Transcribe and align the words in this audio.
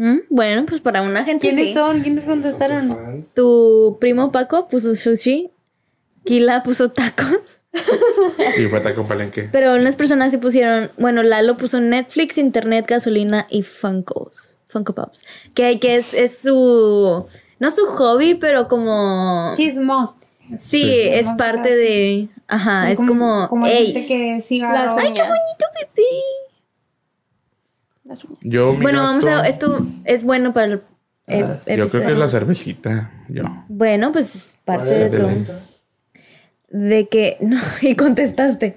Mm, 0.00 0.18
Bueno, 0.30 0.64
pues 0.66 0.80
para 0.80 1.02
una 1.02 1.24
gente 1.24 1.48
¿Quiénes 1.48 1.68
sí. 1.68 1.74
son? 1.74 2.02
¿Quiénes 2.02 2.24
contestaron? 2.24 3.24
Tu 3.34 3.98
primo 4.00 4.32
Paco 4.32 4.66
puso 4.68 4.94
sushi. 4.94 5.50
Kila 6.24 6.62
puso 6.62 6.90
tacos. 6.90 7.60
Y 8.58 8.66
fue 8.66 8.80
taco 8.80 9.04
palenque. 9.06 9.48
Pero 9.52 9.74
unas 9.74 9.94
personas 9.96 10.32
sí 10.32 10.38
pusieron. 10.38 10.90
Bueno, 10.98 11.22
Lalo 11.22 11.56
puso 11.56 11.80
Netflix, 11.80 12.36
internet, 12.38 12.84
gasolina 12.88 13.46
y 13.48 13.62
Funkos. 13.62 14.56
Funko 14.68 14.94
Pops. 14.94 15.24
Que, 15.54 15.78
que 15.78 15.96
es, 15.96 16.14
es 16.14 16.38
su. 16.38 17.24
No 17.58 17.70
su 17.70 17.86
hobby, 17.86 18.34
pero 18.34 18.68
como. 18.68 19.52
Sí, 19.54 19.66
es 19.68 19.76
must. 19.76 20.22
Sí, 20.58 20.58
Sí. 20.58 21.00
es 21.02 21.26
parte 21.38 21.74
de. 21.76 22.28
Ajá, 22.48 22.90
es 22.90 22.98
como. 22.98 23.48
Como 23.48 23.66
ey, 23.66 23.86
gente 23.92 24.06
que 24.06 24.40
siga. 24.40 24.72
Las 24.72 24.96
¡Ay, 24.98 25.12
qué 25.14 25.22
bonito 25.22 25.66
pipí! 25.78 26.02
Las 28.10 28.24
uñas. 28.24 28.38
Yo, 28.42 28.72
mi 28.74 28.82
Bueno, 28.82 29.02
vamos 29.02 29.24
a. 29.24 29.46
Esto 29.46 29.86
es 30.04 30.24
bueno 30.24 30.52
para 30.52 30.66
el. 30.66 30.82
el 31.28 31.78
Yo 31.78 31.88
creo 31.88 32.06
que 32.06 32.12
es 32.12 32.18
la 32.18 32.26
cervecita. 32.26 33.08
Yo. 33.28 33.44
Bueno, 33.68 34.10
pues 34.10 34.56
parte 34.64 34.88
¿Cuál 34.88 35.10
de 35.10 35.16
todo. 35.16 35.60
De 36.70 37.08
que. 37.08 37.36
No, 37.40 37.56
y 37.82 37.94
contestaste. 37.94 38.74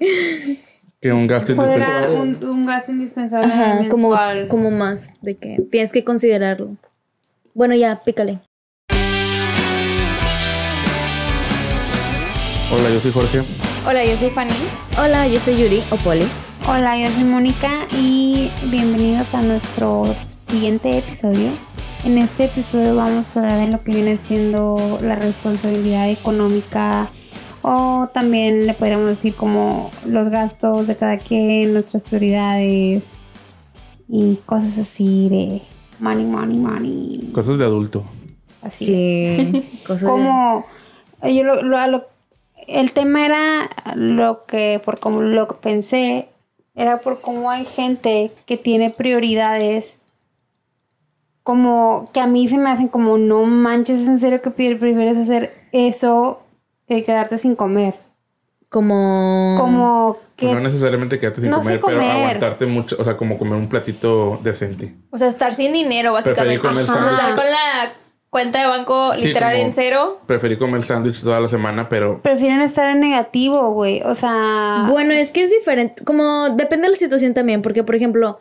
Que 1.00 1.12
un 1.12 1.26
gasto 1.26 1.56
¿Cuál 1.56 1.72
indispensable. 1.72 2.20
un, 2.20 2.44
un 2.44 2.64
gasto 2.66 2.92
indispensable 2.92 3.52
Ajá, 3.52 3.88
como, 3.90 4.14
como 4.48 4.70
más. 4.70 5.10
De 5.20 5.34
que 5.34 5.60
tienes 5.68 5.90
que 5.90 6.04
considerarlo. 6.04 6.76
Bueno, 7.54 7.74
ya, 7.74 8.02
pícale. 8.04 8.38
Hola, 12.70 12.88
yo 12.88 13.00
soy 13.00 13.10
Jorge. 13.10 13.42
Hola, 13.84 14.04
yo 14.04 14.16
soy 14.16 14.30
Fanny. 14.30 14.54
Hola, 14.96 15.26
yo 15.26 15.40
soy 15.40 15.56
Yuri 15.56 15.82
o 15.90 15.96
Poli. 15.96 16.24
Hola, 16.66 16.96
yo 16.98 17.10
soy 17.14 17.24
Mónica 17.24 17.70
y 17.92 18.50
bienvenidos 18.70 19.34
a 19.34 19.42
nuestro 19.42 20.06
siguiente 20.48 20.98
episodio. 20.98 21.50
En 22.04 22.18
este 22.18 22.44
episodio 22.44 22.94
vamos 22.96 23.36
a 23.36 23.40
hablar 23.40 23.58
de 23.66 23.72
lo 23.72 23.82
que 23.82 23.92
viene 23.92 24.16
siendo 24.16 24.98
la 25.02 25.14
responsabilidad 25.16 26.08
económica 26.10 27.08
o 27.62 28.08
también 28.12 28.66
le 28.66 28.74
podríamos 28.74 29.10
decir 29.10 29.34
como 29.34 29.90
los 30.06 30.28
gastos 30.30 30.86
de 30.86 30.96
cada 30.96 31.18
quien, 31.18 31.72
nuestras 31.74 32.02
prioridades 32.02 33.16
y 34.08 34.36
cosas 34.46 34.78
así 34.78 35.28
de 35.28 35.62
money, 36.00 36.24
money, 36.24 36.56
money. 36.58 37.30
Cosas 37.34 37.58
de 37.58 37.64
adulto. 37.64 38.04
Así. 38.62 38.86
Sí. 38.86 39.64
Cosa 39.86 40.06
de- 40.06 40.12
como 40.12 40.66
yo 41.22 41.44
lo, 41.44 41.62
lo- 41.62 41.78
a 41.78 41.86
lo- 41.88 42.06
el 42.66 42.92
tema 42.92 43.24
era 43.26 43.70
lo 43.94 44.44
que 44.46 44.80
por 44.84 44.98
como 44.98 45.20
lo 45.20 45.48
que 45.48 45.54
pensé 45.54 46.28
era 46.74 46.98
por 47.00 47.20
cómo 47.20 47.50
hay 47.50 47.64
gente 47.64 48.32
que 48.46 48.56
tiene 48.56 48.90
prioridades 48.90 49.98
como 51.42 52.08
que 52.12 52.20
a 52.20 52.26
mí 52.26 52.48
se 52.48 52.56
me 52.56 52.70
hacen 52.70 52.88
como 52.88 53.18
no 53.18 53.44
manches 53.44 54.06
en 54.08 54.18
serio 54.18 54.40
que 54.40 54.50
pre- 54.50 54.76
prefieres 54.76 55.18
hacer 55.18 55.54
eso 55.72 56.42
que 56.88 57.04
quedarte 57.04 57.36
sin 57.38 57.54
comer 57.54 57.94
Como. 58.70 59.56
como 59.58 60.16
que 60.36 60.52
No 60.52 60.60
necesariamente 60.60 61.18
quedarte 61.18 61.42
sin 61.42 61.50
No 61.50 61.58
comer, 61.58 61.76
sé 61.76 61.82
pero 61.86 61.98
comer. 62.00 62.16
aguantarte 62.16 62.66
mucho. 62.66 62.96
O 62.98 63.04
sea, 63.04 63.16
como 63.16 63.38
comer 63.38 63.54
un 63.54 63.68
platito 63.68 64.40
decente. 64.42 64.92
O 65.10 65.18
sea, 65.18 65.28
estar 65.28 65.52
sin 65.54 65.72
dinero, 65.72 66.12
básicamente. 66.12 66.58
comer 66.60 66.84
estar 66.84 67.34
con 67.36 67.44
la 67.44 67.92
cuenta 68.34 68.60
de 68.60 68.66
banco 68.66 69.14
Sí, 69.14 69.28
literal 69.28 69.52
como- 69.52 69.64
en 69.66 69.72
cero. 69.72 70.20
Preferí 70.26 70.56
comer 70.58 70.82
sándwich 70.82 71.22
toda 71.22 71.38
la 71.38 71.46
semana, 71.46 71.88
pero 71.88 72.20
prefieren 72.20 72.60
estar 72.62 72.90
en 72.90 72.98
negativo 72.98 73.70
güey 73.72 74.02
o 74.02 74.16
sea 74.16 74.88
Bueno, 74.90 75.12
es 75.12 75.30
que 75.30 75.44
es 75.44 75.50
diferente. 75.50 76.02
Como 76.02 76.50
depende 76.50 76.88
de 76.88 76.90
la 76.94 76.96
situación 76.98 77.32
también. 77.32 77.62
Porque, 77.62 77.84
por 77.84 77.94
ejemplo. 77.94 78.40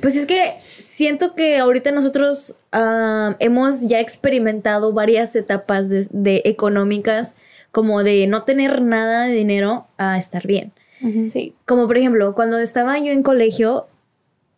Pues 0.00 0.14
es 0.14 0.26
que 0.26 0.54
siento 0.80 1.34
que 1.34 1.58
ahorita 1.58 1.90
nosotros 1.90 2.54
ah, 2.70 3.34
hemos 3.40 3.80
ya 3.88 3.98
experimentado 3.98 4.92
varias 4.92 5.34
etapas 5.34 5.88
de, 5.88 6.06
de 6.10 6.42
económicas, 6.44 7.34
como 7.72 8.04
de 8.04 8.28
no 8.28 8.44
tener 8.44 8.80
nada 8.82 9.24
de 9.24 9.32
dinero 9.34 9.88
a 9.98 10.16
estar 10.16 10.46
bien. 10.46 10.72
ujú. 11.02 11.28
Sí. 11.28 11.54
Como 11.66 11.88
por 11.88 11.98
ejemplo, 11.98 12.36
cuando 12.36 12.58
estaba 12.60 12.96
yo 13.00 13.10
en 13.10 13.24
colegio, 13.24 13.88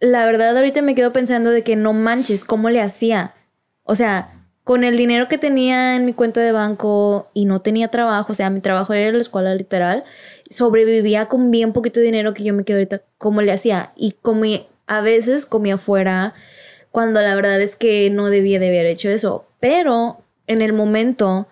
la 0.00 0.26
verdad 0.26 0.54
ahorita 0.54 0.82
me 0.82 0.94
quedo 0.94 1.14
pensando 1.14 1.50
de 1.50 1.62
que 1.64 1.74
no 1.76 1.94
manches, 1.94 2.44
¿cómo 2.44 2.68
le 2.68 2.82
hacía? 2.82 3.32
O 3.88 3.94
sea, 3.94 4.34
con 4.64 4.84
el 4.84 4.98
dinero 4.98 5.28
que 5.28 5.38
tenía 5.38 5.96
en 5.96 6.04
mi 6.04 6.12
cuenta 6.12 6.42
de 6.42 6.52
banco 6.52 7.30
y 7.32 7.46
no 7.46 7.60
tenía 7.60 7.88
trabajo, 7.88 8.34
o 8.34 8.36
sea, 8.36 8.50
mi 8.50 8.60
trabajo 8.60 8.92
era 8.92 9.08
en 9.08 9.14
la 9.14 9.22
escuela 9.22 9.54
literal, 9.54 10.04
sobrevivía 10.50 11.24
con 11.24 11.50
bien 11.50 11.72
poquito 11.72 11.98
dinero 11.98 12.34
que 12.34 12.44
yo 12.44 12.52
me 12.52 12.64
quedo 12.64 12.76
ahorita, 12.76 13.00
¿cómo 13.16 13.40
le 13.40 13.50
hacía? 13.50 13.92
Y 13.96 14.12
comí, 14.12 14.66
a 14.86 15.00
veces 15.00 15.46
comía 15.46 15.76
afuera, 15.76 16.34
cuando 16.90 17.22
la 17.22 17.34
verdad 17.34 17.58
es 17.62 17.76
que 17.76 18.10
no 18.10 18.26
debía 18.26 18.58
de 18.58 18.68
haber 18.68 18.84
hecho 18.84 19.08
eso, 19.08 19.46
pero 19.58 20.18
en 20.46 20.60
el 20.60 20.74
momento 20.74 21.48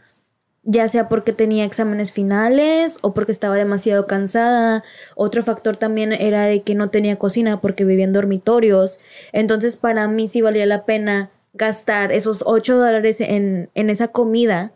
ya 0.62 0.86
sea 0.88 1.08
porque 1.08 1.32
tenía 1.32 1.64
exámenes 1.64 2.12
finales 2.12 2.98
o 3.00 3.14
porque 3.14 3.32
estaba 3.32 3.54
demasiado 3.54 4.06
cansada. 4.06 4.82
Otro 5.14 5.40
factor 5.42 5.76
también 5.76 6.12
era 6.12 6.46
de 6.46 6.62
que 6.62 6.74
no 6.74 6.90
tenía 6.90 7.16
cocina 7.16 7.60
porque 7.60 7.84
vivía 7.84 8.04
en 8.04 8.12
dormitorios. 8.12 8.98
Entonces 9.32 9.76
para 9.76 10.08
mí 10.08 10.26
sí 10.26 10.42
valía 10.42 10.66
la 10.66 10.84
pena 10.84 11.30
gastar 11.56 12.12
esos 12.12 12.42
8 12.46 12.76
dólares 12.78 13.20
en, 13.20 13.70
en 13.74 13.90
esa 13.90 14.08
comida 14.08 14.72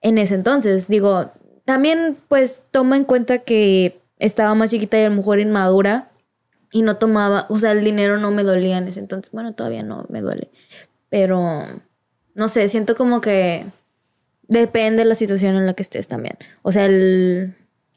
en 0.00 0.18
ese 0.18 0.34
entonces. 0.34 0.88
Digo, 0.88 1.30
también 1.64 2.18
pues 2.28 2.62
toma 2.70 2.96
en 2.96 3.04
cuenta 3.04 3.38
que 3.38 4.00
estaba 4.18 4.54
más 4.54 4.70
chiquita 4.70 4.98
y 4.98 5.02
a 5.04 5.08
lo 5.08 5.16
mejor 5.16 5.40
inmadura 5.40 6.10
y 6.70 6.82
no 6.82 6.96
tomaba, 6.96 7.46
o 7.48 7.56
sea, 7.58 7.72
el 7.72 7.84
dinero 7.84 8.18
no 8.18 8.30
me 8.30 8.42
dolía 8.42 8.78
en 8.78 8.88
ese 8.88 9.00
entonces. 9.00 9.32
Bueno, 9.32 9.54
todavía 9.54 9.82
no 9.82 10.06
me 10.08 10.20
duele. 10.20 10.50
Pero, 11.08 11.62
no 12.34 12.48
sé, 12.48 12.68
siento 12.68 12.96
como 12.96 13.20
que 13.20 13.66
depende 14.48 15.02
de 15.04 15.08
la 15.08 15.14
situación 15.14 15.56
en 15.56 15.66
la 15.66 15.74
que 15.74 15.82
estés 15.82 16.08
también. 16.08 16.36
O 16.62 16.72
sea, 16.72 16.84
el... 16.86 17.54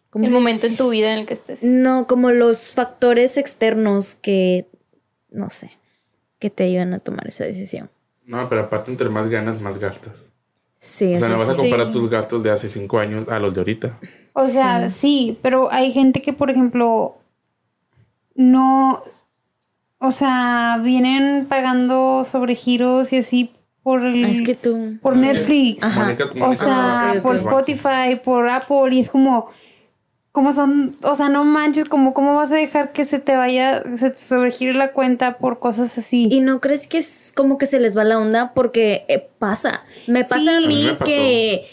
¿cómo 0.09 0.25
El 0.25 0.31
se- 0.31 0.35
momento 0.35 0.67
en 0.67 0.77
tu 0.77 0.89
vida 0.89 1.11
en 1.13 1.19
el 1.19 1.25
que 1.25 1.33
estés. 1.33 1.63
No, 1.63 2.05
como 2.07 2.31
los 2.31 2.71
factores 2.73 3.37
externos 3.37 4.15
que, 4.15 4.67
no 5.29 5.49
sé, 5.49 5.71
que 6.39 6.49
te 6.49 6.63
ayudan 6.65 6.93
a 6.93 6.99
tomar 6.99 7.27
esa 7.27 7.43
decisión. 7.45 7.89
No, 8.27 8.47
pero 8.47 8.61
aparte 8.61 8.91
entre 8.91 9.09
más 9.09 9.27
ganas, 9.29 9.59
más 9.61 9.79
gastas. 9.79 10.31
Sí, 10.75 11.15
O 11.15 11.19
sea, 11.19 11.29
no 11.29 11.39
vas 11.39 11.49
a 11.49 11.53
sí. 11.53 11.61
comparar 11.61 11.89
tus 11.89 12.07
gastos 12.07 12.43
de 12.43 12.51
hace 12.51 12.69
cinco 12.69 12.99
años 12.99 13.27
a 13.29 13.39
los 13.39 13.55
de 13.55 13.61
ahorita. 13.61 13.97
O 14.33 14.43
sea, 14.45 14.91
sí. 14.91 15.39
pero 15.41 15.71
hay 15.71 15.91
gente 15.91 16.21
que, 16.21 16.33
por 16.33 16.51
ejemplo, 16.51 17.17
no, 18.35 19.03
o 19.97 20.11
sea, 20.11 20.79
vienen 20.83 21.47
pagando 21.49 22.23
sobregiros 22.29 23.11
y 23.11 23.17
así 23.17 23.55
por 23.81 24.05
el, 24.05 24.23
Ah, 24.25 24.29
Es 24.29 24.43
que 24.43 24.53
tú... 24.53 24.97
por 25.01 25.15
Netflix, 25.15 25.81
Ajá. 25.81 26.15
O 26.41 26.53
sea, 26.53 27.19
por 27.23 27.35
Spotify, 27.37 28.19
por 28.23 28.47
Apple 28.47 28.93
y 28.93 28.99
es 28.99 29.09
como, 29.09 29.49
como 30.37 30.53
son, 30.53 30.95
o 31.01 31.15
sea, 31.15 31.29
no 31.29 31.43
manches, 31.43 31.85
como 31.85 32.13
cómo 32.13 32.35
vas 32.35 32.51
a 32.51 32.57
dejar 32.57 32.91
que 32.91 33.05
se 33.05 33.17
te 33.17 33.35
vaya, 33.35 33.81
se 33.97 34.11
te 34.11 34.19
sobregire 34.19 34.75
la 34.75 34.93
cuenta 34.93 35.39
por 35.39 35.57
cosas 35.57 35.97
así. 35.97 36.27
¿Y 36.29 36.41
no 36.41 36.61
crees 36.61 36.87
que 36.87 36.99
es 36.99 37.33
como 37.35 37.57
que 37.57 37.65
se 37.65 37.79
les 37.79 37.97
va 37.97 38.03
la 38.03 38.19
onda? 38.19 38.53
Porque 38.53 39.03
eh, 39.07 39.27
pasa. 39.39 39.83
Me 40.05 40.25
pasa 40.25 40.41
Sí. 40.41 40.49
a 40.49 40.57
A 40.57 40.61
mí 40.61 40.83
me 40.91 40.97
que 41.03 41.65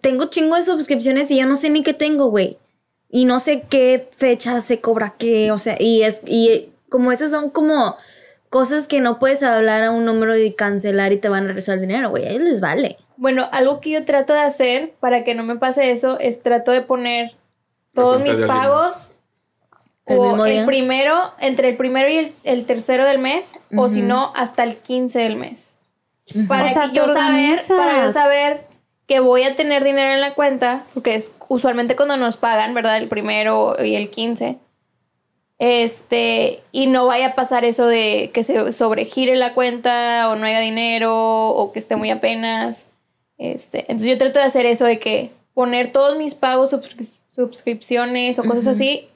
tengo 0.00 0.30
chingo 0.30 0.56
de 0.56 0.62
suscripciones 0.62 1.30
y 1.30 1.36
ya 1.36 1.44
no 1.44 1.56
sé 1.56 1.68
ni 1.68 1.82
qué 1.82 1.92
tengo, 1.92 2.30
güey. 2.30 2.56
Y 3.10 3.26
no 3.26 3.38
sé 3.38 3.64
qué 3.68 4.08
fecha 4.16 4.62
se 4.62 4.80
cobra 4.80 5.16
qué, 5.18 5.52
o 5.52 5.58
sea, 5.58 5.76
y 5.78 6.00
es 6.00 6.22
y 6.24 6.48
eh, 6.48 6.70
como 6.88 7.12
esas 7.12 7.30
son 7.30 7.50
como 7.50 7.96
cosas 8.48 8.86
que 8.86 9.02
no 9.02 9.18
puedes 9.18 9.42
hablar 9.42 9.84
a 9.84 9.90
un 9.90 10.06
número 10.06 10.38
y 10.38 10.54
cancelar 10.54 11.12
y 11.12 11.18
te 11.18 11.28
van 11.28 11.44
a 11.44 11.48
regresar 11.48 11.74
el 11.74 11.82
dinero, 11.82 12.08
güey. 12.08 12.24
A 12.24 12.30
ellos 12.30 12.44
les 12.44 12.60
vale. 12.62 12.96
Bueno, 13.18 13.46
algo 13.52 13.80
que 13.80 13.90
yo 13.90 14.06
trato 14.06 14.32
de 14.32 14.40
hacer 14.40 14.94
para 15.00 15.22
que 15.22 15.34
no 15.34 15.42
me 15.42 15.56
pase 15.56 15.90
eso 15.90 16.18
es 16.18 16.42
trato 16.42 16.70
de 16.72 16.80
poner 16.80 17.36
todos 17.96 18.22
mis 18.22 18.40
pagos 18.42 19.12
¿El 20.06 20.18
o 20.18 20.46
el 20.46 20.64
primero, 20.64 21.32
entre 21.40 21.70
el 21.70 21.76
primero 21.76 22.08
y 22.08 22.16
el, 22.18 22.34
el 22.44 22.64
tercero 22.64 23.04
del 23.04 23.18
mes, 23.18 23.58
o 23.76 23.88
si 23.88 24.02
no, 24.02 24.32
hasta 24.36 24.62
el 24.62 24.76
15 24.76 25.18
del 25.18 25.36
mes. 25.36 25.78
Para 26.46 26.66
O 26.66 26.72
sea, 26.72 26.88
que 26.88 26.96
yo 26.96 27.08
saber, 27.12 27.58
para 27.66 28.06
yo 28.06 28.12
saber 28.12 28.66
que 29.08 29.18
voy 29.18 29.42
a 29.42 29.56
tener 29.56 29.82
dinero 29.82 30.14
en 30.14 30.20
la 30.20 30.34
cuenta, 30.34 30.84
porque 30.94 31.16
es 31.16 31.32
usualmente 31.48 31.96
cuando 31.96 32.16
nos 32.16 32.36
pagan, 32.36 32.72
¿verdad? 32.72 32.98
El 32.98 33.08
primero 33.08 33.76
y 33.84 33.96
el 33.96 34.10
15. 34.10 34.58
Este, 35.58 36.62
y 36.70 36.86
no 36.86 37.06
vaya 37.06 37.28
a 37.28 37.34
pasar 37.34 37.64
eso 37.64 37.86
de 37.86 38.30
que 38.32 38.42
se 38.42 38.70
sobregire 38.72 39.34
la 39.36 39.54
cuenta 39.54 40.28
o 40.28 40.36
no 40.36 40.46
haya 40.46 40.60
dinero 40.60 41.48
o 41.48 41.72
que 41.72 41.80
esté 41.80 41.96
muy 41.96 42.10
apenas. 42.10 42.86
Este, 43.38 43.80
entonces 43.80 44.08
yo 44.08 44.18
trato 44.18 44.38
de 44.38 44.44
hacer 44.44 44.66
eso 44.66 44.84
de 44.84 45.00
que 45.00 45.32
poner 45.54 45.90
todos 45.90 46.16
mis 46.16 46.34
pagos, 46.34 46.76
suscripciones 47.36 48.38
o 48.38 48.44
cosas 48.44 48.66
así 48.66 49.08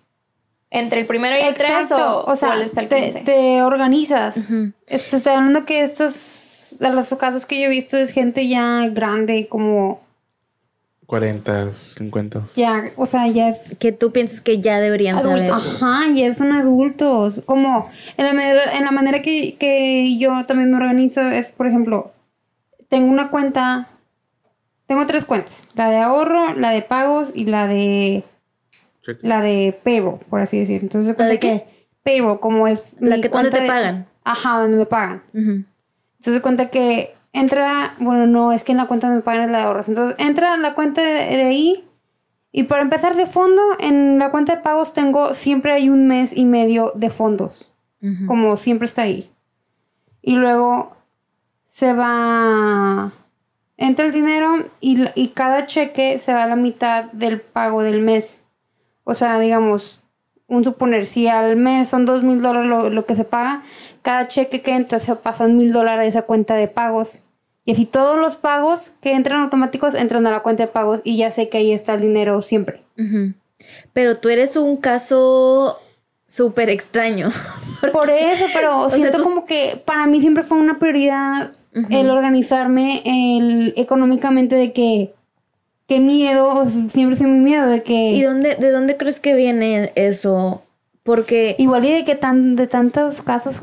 entre 0.71 1.01
el 1.01 1.07
primero 1.07 1.37
y 1.37 1.41
el 1.41 1.55
3 1.55 1.91
o, 1.93 2.25
o 2.25 2.37
sea, 2.37 2.51
o 2.51 2.53
el 2.53 2.63
hasta 2.63 2.83
el 2.83 2.89
te, 2.89 3.03
15. 3.03 3.21
te 3.21 3.63
organizas. 3.63 4.37
Ujú. 4.37 4.73
Este, 4.87 5.17
estoy 5.17 5.33
hablando 5.33 5.65
que 5.65 5.83
estos, 5.83 6.77
de 6.79 6.91
los 6.91 7.09
casos 7.15 7.45
que 7.45 7.61
yo 7.61 7.67
he 7.67 7.71
visto 7.71 7.97
es 7.97 8.11
gente 8.11 8.47
ya 8.47 8.87
grande, 8.89 9.49
como, 9.49 10.01
40, 11.07 11.73
50. 11.73 12.45
ya, 12.55 12.85
o 12.95 13.05
sea, 13.05 13.27
ya 13.27 13.49
es 13.49 13.77
Que 13.81 13.91
tú 13.91 14.13
piensas 14.13 14.41
que 14.41 14.61
ya 14.61 14.79
deberían 14.79 15.21
saber. 15.21 15.51
Ajá, 15.51 16.07
ya 16.15 16.33
son 16.37 16.53
adultos. 16.53 17.41
Como 17.47 17.91
en 18.17 18.27
la 18.27 18.33
manera, 18.33 18.63
en 18.79 18.85
la 18.85 18.93
manera 18.93 19.21
que, 19.21 19.57
que 19.59 20.17
yo 20.19 20.47
también 20.47 20.71
me 20.71 20.77
organizo 20.77 21.23
es, 21.23 21.51
por 21.51 21.67
ejemplo, 21.67 22.13
tengo 22.89 23.11
una 23.11 23.31
cuenta, 23.31 23.89
tengo 24.91 25.07
tres 25.07 25.25
cuentas, 25.25 25.63
la 25.77 25.89
de 25.89 25.99
ahorro, 25.99 26.53
la 26.55 26.71
de 26.71 26.83
pagos 26.83 27.29
y 27.33 27.45
la 27.45 27.69
de 27.69 28.25
Cheque. 29.03 29.25
la 29.29 29.41
de 29.41 29.79
payroll, 29.85 30.19
por 30.29 30.41
así 30.41 30.59
decir. 30.59 30.83
Entonces, 30.83 31.15
¿La 31.17 31.27
de 31.27 31.39
cuenta 31.39 31.41
qué? 31.41 31.65
que 31.65 31.87
payroll, 32.03 32.41
como 32.41 32.67
es 32.67 32.83
La 32.99 33.15
mi 33.17 33.23
que 33.23 33.29
donde 33.29 33.51
cuenta 33.51 33.57
te 33.59 33.63
de- 33.63 33.69
pagan. 33.69 34.07
Ajá, 34.25 34.59
donde 34.59 34.77
me 34.79 34.87
pagan. 34.87 35.23
Ujú. 35.33 35.65
Entonces 36.19 36.43
cuenta 36.43 36.71
que 36.71 37.15
entra, 37.33 37.95
bueno, 38.01 38.27
no, 38.27 38.53
es 38.53 38.65
que 38.65 38.73
en 38.73 38.79
la 38.79 38.87
cuenta 38.89 39.07
donde 39.07 39.21
me 39.21 39.23
pagan 39.25 39.43
es 39.45 39.51
la 39.51 39.59
de 39.59 39.65
ahorros. 39.65 39.89
Entonces 39.89 40.17
entra 40.19 40.55
en 40.55 40.63
la 40.63 40.75
cuenta 40.75 41.03
de, 41.03 41.13
de 41.37 41.43
ahí 41.45 41.89
y 42.51 42.65
para 42.65 42.83
empezar 42.83 43.15
de 43.15 43.27
fondo, 43.27 43.63
en 43.79 44.19
la 44.19 44.33
cuenta 44.33 44.57
de 44.57 44.63
pagos 44.63 44.93
tengo, 44.93 45.35
siempre 45.35 45.71
hay 45.73 45.89
un 45.89 46.09
mes 46.09 46.37
y 46.37 46.47
medio 46.47 46.91
de 46.97 47.11
fondos, 47.11 47.71
como 48.27 48.57
siempre 48.57 48.87
está 48.87 49.03
ahí. 49.03 49.31
Y 50.21 50.35
luego 50.35 50.97
se 51.65 51.93
va, 51.93 53.13
entra 53.81 54.05
el 54.05 54.13
dinero 54.13 54.67
y, 54.81 55.03
y 55.17 55.29
cada 55.29 55.67
cheque 55.67 56.21
se 56.21 56.33
va 56.33 56.45
a 56.45 56.47
la 56.47 56.55
mitad 56.57 57.07
del 57.07 57.41
pago 57.41 57.83
del 57.83 58.01
mes. 58.01 58.43
O 59.03 59.15
sea, 59.15 59.41
digamos, 59.41 60.01
un 60.47 60.63
suponer, 60.63 61.07
si 61.07 61.27
al 61.27 61.57
mes 61.57 61.89
son 61.89 62.05
dos 62.05 62.23
mil 62.23 62.41
dólares 62.43 62.93
lo, 62.93 63.07
que 63.07 63.17
se 63.17 63.25
paga, 63.25 63.63
cada 64.03 64.29
cheque 64.29 64.63
que 64.63 64.75
entra 64.77 65.01
se 65.01 65.17
pasan 65.17 65.57
mil 65.57 65.73
dólares 65.73 66.05
a 66.05 66.09
esa 66.09 66.23
cuenta 66.23 66.55
de 66.55 66.69
pagos. 66.69 67.23
Y 67.65 67.73
así 67.73 67.87
todos 67.87 68.19
los 68.19 68.37
pagos 68.37 68.93
que 69.01 69.13
entran 69.15 69.43
automáticos 69.43 69.95
entran 69.95 70.27
a 70.27 70.31
la 70.31 70.41
cuenta 70.41 70.65
de 70.65 70.69
pagos 70.73 71.01
y 71.05 71.17
ya 71.17 71.31
sé 71.33 71.49
que 71.49 71.59
ahí 71.59 71.73
está 71.73 71.95
el 71.95 72.01
dinero 72.01 72.43
siempre. 72.43 72.83
Pero 73.93 74.19
tú 74.19 74.29
eres 74.29 74.57
un 74.57 74.77
caso 74.77 75.79
súper 76.27 76.71
extraño. 76.71 77.29
Por 77.93 78.11
eso, 78.11 78.45
pero 78.55 78.81
sea, 78.91 78.99
siento 78.99 79.19
tú- 79.19 79.25
como 79.25 79.45
que 79.45 79.81
para 79.85 80.07
mí 80.07 80.21
siempre 80.21 80.43
fue 80.43 80.59
una 80.59 80.79
prioridad 80.79 81.53
el 81.73 82.11
organizarme 82.11 83.03
el, 83.05 83.75
económicamente 83.77 84.55
de 84.57 84.73
que 84.73 85.15
qué 85.87 86.01
miedo, 86.01 86.65
siempre 86.91 87.17
soy 87.17 87.27
muy 87.27 87.41
miedo 87.41 87.67
de 87.67 87.83
que 87.83 88.13
¿Y 88.13 88.23
dónde, 88.23 88.55
de 88.57 88.71
dónde 88.71 88.97
crees 88.97 89.21
que 89.21 89.35
viene 89.35 89.93
eso? 89.95 90.63
Porque 91.03 91.57
igual 91.59 91.85
y 91.85 91.93
de 91.93 92.05
que 92.05 92.15
tan 92.17 92.57
de 92.57 92.67
tantos 92.67 93.23
casos 93.23 93.61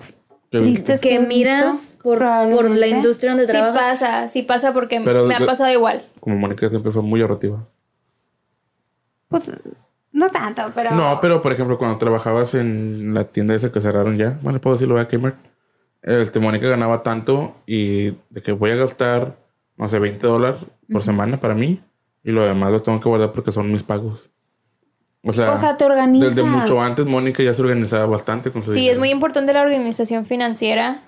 Que- 0.52 0.60
tristes 0.60 1.00
que 1.02 1.16
he 1.16 1.20
miras 1.20 1.76
visto, 1.78 1.96
por, 2.04 2.20
por 2.20 2.70
la 2.70 2.88
industria 2.88 3.32
donde 3.32 3.46
Sí 3.48 3.52
trabajas. 3.54 4.00
pasa, 4.00 4.28
sí 4.28 4.42
pasa 4.44 4.74
porque 4.74 5.00
Pero 5.04 5.26
me 5.26 5.36
ha 5.36 5.40
pasado 5.46 5.72
igual. 5.72 6.06
Como 6.20 6.38
Mónica 6.38 6.70
siempre 6.70 6.92
fue 6.92 7.02
muy 7.02 7.22
ahorrativa. 7.22 7.66
Pues 9.28 9.52
no 10.14 10.30
tanto, 10.30 10.64
pero 10.74 10.92
No, 10.92 11.20
pero 11.22 11.42
por 11.42 11.52
ejemplo, 11.52 11.78
cuando 11.78 11.98
trabajabas 11.98 12.56
en 12.56 13.14
la 13.14 13.26
tienda 13.26 13.56
esa 13.56 13.72
que 13.72 13.82
cerraron 13.82 14.18
ya, 14.18 14.40
bueno, 14.42 14.60
puedo 14.60 14.76
decirlo 14.76 15.00
a 15.00 15.08
Kmart, 15.08 15.38
este, 16.08 16.40
Mónica 16.40 16.68
ganaba 16.68 17.04
tanto 17.04 17.56
y 17.66 18.12
de 18.30 18.42
que 18.44 18.52
voy 18.54 18.72
a 18.72 18.76
gastar, 18.76 19.38
no 19.76 19.88
sé, 19.88 20.00
20 20.00 20.26
dólares 20.26 20.62
por 20.92 21.02
semana 21.02 21.40
para 21.40 21.54
mí 21.54 21.82
y 22.24 22.32
lo 22.32 22.44
demás 22.46 22.72
lo 22.72 22.82
tengo 22.82 23.00
que 23.00 23.10
guardar 23.10 23.32
porque 23.32 23.52
son 23.52 23.72
mis 23.72 23.84
pagos. 23.84 24.30
O 25.24 25.34
sea, 25.34 25.52
O 25.52 25.58
sea, 25.58 25.76
te 25.76 25.84
organizas. 25.86 26.36
desde 26.36 26.48
mucho 26.50 26.82
antes 26.82 27.06
Mónica 27.06 27.44
ya 27.44 27.54
se 27.54 27.62
organizaba 27.62 28.06
bastante 28.06 28.52
con 28.52 28.64
su 28.64 28.74
Sí, 28.74 28.88
es 28.90 28.98
muy 28.98 29.10
importante 29.10 29.52
la 29.52 29.62
organización 29.62 30.26
financiera 30.26 31.04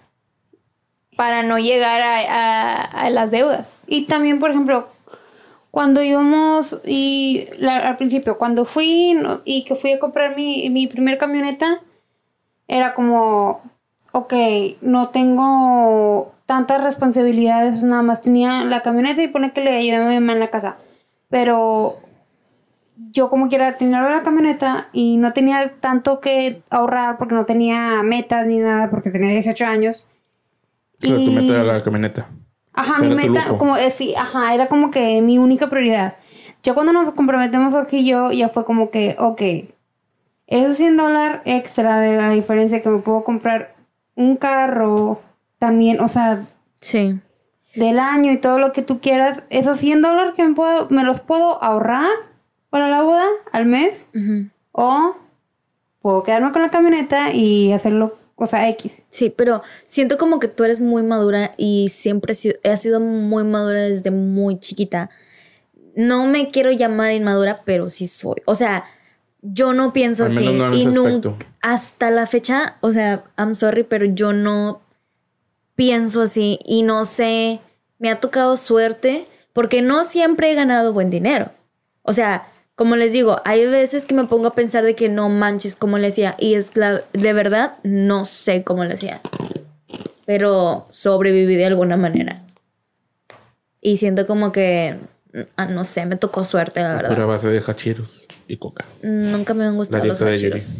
para 1.15 1.43
no 1.43 1.57
llegar 1.59 2.01
a, 2.01 2.19
a- 2.19 2.81
a 2.83 3.09
las 3.09 3.31
deudas. 3.31 3.83
Y 3.87 4.05
también, 4.07 4.39
por 4.39 4.51
ejemplo, 4.51 4.89
cuando 5.71 6.01
íbamos 6.01 6.79
y 6.85 7.45
la- 7.59 7.77
al 7.77 7.97
principio, 7.97 8.37
cuando 8.37 8.65
fui 8.65 9.13
no- 9.13 9.41
y 9.45 9.63
que 9.65 9.75
fui 9.75 9.91
a 9.93 9.99
comprar 9.99 10.35
mi, 10.35 10.69
mi 10.69 10.87
primer 10.87 11.17
camioneta, 11.17 11.81
era 12.67 12.93
como, 12.93 13.61
ok, 14.11 14.33
no 14.81 15.09
tengo 15.09 16.33
tantas 16.45 16.83
responsabilidades, 16.83 17.83
nada 17.83 18.01
más 18.01 18.21
tenía 18.21 18.63
la 18.63 18.81
camioneta 18.81 19.21
y 19.21 19.27
pone 19.27 19.53
que 19.53 19.61
le 19.61 19.75
ayudé 19.77 19.95
a 19.97 20.07
mi 20.07 20.15
mamá 20.15 20.33
en 20.33 20.39
la 20.39 20.47
casa. 20.49 20.77
Pero 21.29 21.97
yo 23.11 23.29
como 23.29 23.47
quiera 23.49 23.77
tenía 23.77 24.01
la 24.01 24.23
camioneta 24.23 24.89
y 24.93 25.17
no 25.17 25.31
tenía 25.33 25.73
tanto 25.79 26.19
que 26.19 26.61
ahorrar 26.69 27.17
porque 27.17 27.35
no 27.35 27.45
tenía 27.45 28.01
metas 28.03 28.45
ni 28.45 28.57
nada 28.57 28.89
porque 28.89 29.11
tenía 29.11 29.31
18 29.31 29.65
años. 29.65 30.05
Sea, 31.01 31.15
tu 31.15 31.21
Y- 31.31 31.35
meta 31.35 31.53
era 31.53 31.63
la 31.63 31.83
camioneta. 31.83 32.27
Ajá, 32.73 32.93
O 32.93 32.99
sea, 32.99 33.09
mi 33.09 33.15
meta, 33.15 33.57
como 33.57 33.75
eh, 33.77 33.91
sí, 33.91 34.13
ajá, 34.17 34.53
era 34.53 34.67
como 34.67 34.89
que 34.91 35.21
mi 35.21 35.37
única 35.37 35.69
prioridad. 35.69 36.15
Ya 36.63 36.73
cuando 36.73 36.93
nos 36.93 37.11
comprometemos 37.13 37.73
Jorge 37.73 37.97
y 37.97 38.05
yo, 38.05 38.31
ya 38.31 38.47
fue 38.49 38.63
como 38.65 38.89
que, 38.89 39.15
ok, 39.19 39.41
esos 40.47 40.77
100 40.77 40.97
dólares 40.97 41.41
extra 41.45 41.99
de 41.99 42.15
la 42.17 42.29
diferencia 42.31 42.81
que 42.81 42.89
me 42.89 42.99
puedo 42.99 43.23
comprar 43.23 43.75
un 44.19 44.35
carro 44.35 45.21
también, 45.59 46.01
o 46.01 46.09
sea, 46.09 46.45
Sí. 46.81 47.17
del 47.75 47.99
año 47.99 48.31
y 48.33 48.37
todo 48.37 48.59
lo 48.59 48.73
que 48.73 48.81
tú 48.81 48.99
quieras, 48.99 49.43
esos 49.49 49.79
100 49.79 50.01
dólares 50.01 50.33
que 50.35 50.43
me, 50.43 50.53
puedo, 50.53 50.87
me 50.89 51.03
los 51.05 51.21
puedo 51.21 51.63
ahorrar 51.63 52.09
para 52.69 52.89
la 52.89 53.01
boda 53.01 53.25
al 53.53 53.65
mes 53.65 54.05
o 54.73 55.15
puedo 56.01 56.23
quedarme 56.23 56.51
con 56.51 56.61
la 56.61 56.69
camioneta 56.69 57.31
y 57.33 57.71
hacerlo, 57.71 58.17
o 58.35 58.45
sea, 58.47 58.67
X. 58.69 59.01
Sí, 59.09 59.29
pero 59.29 59.61
siento 59.83 60.17
como 60.17 60.39
que 60.39 60.47
tú 60.49 60.65
eres 60.65 60.81
muy 60.81 61.01
madura 61.03 61.51
y 61.57 61.87
siempre 61.89 62.33
has 62.33 62.39
sido, 62.39 62.55
has 62.69 62.81
sido 62.81 62.99
muy 62.99 63.43
madura 63.45 63.81
desde 63.83 64.11
muy 64.11 64.59
chiquita. 64.59 65.09
No 65.95 66.25
me 66.25 66.49
quiero 66.49 66.71
llamar 66.71 67.11
inmadura, 67.13 67.61
pero 67.65 67.89
sí 67.89 68.07
soy. 68.07 68.41
O 68.45 68.55
sea, 68.55 68.83
yo 69.41 69.73
no 69.73 69.93
pienso 69.93 70.25
Al 70.25 70.37
así. 70.37 70.53
no 70.53 70.73
y 70.73 70.85
nunca, 70.85 71.33
hasta 71.61 72.11
la 72.11 72.25
fecha, 72.27 72.77
o 72.81 72.91
sea, 72.91 73.23
I'm 73.37 73.55
sorry, 73.55 73.83
pero 73.83 74.05
yo 74.05 74.33
no 74.33 74.81
pienso 75.75 76.21
así 76.23 76.59
y 76.65 76.83
no 76.83 77.05
sé, 77.05 77.61
me 77.99 78.09
ha 78.09 78.19
tocado 78.19 78.57
suerte 78.57 79.25
porque 79.53 79.81
no 79.81 80.03
siempre 80.03 80.51
he 80.51 80.55
ganado 80.55 80.93
buen 80.93 81.09
dinero. 81.09 81.51
O 82.03 82.13
sea, 82.13 82.47
como 82.75 82.95
les 82.95 83.11
digo, 83.11 83.41
hay 83.45 83.65
veces 83.65 84.05
que 84.05 84.15
me 84.15 84.25
pongo 84.25 84.47
a 84.47 84.55
pensar 84.55 84.83
de 84.83 84.95
que 84.95 85.09
no 85.09 85.29
manches 85.29 85.75
cómo 85.75 85.97
le 85.97 86.07
hacía 86.07 86.35
y 86.39 86.55
es 86.55 86.75
la 86.77 87.03
de 87.13 87.33
verdad 87.33 87.77
no 87.83 88.25
sé 88.25 88.63
cómo 88.63 88.83
le 88.85 88.93
hacía. 88.93 89.21
Pero 90.25 90.87
sobreviví 90.91 91.55
de 91.55 91.65
alguna 91.65 91.97
manera. 91.97 92.43
Y 93.81 93.97
siento 93.97 94.27
como 94.27 94.51
que 94.51 94.95
ah, 95.57 95.65
no 95.65 95.85
sé, 95.85 96.05
me 96.05 96.15
tocó 96.17 96.43
suerte, 96.43 96.81
la 96.81 96.97
Pura 96.97 97.09
verdad. 97.09 97.27
base 97.27 97.47
de 97.49 97.63
hachiros 97.65 98.18
y 98.49 98.57
coca. 98.57 98.85
Nunca 99.01 99.53
me 99.53 99.65
han 99.65 99.77
gustado 99.77 100.03
los 100.05 100.21
hachiros. 100.21 100.73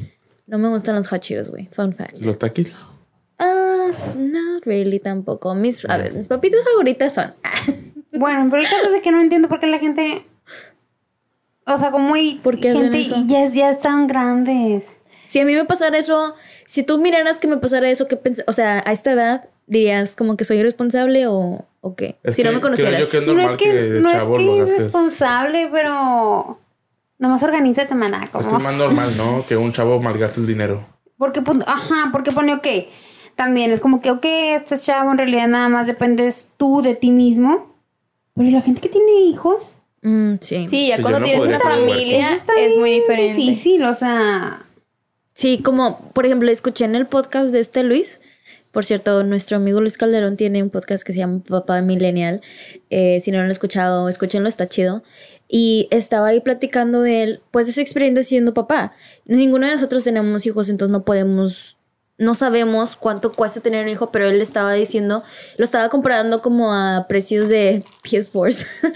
No 0.47 0.57
me 0.57 0.67
gustan 0.69 0.95
los 0.95 1.11
hachiros, 1.13 1.49
güey. 1.49 1.67
Fun 1.71 1.93
fact. 1.93 2.17
Los 2.23 2.38
taquis. 2.39 2.75
Ah, 3.38 3.89
not 4.17 4.65
really 4.65 4.99
tampoco. 4.99 5.53
Mis, 5.55 5.88
a 5.88 5.97
ver, 5.97 6.13
mis 6.13 6.27
papitas 6.27 6.65
favoritas 6.65 7.13
son. 7.13 7.33
Bueno, 8.11 8.47
pero 8.49 8.63
el 8.63 8.67
caso 8.67 8.88
es 8.88 8.91
de 8.91 9.01
que 9.01 9.11
no 9.11 9.21
entiendo 9.21 9.47
por 9.47 9.59
qué 9.59 9.67
la 9.67 9.77
gente. 9.77 10.25
O 11.67 11.77
sea, 11.77 11.91
como 11.91 12.15
hay 12.15 12.39
¿Por 12.43 12.59
qué 12.59 12.73
gente 12.73 12.99
eso? 12.99 13.15
y 13.17 13.27
ya, 13.27 13.47
ya 13.47 13.69
están 13.69 14.07
grandes. 14.07 14.97
Si 15.27 15.39
a 15.39 15.45
mí 15.45 15.53
me 15.55 15.63
pasara 15.65 15.95
eso, 15.97 16.33
si 16.65 16.81
tú 16.83 16.97
miraras 16.97 17.39
que 17.39 17.47
me 17.47 17.57
pasara 17.57 17.89
eso, 17.89 18.07
¿qué 18.07 18.17
pens 18.17 18.43
O 18.47 18.51
sea, 18.51 18.83
a 18.85 18.91
esta 18.91 19.11
edad, 19.11 19.47
dirías 19.67 20.15
como 20.15 20.35
que 20.38 20.43
soy 20.43 20.57
irresponsable 20.57 21.27
o, 21.27 21.65
o 21.81 21.95
qué? 21.95 22.17
Es 22.23 22.35
si 22.35 22.43
no 22.43 22.49
me 22.51 22.59
creo 22.59 22.63
conocieras. 22.63 22.99
yo 22.99 23.09
que 23.11 23.17
es 23.19 23.25
No 23.27 23.49
es 23.51 23.57
que, 23.57 23.65
que, 23.65 23.99
no 24.01 24.09
es 24.09 24.38
que 24.38 24.73
irresponsable, 24.73 25.69
pero. 25.71 26.59
Nomás 27.19 27.43
organízate, 27.43 27.93
maná. 27.95 28.23
Es 28.23 28.29
que 28.31 28.38
Como... 28.45 28.57
es 28.57 28.63
más 28.63 28.75
normal, 28.75 29.09
¿no? 29.17 29.45
Que 29.47 29.55
un 29.57 29.71
chavo 29.73 30.01
malgaste 30.01 30.39
el 30.39 30.47
dinero. 30.47 30.85
Porque, 31.17 31.41
pues, 31.41 31.57
ajá, 31.67 32.09
porque 32.11 32.31
pone, 32.31 32.53
ok. 32.55 32.67
también 33.35 33.71
es 33.71 33.81
como 33.81 34.01
que, 34.01 34.09
ok, 34.11 34.25
este 34.25 34.79
chavo 34.79 35.11
en 35.11 35.17
realidad 35.17 35.47
nada 35.49 35.69
más 35.69 35.85
dependes 35.85 36.49
tú 36.57 36.81
de 36.81 36.95
ti 36.95 37.11
mismo. 37.11 37.75
Pero 38.35 38.47
¿y 38.47 38.51
la 38.51 38.61
gente 38.61 38.81
que 38.81 38.89
tiene 38.89 39.11
hijos, 39.25 39.75
Mm, 40.01 40.35
sí. 40.39 40.65
Sí, 40.69 40.88
ya 40.88 40.95
Sí, 40.95 40.97
yo 40.97 41.01
cuando 41.01 41.19
no 41.19 41.25
tienes 41.25 41.45
una 41.45 41.59
familia 41.59 42.31
está 42.31 42.53
es 42.57 42.77
muy 42.77 42.91
diferente. 42.91 43.33
difícil, 43.35 43.83
o 43.83 43.93
sea, 43.93 44.63
Sí, 45.33 45.61
como 45.61 45.99
por 46.13 46.25
ejemplo, 46.25 46.49
escuché 46.49 46.85
en 46.85 46.95
el 46.95 47.05
podcast 47.05 47.51
de 47.51 47.59
este 47.59 47.83
Luis. 47.83 48.21
Por 48.71 48.85
cierto, 48.85 49.23
nuestro 49.23 49.57
amigo 49.57 49.81
Luis 49.81 49.97
Calderón 49.97 50.38
tiene 50.38 50.61
un 50.61 50.69
podcast 50.69 51.03
que 51.03 51.13
se 51.13 51.19
llama 51.19 51.41
Papá 51.47 51.81
Millennial. 51.81 52.41
Eh, 52.91 53.19
si 53.19 53.31
no 53.31 53.39
lo 53.39 53.45
han 53.45 53.51
escuchado, 53.51 54.07
escúchenlo, 54.09 54.47
está 54.47 54.67
chido. 54.67 55.03
Y 55.47 55.88
estaba 55.89 56.27
ahí 56.27 56.39
platicando 56.41 57.05
él, 57.05 57.41
pues, 57.49 57.65
de 57.65 57.73
su 57.73 57.81
experiencia 57.81 58.21
siendo 58.23 58.53
papá. 58.53 58.93
Ninguno 59.25 59.65
de 59.65 59.73
nosotros 59.73 60.03
tenemos 60.03 60.45
hijos, 60.45 60.69
entonces 60.69 60.91
no 60.91 61.03
podemos, 61.03 61.79
no 62.19 62.35
sabemos 62.35 62.95
cuánto 62.95 63.31
cuesta 63.33 63.59
tener 63.59 63.83
un 63.83 63.89
hijo, 63.89 64.11
pero 64.11 64.27
él 64.29 64.39
estaba 64.39 64.73
diciendo, 64.73 65.23
lo 65.57 65.65
estaba 65.65 65.89
comparando 65.89 66.43
como 66.43 66.71
a 66.71 67.07
precios 67.09 67.49
de 67.49 67.83
PS4s. 68.03 68.67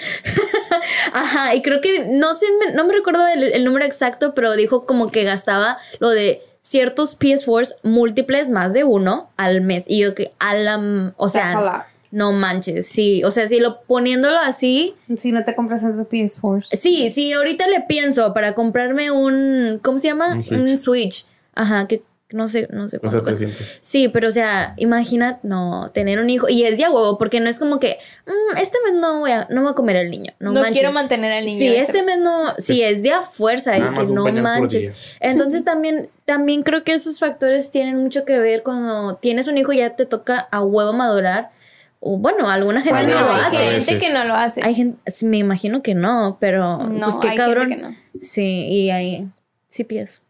Ajá, 1.13 1.55
y 1.55 1.63
creo 1.63 1.81
que, 1.81 2.05
no 2.11 2.35
sé, 2.35 2.45
no 2.75 2.85
me 2.85 2.93
recuerdo 2.93 3.27
el, 3.27 3.41
el 3.41 3.65
número 3.65 3.85
exacto, 3.85 4.35
pero 4.35 4.55
dijo 4.55 4.85
como 4.85 5.09
que 5.09 5.23
gastaba 5.23 5.79
lo 5.99 6.11
de 6.11 6.43
ciertos 6.63 7.20
PS4s 7.20 7.75
múltiples, 7.84 8.50
más 8.50 8.74
de 8.74 8.86
uno, 8.86 9.29
al 9.36 9.60
mes. 9.62 9.84
Y 9.86 10.00
yo 10.00 10.15
que, 10.15 10.32
a 10.39 10.55
la, 10.55 11.13
o 11.17 11.27
sea, 11.27 11.88
no 12.10 12.32
manches, 12.32 12.88
sí, 12.88 13.22
o 13.25 13.32
sea, 13.32 13.48
si 13.50 13.60
lo 13.60 13.82
poniéndolo 13.82 14.38
así, 14.39 14.96
si 15.17 15.32
no 15.34 15.43
te 15.43 15.55
compras 15.55 15.84
en 15.84 15.91
tu 15.91 16.03
PS4. 16.08 16.67
sí, 16.72 17.10
sí, 17.10 17.34
ahorita 17.34 17.67
le 17.67 17.82
pienso 17.82 18.34
para 18.34 18.53
comprarme 18.53 19.12
un, 19.12 19.79
¿cómo 19.84 19.98
se 20.00 20.08
llama? 20.08 20.36
Un 20.36 20.43
Switch. 20.43 20.60
Un 20.62 20.77
Switch. 20.77 21.25
Ajá, 21.53 21.86
que 21.88 22.01
no 22.32 22.48
sé, 22.48 22.67
no 22.72 22.88
sé 22.88 22.98
O 22.98 23.01
sea, 23.01 23.10
cuánto 23.22 23.24
cuesta. 23.24 23.39
300. 23.46 23.77
Sí, 23.82 24.08
pero 24.08 24.29
o 24.29 24.32
sea, 24.32 24.74
imagina, 24.77 25.39
no, 25.43 25.91
tener 25.93 26.20
un 26.20 26.32
hijo. 26.32 26.50
Y 26.50 26.63
es 26.63 26.77
de 26.77 26.86
a 26.86 26.89
huevo, 26.89 27.20
porque 27.20 27.39
no 27.39 27.48
es 27.50 27.60
como 27.60 27.79
que, 27.79 28.00
"Mm, 28.25 28.58
este 28.58 28.77
mes 28.86 28.96
no 29.00 29.20
voy 29.20 29.32
a, 29.32 29.48
no 29.51 29.62
voy 29.62 29.72
a 29.72 29.75
comer 29.75 29.98
al 29.98 30.10
niño. 30.10 30.34
No, 30.39 30.51
No, 30.51 30.62
manches. 30.62 30.79
quiero 30.79 30.93
mantener 30.93 31.32
al 31.32 31.46
niño. 31.46 31.60
Sí, 31.60 31.67
este 31.67 32.01
mes 32.01 32.17
no, 32.20 32.53
sí, 32.58 32.82
es 32.82 33.03
de 33.03 33.12
a 33.12 33.22
fuerza 33.22 33.77
y 33.77 33.82
que 33.82 34.03
no 34.05 34.25
manches. 34.32 35.17
Entonces 35.20 35.63
también, 35.63 36.10
también 36.25 36.63
creo 36.63 36.83
que 36.83 36.93
esos 36.93 37.19
factores 37.19 37.71
tienen 37.71 37.97
mucho 37.97 38.25
que 38.25 38.39
ver 38.39 38.63
cuando 38.63 39.15
tienes 39.15 39.47
un 39.47 39.57
hijo 39.57 39.73
ya 39.73 39.95
te 39.95 40.05
toca 40.05 40.47
a 40.51 40.61
huevo 40.61 40.93
madurar. 40.93 41.51
O 41.99 42.17
bueno, 42.17 42.49
alguna 42.49 42.81
gente 42.81 43.07
no 43.07 43.19
lo 43.19 43.33
veces, 43.33 43.53
hay 43.53 43.67
hace. 43.67 43.83
gente 43.83 44.05
que 44.05 44.13
no 44.13 44.23
lo 44.25 44.35
hace. 44.35 44.61
Hay 44.63 44.75
gente, 44.75 44.99
me 45.25 45.37
imagino 45.37 45.81
que 45.81 45.95
no, 45.95 46.37
pero 46.39 46.77
no, 46.89 47.05
pues 47.07 47.15
qué 47.21 47.29
hay 47.29 47.37
cabrón. 47.37 47.69
gente 47.69 47.83
que 47.83 47.89
no. 47.89 47.95
Sí, 48.19 48.67
y 48.67 48.89
ahí 48.89 49.27
sí 49.67 49.83
pies. 49.85 50.21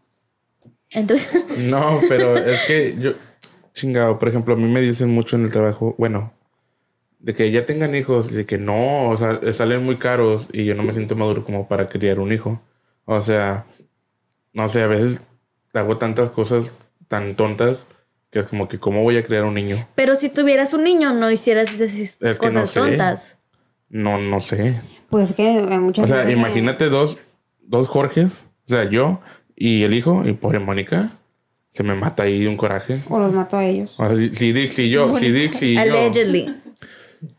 Entonces, 0.92 1.44
No, 1.58 2.00
pero 2.08 2.38
es 2.38 2.62
que 2.68 2.96
yo, 3.00 3.14
chingado, 3.74 4.20
por 4.20 4.30
ejemplo, 4.30 4.54
a 4.54 4.58
mí 4.58 4.66
me 4.66 4.82
dicen 4.82 5.10
mucho 5.10 5.36
en 5.36 5.46
el 5.46 5.52
trabajo, 5.52 5.96
bueno, 5.98 6.32
de 7.20 7.34
que 7.34 7.50
ya 7.52 7.66
tengan 7.66 7.96
hijos, 7.96 8.32
de 8.32 8.46
que 8.46 8.58
no, 8.58 9.10
o 9.10 9.18
sea, 9.18 9.40
salen 9.54 9.84
muy 9.84 9.96
caros 9.96 10.48
y 10.52 10.66
yo 10.66 10.76
no 10.76 10.84
me 10.84 10.94
siento 10.94 11.16
maduro 11.16 11.44
como 11.44 11.68
para 11.68 11.90
criar 11.90 12.20
un 12.20 12.32
hijo. 12.32 12.62
O 13.06 13.20
sea, 13.22 13.66
no 14.54 14.68
sé, 14.68 14.84
a 14.84 14.88
veces 14.88 15.22
hago 15.80 15.98
tantas 15.98 16.30
cosas 16.30 16.74
tan 17.08 17.36
tontas 17.36 17.86
que 18.30 18.40
es 18.40 18.48
como 18.48 18.68
que, 18.68 18.80
¿cómo 18.80 19.04
voy 19.04 19.18
a 19.18 19.24
criar 19.24 19.44
un 19.44 19.54
niño? 19.54 19.88
pero 19.96 20.16
si 20.16 20.30
tuvieras 20.30 20.74
un 20.74 20.84
niño 20.84 21.14
no 21.14 21.30
hicieras 21.30 21.72
esas 21.80 21.94
Es 22.00 22.18
que 22.40 22.48
cosas 22.48 22.54
no 22.56 22.68
sé. 22.68 22.80
tontas. 22.80 23.38
No, 23.90 24.18
no 24.20 24.40
sé. 24.40 24.82
Pues 25.10 25.34
que 25.34 25.44
hay 25.48 25.78
mucha 25.80 26.02
O 26.04 26.08
sea, 26.08 26.18
gente 26.24 26.34
que- 26.34 26.40
imagínate 26.40 26.90
dos, 26.90 27.18
dos 27.62 27.88
Jorges, 27.88 28.46
o 28.68 28.70
sea, 28.72 28.90
yo 28.90 29.20
y 29.56 29.84
el 29.84 29.94
hijo, 29.94 30.24
y 30.26 30.34
pobre 30.34 30.58
Mónica, 30.60 31.12
se 31.72 31.84
me 31.84 31.94
mata 31.96 32.24
ahí 32.24 32.48
un 32.48 32.58
coraje. 32.58 33.00
O 33.10 33.20
los 33.20 33.32
mató 33.34 33.58
a 33.58 33.66
ellos. 33.66 33.94
O 33.98 34.08
sea, 34.08 34.18
si, 34.18 34.30
si 34.34 34.52
Dix 34.52 34.80
y 34.80 34.90
yo, 34.90 35.16
si 35.20 35.32
Dix 35.32 35.62
y 35.62 35.76
yo. 35.76 35.82
Allegedly. 35.82 36.56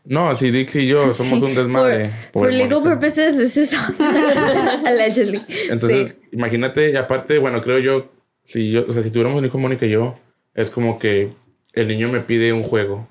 No, 0.05 0.33
si 0.35 0.49
Dix 0.51 0.75
y 0.77 0.87
yo 0.87 1.11
somos 1.11 1.39
Sí, 1.39 1.45
un 1.45 1.55
desmadre. 1.55 2.09
For, 2.31 2.43
for 2.43 2.53
legal 2.53 2.79
Mónica. 2.79 2.89
purposes 3.01 3.37
es 3.37 3.57
eso. 3.57 3.77
Allegedly. 4.85 5.41
Entonces, 5.69 6.09
Sí. 6.21 6.27
imagínate, 6.31 6.91
y 6.91 6.95
aparte, 6.95 7.37
bueno, 7.37 7.61
creo 7.61 7.79
yo, 7.79 8.09
si 8.45 8.71
yo, 8.71 8.85
o 8.87 8.91
sea, 8.93 9.03
si 9.03 9.11
tuviéramos 9.11 9.37
un 9.39 9.45
hijo 9.45 9.57
Mónica 9.57 9.85
y 9.85 9.89
yo, 9.89 10.17
es 10.53 10.69
como 10.71 10.97
que 10.97 11.31
el 11.73 11.87
niño 11.89 12.07
me 12.09 12.21
pide 12.21 12.53
un 12.53 12.63
juego. 12.63 13.07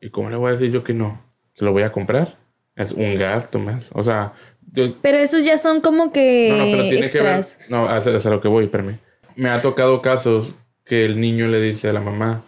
¿Y 0.00 0.10
cómo 0.10 0.28
le 0.28 0.36
voy 0.36 0.50
a 0.50 0.52
decir 0.52 0.70
yo 0.70 0.84
que 0.84 0.92
no? 0.92 1.22
¿Se 1.54 1.64
lo 1.64 1.72
voy 1.72 1.82
a 1.84 1.92
comprar? 1.92 2.36
Es 2.76 2.92
un 2.92 3.14
gasto 3.14 3.58
más. 3.58 3.90
O 3.94 4.02
sea, 4.02 4.32
yo, 4.72 4.94
Pero 5.00 5.18
esos 5.18 5.42
ya 5.44 5.56
son 5.58 5.80
como 5.80 6.12
que 6.12 6.48
No, 6.50 6.56
no, 6.58 6.64
pero 6.72 6.82
tiene 6.88 7.06
extras. 7.06 7.56
que 7.56 7.62
ver. 7.62 7.70
No, 7.70 7.88
hasta, 7.88 8.14
hasta 8.14 8.28
lo 8.30 8.40
que 8.40 8.48
voy, 8.48 8.64
espérame. 8.64 8.98
Me 9.36 9.48
ha 9.48 9.62
tocado 9.62 10.02
casos 10.02 10.54
que 10.84 11.04
el 11.06 11.20
niño 11.20 11.48
le 11.48 11.60
dice 11.60 11.88
a 11.88 11.92
la 11.92 12.00
mamá: 12.00 12.42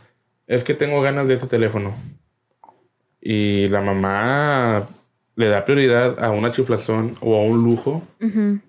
Es 0.47 0.65
que 0.65 0.75
tengo 0.75 1.01
ganas 1.01 1.29
de 1.29 1.35
este 1.35 1.47
teléfono. 1.47 1.95
Y 3.21 3.69
la 3.69 3.81
mamá 3.81 4.89
le 5.37 5.47
da 5.49 5.65
prioridad 5.65 6.23
a 6.23 6.31
una 6.31 6.51
chiflazón 6.51 7.17
o 7.21 7.37
a 7.37 7.43
un 7.43 7.63
lujo. 7.65 8.03
Ujú. 8.21 8.61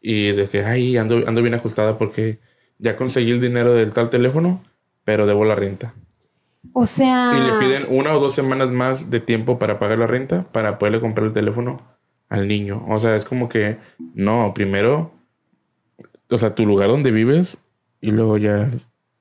Y 0.00 0.32
de 0.32 0.46
que, 0.46 0.62
ay, 0.62 0.96
ando, 0.96 1.26
ando 1.26 1.42
bien 1.42 1.54
ajustada 1.54 1.98
porque 1.98 2.38
ya 2.78 2.96
conseguí 2.96 3.32
el 3.32 3.40
dinero 3.40 3.74
del 3.74 3.92
tal 3.92 4.10
teléfono, 4.10 4.62
pero 5.04 5.26
debo 5.26 5.44
la 5.44 5.54
renta. 5.54 5.94
O 6.72 6.86
sea. 6.86 7.32
Y 7.36 7.40
le 7.40 7.58
piden 7.58 7.86
una 7.88 8.14
o 8.14 8.20
dos 8.20 8.34
semanas 8.34 8.70
más 8.70 9.10
de 9.10 9.20
tiempo 9.20 9.58
para 9.58 9.78
pagar 9.78 9.98
la 9.98 10.06
renta 10.06 10.44
para 10.44 10.78
poderle 10.78 11.00
comprar 11.00 11.26
el 11.28 11.32
teléfono 11.32 11.80
al 12.28 12.48
niño. 12.48 12.84
O 12.88 12.98
sea, 12.98 13.14
es 13.16 13.24
como 13.24 13.48
que, 13.48 13.78
no, 14.14 14.52
primero, 14.54 15.12
o 16.30 16.36
sea, 16.36 16.54
tu 16.54 16.66
lugar 16.66 16.88
donde 16.88 17.10
vives 17.10 17.56
y 18.00 18.10
luego 18.10 18.36
ya 18.38 18.70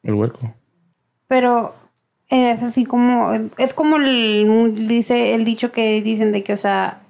el 0.04 0.14
hueco. 0.14 0.54
Pero 1.28 1.76
es 2.30 2.62
así 2.64 2.86
como. 2.86 3.32
Es 3.58 3.74
como 3.74 3.98
el, 3.98 4.88
dice 4.88 5.34
el 5.34 5.46
dicho 5.46 5.72
que 5.72 6.02
dicen 6.02 6.32
de 6.32 6.44
que, 6.44 6.54
o 6.54 6.58
sea. 6.58 7.02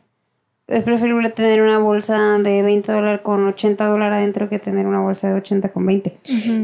Es 0.68 0.84
preferible 0.84 1.30
tener 1.30 1.62
una 1.62 1.78
bolsa 1.78 2.40
de 2.40 2.64
20 2.64 2.92
dólares 2.92 3.22
con 3.22 3.48
80 3.48 3.86
dólares 3.86 4.18
adentro 4.18 4.50
que 4.50 4.58
tener 4.58 4.88
una 4.88 5.00
bolsa 5.00 5.28
de 5.30 5.36
80 5.36 5.70
con 5.72 5.86
20. 5.86 6.18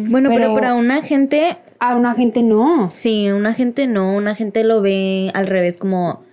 Bueno, 0.10 0.29
pero, 0.29 0.41
Pero- 0.41 0.53
para 0.55 0.74
una 0.74 1.03
gente, 1.03 1.58
A 1.79 1.96
una 1.96 2.15
gente 2.15 2.41
no. 2.41 2.89
sí, 2.89 3.29
una 3.29 3.53
gente 3.53 3.86
no, 3.86 4.15
una 4.15 4.34
gente 4.34 4.63
lo 4.63 4.81
ve 4.81 5.29
al 5.36 5.46
revés, 5.46 5.77
como 5.77 6.24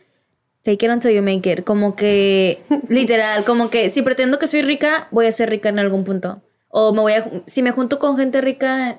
fake 0.65 0.83
it 0.85 0.91
until 0.91 1.11
you 1.13 1.23
make 1.23 1.51
it, 1.51 1.65
como 1.65 1.95
que 1.95 2.63
literal, 2.89 3.45
como 3.45 3.69
que 3.69 3.91
si 3.91 4.01
pretendo 4.01 4.39
que 4.39 4.47
soy 4.47 4.63
rica, 4.63 5.09
voy 5.11 5.27
a 5.27 5.33
ser 5.33 5.51
rica 5.51 5.69
en 5.69 5.79
algún 5.79 6.05
punto. 6.05 6.41
O 6.71 6.95
me 6.95 7.01
voy 7.01 7.13
a, 7.15 7.31
si 7.47 7.63
me 7.63 7.71
junto 7.71 7.99
con 7.99 8.17
gente 8.17 8.41
rica, 8.41 8.99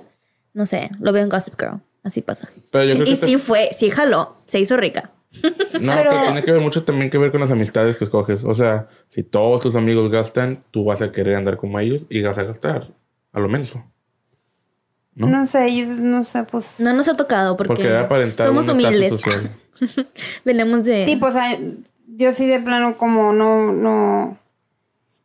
no 0.53 0.67
sé, 0.67 0.91
lo 0.99 1.11
veo 1.11 1.23
en 1.23 1.29
Gossip 1.29 1.59
Girl, 1.59 1.79
así 2.03 2.21
pasa. 2.21 2.47
Pero 2.71 2.85
yo 2.85 2.93
creo 2.95 3.07
Y 3.07 3.09
que 3.17 3.25
sí 3.25 3.38
fue, 3.38 3.69
sí 3.75 3.89
jaló, 3.89 4.35
se 4.45 4.59
hizo 4.59 4.77
rica. 4.77 5.09
No, 5.81 5.93
pero... 5.95 6.09
tiene 6.24 6.43
que 6.43 6.51
ver 6.51 6.62
mucho 6.62 6.83
también 6.83 7.09
que 7.09 7.17
ver 7.17 7.31
con 7.31 7.39
las 7.39 7.51
amistades 7.51 7.98
que 7.98 8.03
escoges. 8.03 8.43
O 8.43 8.53
sea, 8.53 8.88
si 9.09 9.24
todos 9.24 9.62
tus 9.62 9.75
amigos 9.75 10.12
gastan, 10.12 10.59
tú 10.71 10.86
vas 10.86 11.01
a 11.01 11.12
querer 11.12 11.36
andar 11.36 11.57
como 11.57 11.79
ellos 11.79 12.01
y 12.09 12.21
vas 12.24 12.38
a 12.38 12.43
gastar 12.43 12.88
a 13.31 13.39
lo 13.39 13.48
menos. 13.48 13.75
¿No? 15.15 15.27
¿No? 15.27 15.45
sé, 15.45 15.75
yo 15.75 15.86
no 15.86 16.24
sé, 16.24 16.43
pues. 16.43 16.79
No 16.79 16.93
nos 16.93 17.07
ha 17.07 17.15
tocado 17.15 17.57
porque, 17.57 17.74
Porque 17.74 17.89
da 17.89 18.01
aparentar 18.01 18.48
somos 18.48 18.67
humildes. 18.67 19.13
Venimos 20.45 20.83
de... 20.83 21.05
Sí, 21.05 21.15
pues, 21.15 21.36
yo 22.07 22.33
sí 22.33 22.48
de 22.48 22.59
plano 22.59 22.98
como 22.98 23.31
no, 23.33 23.71
no. 23.71 24.38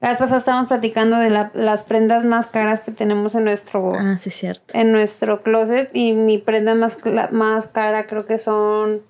La 0.00 0.10
vez 0.10 0.18
pasada 0.18 0.38
estábamos 0.38 0.68
platicando 0.68 1.16
de 1.16 1.30
la- 1.30 1.50
las 1.54 1.82
prendas 1.82 2.24
más 2.24 2.46
caras 2.46 2.80
que 2.80 2.92
tenemos 2.92 3.34
en 3.34 3.44
nuestro, 3.44 3.94
Ah, 3.94 4.18
sí, 4.18 4.30
cierto. 4.30 4.74
en 4.76 4.92
nuestro 4.92 5.42
closet 5.42 5.90
y 5.94 6.12
mi 6.12 6.38
prenda 6.38 6.74
más, 6.74 6.98
más 7.30 7.68
cara 7.68 8.06
creo 8.06 8.26
que 8.26 8.38
son, 8.38 9.00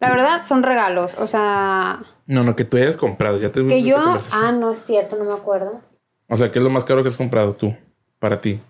la 0.00 0.10
verdad, 0.10 0.42
son 0.46 0.62
regalos. 0.62 1.12
O 1.18 1.26
sea, 1.26 2.02
No, 2.26 2.44
no, 2.44 2.54
que 2.56 2.64
tú 2.64 2.76
hayas 2.76 2.96
comprado. 2.96 3.38
Ya 3.38 3.50
te 3.52 3.66
que 3.66 3.82
yo, 3.82 3.98
ah, 4.32 4.52
no 4.52 4.72
es 4.72 4.78
cierto, 4.84 5.16
no 5.16 5.24
me 5.24 5.32
acuerdo, 5.32 5.80
O 6.28 6.36
sea, 6.36 6.50
¿qué 6.50 6.58
es 6.58 6.62
lo 6.62 6.70
más 6.70 6.84
caro 6.84 7.02
que 7.02 7.08
has 7.08 7.16
comprado 7.16 7.54
tú? 7.54 7.74
Para 8.18 8.38
ti. 8.38 8.60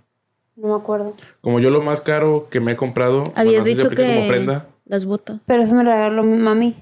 no 0.57 0.69
me 0.69 0.75
acuerdo. 0.75 1.15
Como 1.41 1.61
yo 1.61 1.71
lo 1.71 1.83
más 1.83 2.01
caro 2.01 2.49
que 2.51 2.61
me 2.61 2.73
he 2.73 2.77
comprado. 2.77 3.25
Habías 3.35 3.63
bueno, 3.63 3.77
dicho 3.77 3.89
que 3.91 3.97
como 4.07 4.29
prenda. 4.29 4.67
las 4.87 5.05
botas. 5.07 5.45
Pero 5.47 5.63
eso 5.63 5.75
me 5.75 5.85
lo 5.85 5.91
regaló 5.91 6.23
mi 6.25 6.37
mami. 6.39 6.77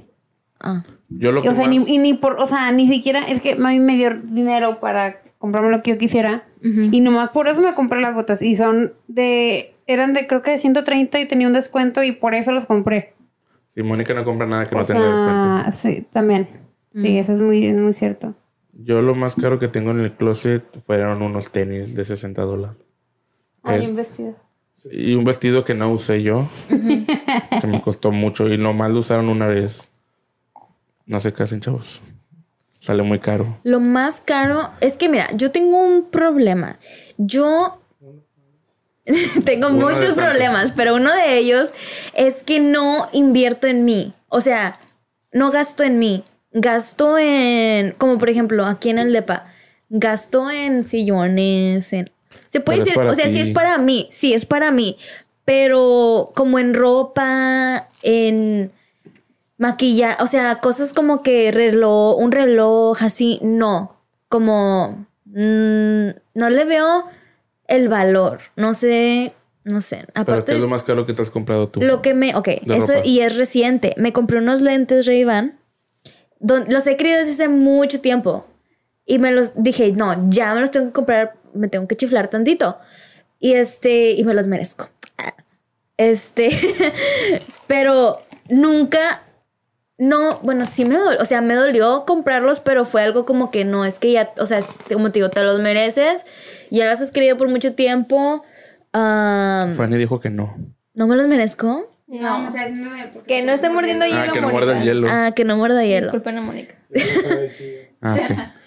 Ah. 0.61 0.83
Yo 1.09 1.31
lo 1.33 1.43
que 1.43 1.49
O 1.51 1.55
sea, 1.55 1.67
más- 1.67 1.71
ni, 1.71 1.85
y 1.95 1.99
ni 1.99 2.15
por, 2.15 2.41
o 2.41 2.47
sea, 2.47 2.73
ni 2.73 2.89
siquiera, 2.89 3.21
es 3.21 3.41
que 3.43 3.55
mami 3.57 3.79
me 3.81 3.95
dio 3.97 4.11
dinero 4.15 4.81
para 4.81 5.21
comprarme 5.39 5.71
lo 5.71 5.83
que 5.83 5.93
yo 5.93 5.99
quisiera. 5.99 6.45
Y 6.63 7.01
nomás 7.01 7.31
por 7.31 7.47
eso 7.47 7.61
me 7.61 7.75
compré 7.75 8.01
las 8.01 8.15
botas. 8.17 8.43
Y 8.43 8.57
son 8.57 8.93
de, 9.07 9.75
eran 9.87 10.15
de 10.15 10.27
creo 10.27 10.43
que 10.43 10.51
de 10.53 10.59
130 10.59 11.21
y 11.21 11.29
tenía 11.29 11.47
un 11.47 11.53
descuento 11.53 12.03
y 12.03 12.11
por 12.13 12.35
eso 12.35 12.51
las 12.51 12.67
compré. 12.67 13.15
Si 13.77 13.83
Mónica 13.85 14.13
no 14.15 14.25
compra 14.25 14.47
nada 14.49 14.69
que 14.69 14.75
o 14.75 14.79
no 14.79 14.85
tenga 14.85 15.03
descuento. 15.07 15.43
sea, 15.63 15.73
sí, 15.73 16.07
también. 16.11 16.49
Sí, 16.95 17.19
eso 17.19 17.35
es 17.35 17.39
muy, 17.39 17.65
es 17.67 17.77
muy 17.77 17.93
cierto. 17.93 18.35
Yo 18.73 19.03
lo 19.03 19.15
más 19.15 19.35
caro 19.37 19.59
que 19.59 19.69
tengo 19.69 19.91
en 19.93 20.01
el 20.01 20.13
closet 20.17 20.65
fueron 20.81 21.21
unos 21.23 21.51
tenis 21.53 21.95
de 21.95 22.05
60 22.05 22.43
dólares. 22.43 22.77
Hay 23.63 23.79
Es- 23.85 23.89
un 23.91 23.97
vestido. 23.97 24.35
Y 24.91 25.15
un 25.15 25.25
vestido 25.25 25.65
que 25.65 25.75
no 25.75 25.91
usé 25.91 26.23
yo. 26.23 26.47
que 26.69 27.67
me 27.67 27.81
costó 27.83 28.13
mucho. 28.13 28.49
Y 28.53 28.59
nomás 28.59 28.91
lo 28.91 28.99
usaron 28.99 29.29
una 29.29 29.47
vez. 29.47 29.83
No 31.07 31.21
sé 31.21 31.33
qué 31.33 31.43
hacen, 31.45 31.61
chavos. 31.61 32.03
Sale 32.81 33.03
muy 33.03 33.19
caro. 33.19 33.59
Lo 33.63 33.81
más 33.81 34.21
caro 34.21 34.71
es 34.81 34.97
que, 34.99 35.09
mira, 35.09 35.29
yo 35.35 35.51
tengo 35.51 35.79
un 35.83 36.11
problema. 36.11 36.79
Yo 37.17 37.81
tengo 39.45 39.69
Uno 39.69 39.91
muchos 39.91 40.15
problemas, 40.15 40.73
pero 40.75 40.95
uno 40.95 41.15
de 41.15 41.39
ellos 41.39 41.71
es 42.15 42.43
que 42.43 42.61
no 42.61 43.09
invierto 43.13 43.67
en 43.67 43.85
mí. 43.85 44.13
O 44.29 44.41
sea, 44.41 44.81
no 45.33 45.51
gasto 45.51 45.83
en 45.83 45.99
mí. 45.99 46.25
Gasto 46.53 47.19
en, 47.19 47.93
como 47.93 48.19
por 48.19 48.31
ejemplo, 48.31 48.65
aquí 48.65 48.89
en 48.89 48.99
el 48.99 49.13
DEPA, 49.13 49.47
gasto 49.89 50.51
en 50.51 50.87
sillones, 50.87 51.93
en... 51.93 52.11
Se 52.47 52.61
puede 52.61 52.79
Pero 52.79 53.03
decir, 53.03 53.13
o 53.13 53.15
sea, 53.15 53.29
sí 53.31 53.41
es 53.41 53.51
para 53.51 53.77
mí, 53.77 54.09
sí 54.11 54.33
es 54.33 54.47
para 54.47 54.71
mí, 54.71 54.97
pero 55.45 56.33
como 56.35 56.59
en 56.59 56.73
ropa, 56.73 57.89
en 58.03 58.73
maquillaje, 59.59 60.23
o 60.23 60.27
sea, 60.27 60.61
cosas 60.61 60.95
como 60.95 61.23
que 61.23 61.51
reloj, 61.53 62.17
un 62.19 62.33
reloj 62.33 63.03
así, 63.03 63.39
no, 63.43 63.97
como 64.29 65.07
mm, 65.27 66.09
no 66.35 66.51
le 66.51 66.65
veo 66.65 67.05
el 67.69 67.89
valor, 67.89 68.39
no 68.57 68.75
sé, 68.75 69.33
no 69.65 69.81
sé, 69.81 70.05
Pero 70.07 70.11
aparte 70.15 70.53
¿qué 70.53 70.57
es 70.57 70.61
lo 70.63 70.69
más 70.69 70.83
caro 70.83 71.07
que 71.07 71.13
te 71.13 71.23
has 71.23 71.31
comprado 71.31 71.69
tú? 71.69 71.81
lo 71.83 72.03
que 72.03 72.15
me, 72.15 72.35
ok, 72.35 72.49
eso 72.67 72.95
ropa. 72.95 73.07
y 73.07 73.21
es 73.21 73.37
reciente, 73.37 73.95
me 73.97 74.13
compré 74.13 74.39
unos 74.39 74.61
lentes 74.61 75.07
Ray-Ban, 75.07 75.59
los 76.41 76.87
he 76.87 76.97
querido 76.97 77.19
desde 77.19 77.33
hace 77.33 77.49
mucho 77.49 78.01
tiempo 78.01 78.47
y 79.05 79.19
me 79.19 79.33
los 79.33 79.53
dije, 79.57 79.93
no, 79.93 80.29
ya 80.31 80.55
me 80.55 80.61
los 80.61 80.71
tengo 80.71 80.87
que 80.87 80.93
comprar, 80.93 81.37
me 81.55 81.69
tengo 81.69 81.89
que 81.89 81.97
chiflar 81.97 82.29
tantito 82.29 82.79
y 83.39 83.53
este, 83.55 84.13
y 84.13 84.25
me 84.25 84.35
los 84.35 84.47
merezco. 84.47 84.89
Este, 85.97 86.51
pero 87.67 88.21
nunca, 88.49 89.23
no, 89.99 90.41
bueno, 90.43 90.67
sí 90.67 90.85
me 90.85 90.97
dolió, 90.97 91.21
o 91.21 91.25
sea, 91.25 91.41
me 91.41 91.55
dolió 91.55 92.05
comprarlos, 92.07 92.61
pero 92.61 92.85
fue 92.85 93.03
algo 93.03 93.25
como 93.25 93.51
que 93.51 93.65
no, 93.65 93.85
es 93.85 93.99
que 93.99 94.13
ya, 94.13 94.33
o 94.39 94.47
sea, 94.47 94.59
es- 94.59 94.77
como 94.93 95.11
te 95.11 95.21
digo, 95.21 95.31
te 95.31 95.43
los 95.43 95.61
mereces, 95.61 96.25
ya 96.71 96.85
los 96.89 97.01
has 97.01 97.11
querido 97.13 97.37
por 97.37 97.49
mucho 97.49 97.75
tiempo, 97.75 98.43
am, 98.93 99.75
Fanny 99.77 99.97
dijo 99.97 100.21
que 100.21 100.31
no. 100.31 100.55
¿no 100.95 101.07
me 101.07 101.17
los 101.17 101.27
merezco? 101.27 101.91
No. 102.09 102.49
o 102.49 102.53
sea, 102.53 102.69
no 102.71 102.89
porque- 103.13 103.35
Que 103.37 103.43
no 103.43 103.53
esté 103.53 103.69
mordiendo 103.69 104.05
hielo, 104.07 104.21
Ah, 104.29 104.33
que 104.33 104.41
no 104.41 104.49
muerda 104.51 104.79
el 104.79 104.85
hielo. 104.85 105.09
Ah, 105.11 105.33
que 105.35 105.45
no 105.45 105.57
muerda 105.57 105.83
hielo. 105.85 106.03
Disculpen 106.07 106.39
a 106.39 106.41
Mónica. 106.41 106.75
Ah, 108.01 108.15
ok. 108.15 108.21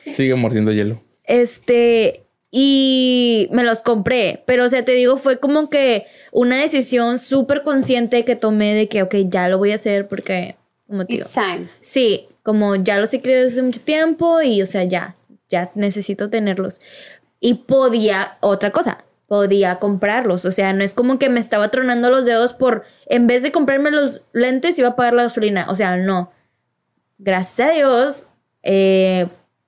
Sigue 0.15 0.35
mordiendo 0.35 0.71
hielo. 0.71 1.01
Este, 1.23 2.25
y 2.51 3.47
me 3.51 3.63
los 3.63 3.81
compré, 3.81 4.43
pero 4.45 4.65
o 4.65 4.69
sea, 4.69 4.83
te 4.83 4.91
digo, 4.93 5.17
fue 5.17 5.39
como 5.39 5.69
que 5.69 6.05
una 6.31 6.57
decisión 6.59 7.17
súper 7.17 7.61
consciente 7.63 8.25
que 8.25 8.35
tomé 8.35 8.73
de 8.73 8.89
que, 8.89 9.03
ok, 9.03 9.15
ya 9.25 9.47
lo 9.47 9.57
voy 9.57 9.71
a 9.71 9.75
hacer 9.75 10.07
porque, 10.07 10.55
como 10.89 11.05
te 11.05 11.13
digo, 11.13 11.25
It's 11.25 11.33
time. 11.33 11.69
sí, 11.81 12.27
como 12.43 12.75
ya 12.75 12.97
los 12.97 13.13
he 13.13 13.19
querido 13.19 13.41
desde 13.41 13.53
hace 13.53 13.61
mucho 13.63 13.81
tiempo 13.81 14.41
y, 14.41 14.61
o 14.61 14.65
sea, 14.65 14.83
ya, 14.83 15.15
ya 15.47 15.71
necesito 15.75 16.29
tenerlos. 16.29 16.81
Y 17.39 17.53
podía, 17.53 18.37
otra 18.41 18.71
cosa, 18.71 19.05
podía 19.27 19.77
comprarlos, 19.77 20.45
o 20.45 20.51
sea, 20.51 20.73
no 20.73 20.83
es 20.83 20.95
como 20.95 21.19
que 21.19 21.29
me 21.29 21.39
estaba 21.39 21.69
tronando 21.69 22.09
los 22.09 22.25
dedos 22.25 22.53
por, 22.53 22.83
en 23.05 23.27
vez 23.27 23.43
de 23.43 23.51
comprarme 23.51 23.91
los 23.91 24.23
lentes, 24.33 24.79
iba 24.79 24.89
a 24.89 24.95
pagar 24.95 25.13
la 25.13 25.23
gasolina, 25.23 25.67
o 25.69 25.75
sea, 25.75 25.95
no. 25.95 26.31
Gracias 27.19 27.69
a 27.69 27.71
Dios, 27.71 28.25
eh, 28.63 29.27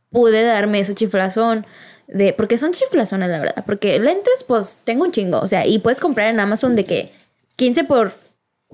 pude 0.10 0.44
darme 0.44 0.80
ese 0.80 0.96
chiflazón 0.96 1.68
de, 2.08 2.34
porque 2.34 2.58
son 2.58 2.72
chiflazones, 2.72 3.30
la 3.30 3.40
verdad, 3.40 3.64
porque 3.66 4.00
lentes, 4.00 4.44
pues, 4.48 4.80
tengo 4.84 5.04
un 5.04 5.12
chingo, 5.12 5.40
o 5.40 5.48
sea, 5.48 5.68
y 5.68 5.78
puedes 5.78 6.00
comprar 6.00 6.30
en 6.30 6.40
Amazon 6.40 6.76
de 6.76 6.86
que 6.86 7.12
15 7.58 7.84
por 7.84 8.12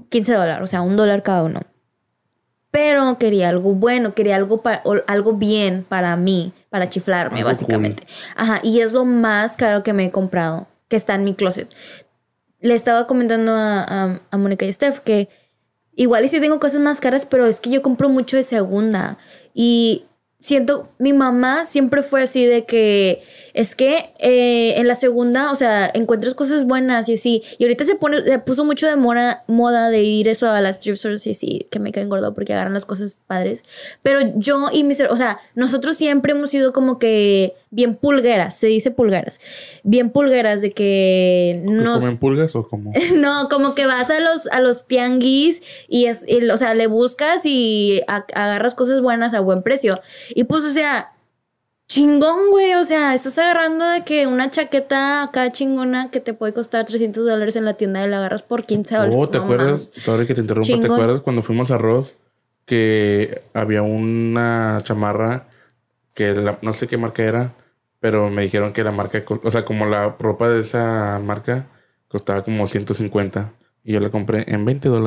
15 0.10 0.34
dólares, 0.34 0.64
o 0.64 0.68
sea, 0.68 0.82
un 0.82 0.96
dólar 0.96 1.22
cada 1.22 1.44
uno. 1.44 1.62
Pero 2.78 3.18
quería 3.18 3.50
algo 3.50 3.74
bueno, 3.74 4.14
quería 4.14 4.36
algo, 4.36 4.62
pa- 4.62 4.82
o 4.84 4.98
algo 5.08 5.34
bien 5.34 5.84
para 5.90 6.16
mí, 6.16 6.54
para 6.70 6.88
chiflarme, 6.88 7.38
Algo 7.40 7.50
básicamente. 7.50 8.04
Ajá, 8.36 8.60
y 8.62 8.82
es 8.82 8.94
lo 8.94 9.04
más 9.04 9.58
caro 9.58 9.82
que 9.82 9.94
me 9.94 10.06
he 10.06 10.12
comprado, 10.12 10.68
que 10.88 10.96
está 10.96 11.16
en 11.16 11.24
mi 11.24 11.34
closet. 11.34 11.74
Le 12.60 12.76
estaba 12.76 13.08
comentando 13.08 13.52
a, 13.54 13.82
a, 13.82 14.20
a 14.30 14.38
Mónica 14.38 14.64
y 14.64 14.72
Steph 14.72 15.00
que 15.00 15.28
igual 15.96 16.26
y 16.26 16.28
sí 16.30 16.40
tengo 16.40 16.60
cosas 16.60 16.80
más 16.80 17.00
caras, 17.00 17.26
pero 17.26 17.48
es 17.48 17.60
que 17.62 17.72
yo 17.72 17.82
compro 17.82 18.10
mucho 18.10 18.38
de 18.38 18.44
segunda. 18.44 19.18
Y 19.56 20.06
siento, 20.40 20.90
mi 21.00 21.14
mamá 21.14 21.66
siempre 21.66 22.02
fue 22.04 22.22
así 22.24 22.46
de 22.46 22.66
que 22.66 23.22
es 23.54 23.74
que 23.76 24.12
eh, 24.20 24.76
en 24.78 24.88
la 24.88 24.94
segunda, 24.96 25.52
o 25.52 25.56
sea, 25.56 25.90
encuentras 25.94 26.36
cosas 26.36 26.66
buenas 26.66 27.10
y 27.10 27.14
así. 27.16 27.42
Y 27.58 27.64
ahorita 27.64 27.86
se 27.86 27.96
pone, 27.96 28.22
se 28.22 28.38
puso 28.40 28.64
mucho 28.64 28.88
de 28.88 28.96
moda, 28.96 29.44
moda 29.48 29.90
de 29.90 30.04
ir 30.04 30.28
eso 30.28 30.50
a 30.50 30.62
las 30.62 30.80
thrift 30.80 31.00
stores 31.00 31.26
y 31.26 31.32
así, 31.32 31.66
que 31.72 31.80
me 31.80 31.92
caen 31.92 32.08
gordo 32.10 32.34
porque 32.36 32.54
agarran 32.54 32.74
las 32.76 32.86
cosas 32.86 33.20
padres. 33.26 33.64
Pero 34.04 34.20
yo 34.36 34.68
y 34.72 34.84
mis, 34.84 35.02
o 35.02 35.16
sea, 35.16 35.40
nosotros 35.56 35.98
siempre 35.98 36.34
hemos 36.34 36.52
sido 36.52 36.72
como 36.72 37.00
que 37.00 37.56
bien 37.72 37.96
pulgueras, 37.96 38.56
se 38.58 38.68
dice 38.68 38.92
pulgueras, 38.92 39.42
bien 39.84 40.12
pulgueras 40.12 40.62
de 40.62 40.70
que 40.70 40.78
¿Que 40.78 41.62
nos... 41.64 42.00
¿Comen 42.00 42.18
pulgas 42.18 42.56
o 42.56 42.68
como? 42.68 42.94
No, 43.16 43.50
como 43.50 43.74
que 43.76 43.86
vas 43.86 44.10
a 44.10 44.20
los, 44.20 44.48
a 44.52 44.60
los 44.62 44.86
tianguis 44.86 45.62
y, 45.90 46.06
es, 46.06 46.24
y, 46.28 46.48
o 46.50 46.58
sea, 46.58 46.74
le 46.76 46.88
buscas 46.88 47.42
y 47.46 48.02
a- 48.08 48.26
agarras 48.36 48.76
cosas 48.76 49.02
buenas 49.02 49.34
a 49.34 49.40
buen 49.40 49.64
precio. 49.64 50.00
Y 50.30 50.44
pues, 50.46 50.64
o 50.64 50.70
sea, 50.72 51.12
chingón, 51.88 52.50
güey. 52.52 52.74
O 52.76 52.84
sea, 52.84 53.14
estás 53.14 53.38
agarrando 53.40 53.86
de 53.86 54.04
que 54.04 54.28
una 54.28 54.50
chaqueta 54.50 55.24
acá 55.24 55.50
chingona 55.52 56.12
que 56.12 56.20
te 56.20 56.34
puede 56.34 56.54
costar 56.54 56.86
300 56.86 57.26
dólares 57.26 57.56
en 57.56 57.66
la 57.66 57.74
tienda 57.76 58.04
y 58.06 58.10
la 58.10 58.18
agarras 58.18 58.44
por 58.44 58.66
15 58.66 58.96
dólares. 58.96 59.16
Oh, 59.18 59.30
¿te 59.30 59.38
No 59.38 59.44
acuerdas? 59.46 59.82
Sorry 59.92 60.26
que 60.28 60.34
te 60.36 60.42
interrumpa. 60.42 60.68
¿Te 60.68 60.74
Chingón. 60.74 60.92
acuerdas 60.92 61.22
cuando 61.22 61.42
fuimos 61.42 61.72
a 61.72 61.78
Ross 61.78 62.16
que 62.66 63.42
había 63.54 63.82
una 63.82 64.80
chamarra 64.84 65.48
que 66.14 66.34
la- 66.36 66.60
no 66.62 66.74
sé 66.74 66.88
qué 66.88 66.98
marca 66.98 67.24
era, 67.24 67.54
pero 68.00 68.30
me 68.30 68.42
dijeron 68.42 68.72
que 68.74 68.84
la 68.84 68.92
marca, 68.92 69.24
o 69.44 69.52
sea, 69.52 69.64
como 69.64 69.86
la 69.86 70.16
ropa 70.20 70.50
de 70.50 70.60
esa 70.62 71.20
marca 71.24 71.68
costaba 72.10 72.42
como 72.44 72.68
150 72.68 73.54
y 73.84 73.94
yo 73.94 74.00
la 74.02 74.10
compré 74.10 74.44
en 74.48 74.66
20 74.66 74.90
dólares. 74.90 75.07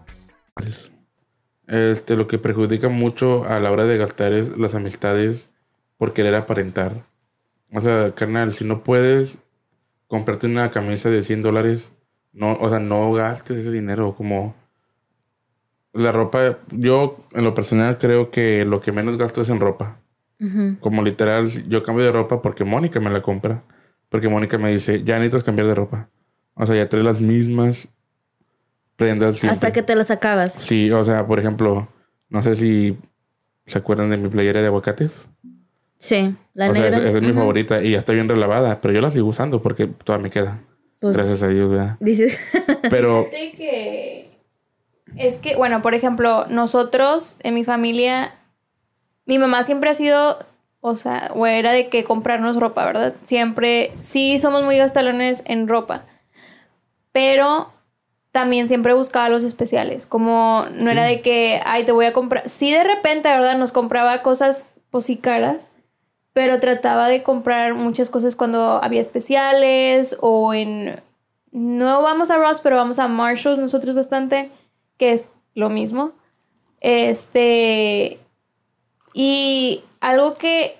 Este, 1.67 2.15
lo 2.15 2.27
que 2.27 2.37
perjudica 2.37 2.89
mucho 2.89 3.45
a 3.45 3.59
la 3.59 3.71
hora 3.71 3.85
de 3.85 3.97
gastar 3.97 4.33
es 4.33 4.57
las 4.57 4.75
amistades 4.75 5.49
por 5.97 6.13
querer 6.13 6.35
aparentar. 6.35 7.05
O 7.73 7.79
sea, 7.79 8.13
carnal, 8.13 8.51
si 8.51 8.65
no 8.65 8.83
puedes 8.83 9.37
comprarte 10.07 10.47
una 10.47 10.71
camisa 10.71 11.09
de 11.09 11.23
100 11.23 11.41
dólares, 11.41 11.91
no, 12.33 12.53
o 12.55 12.69
sea, 12.69 12.79
no 12.79 13.13
gastes 13.13 13.59
ese 13.59 13.71
dinero 13.71 14.13
como 14.15 14.55
la 15.93 16.11
ropa. 16.11 16.59
Yo, 16.71 17.23
en 17.31 17.43
lo 17.43 17.53
personal, 17.53 17.97
creo 17.97 18.31
que 18.31 18.65
lo 18.65 18.81
que 18.81 18.91
menos 18.91 19.17
gasto 19.17 19.41
es 19.41 19.49
en 19.49 19.59
ropa. 19.59 19.97
Como 20.79 21.03
literal, 21.03 21.47
yo 21.69 21.83
cambio 21.83 22.03
de 22.03 22.11
ropa 22.11 22.41
porque 22.41 22.63
Mónica 22.63 22.99
me 22.99 23.11
la 23.11 23.21
compra. 23.21 23.63
Porque 24.09 24.27
Mónica 24.27 24.57
me 24.57 24.71
dice, 24.71 25.03
ya 25.03 25.17
necesitas 25.17 25.43
cambiar 25.43 25.67
de 25.67 25.75
ropa. 25.75 26.09
O 26.55 26.65
sea, 26.65 26.75
ya 26.75 26.89
trae 26.89 27.03
las 27.03 27.21
mismas 27.21 27.87
prendas 29.01 29.37
siempre. 29.37 29.53
Hasta 29.53 29.73
que 29.73 29.83
te 29.83 29.95
las 29.95 30.11
acabas. 30.11 30.53
Sí, 30.53 30.91
o 30.91 31.03
sea, 31.03 31.25
por 31.25 31.39
ejemplo, 31.39 31.87
no 32.29 32.41
sé 32.41 32.55
si 32.55 32.97
se 33.65 33.77
acuerdan 33.77 34.09
de 34.09 34.17
mi 34.17 34.29
playera 34.29 34.61
de 34.61 34.67
aguacates. 34.67 35.27
Sí, 35.95 36.35
la 36.53 36.69
o 36.69 36.73
negra. 36.73 36.89
esa 36.89 37.09
esa 37.09 37.17
es 37.17 37.23
mi 37.23 37.33
favorita 37.33 37.81
y 37.81 37.91
ya 37.91 37.99
está 37.99 38.13
bien 38.13 38.27
relavada, 38.27 38.81
pero 38.81 38.93
yo 38.93 39.01
la 39.01 39.09
sigo 39.09 39.27
usando 39.27 39.61
porque 39.61 39.87
todavía 39.87 40.23
me 40.23 40.29
queda. 40.29 40.59
Pues, 40.99 41.15
Gracias 41.15 41.41
a 41.43 41.47
Dios, 41.47 41.69
¿verdad? 41.69 41.97
Dices, 41.99 42.39
Pero 42.89 43.27
que 43.31 44.29
es 45.17 45.37
que, 45.37 45.55
bueno, 45.55 45.81
por 45.81 45.93
ejemplo, 45.93 46.45
nosotros 46.49 47.37
en 47.41 47.53
mi 47.55 47.63
familia, 47.63 48.35
mi 49.25 49.37
mamá 49.37 49.63
siempre 49.63 49.89
ha 49.89 49.93
sido, 49.93 50.39
o 50.79 50.95
sea, 50.95 51.31
o 51.35 51.45
era 51.47 51.71
de 51.71 51.89
que 51.89 52.03
comprarnos 52.03 52.55
ropa, 52.55 52.85
¿verdad? 52.85 53.15
Siempre, 53.23 53.91
sí 53.99 54.37
somos 54.37 54.63
muy 54.63 54.77
gastalones 54.77 55.43
en 55.45 55.67
ropa, 55.67 56.05
pero 57.11 57.71
también 58.31 58.67
siempre 58.67 58.93
buscaba 58.93 59.29
los 59.29 59.43
especiales, 59.43 60.07
como 60.07 60.65
no 60.73 60.89
era 60.89 61.03
de 61.03 61.21
que, 61.21 61.61
ay, 61.65 61.83
te 61.83 61.91
voy 61.91 62.05
a 62.05 62.13
comprar, 62.13 62.47
sí 62.47 62.71
de 62.71 62.83
repente, 62.83 63.29
¿verdad? 63.29 63.57
Nos 63.57 63.71
compraba 63.71 64.21
cosas, 64.21 64.73
pues 64.89 65.05
sí 65.05 65.17
caras, 65.17 65.71
pero 66.33 66.59
trataba 66.59 67.07
de 67.09 67.23
comprar 67.23 67.73
muchas 67.73 68.09
cosas 68.09 68.35
cuando 68.35 68.81
había 68.83 69.01
especiales 69.01 70.17
o 70.21 70.53
en... 70.53 71.01
No 71.51 72.01
vamos 72.01 72.31
a 72.31 72.37
Ross, 72.37 72.61
pero 72.61 72.77
vamos 72.77 72.97
a 72.99 73.09
Marshalls 73.09 73.59
nosotros 73.59 73.93
bastante, 73.93 74.49
que 74.97 75.11
es 75.11 75.29
lo 75.53 75.69
mismo. 75.69 76.13
Este... 76.79 78.19
Y 79.13 79.83
algo 79.99 80.37
que 80.37 80.79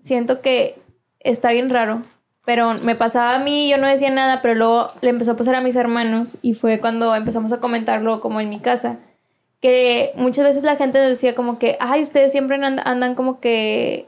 siento 0.00 0.40
que 0.40 0.82
está 1.20 1.52
bien 1.52 1.70
raro, 1.70 2.02
pero 2.44 2.74
me 2.82 2.94
pasaba 2.94 3.34
a 3.36 3.38
mí, 3.38 3.68
yo 3.70 3.78
no 3.78 3.86
decía 3.86 4.10
nada, 4.10 4.42
pero 4.42 4.54
luego 4.54 4.90
le 5.00 5.10
empezó 5.10 5.32
a 5.32 5.36
pasar 5.36 5.54
a 5.54 5.60
mis 5.60 5.76
hermanos 5.76 6.36
y 6.42 6.54
fue 6.54 6.78
cuando 6.80 7.14
empezamos 7.14 7.52
a 7.52 7.60
comentarlo 7.60 8.20
como 8.20 8.40
en 8.40 8.48
mi 8.48 8.58
casa, 8.60 8.98
que 9.60 10.12
muchas 10.16 10.44
veces 10.44 10.62
la 10.64 10.76
gente 10.76 10.98
nos 10.98 11.08
decía 11.08 11.34
como 11.34 11.58
que, 11.58 11.76
ay, 11.80 12.02
ustedes 12.02 12.32
siempre 12.32 12.56
and- 12.64 12.80
andan 12.84 13.14
como 13.14 13.38
que 13.40 14.06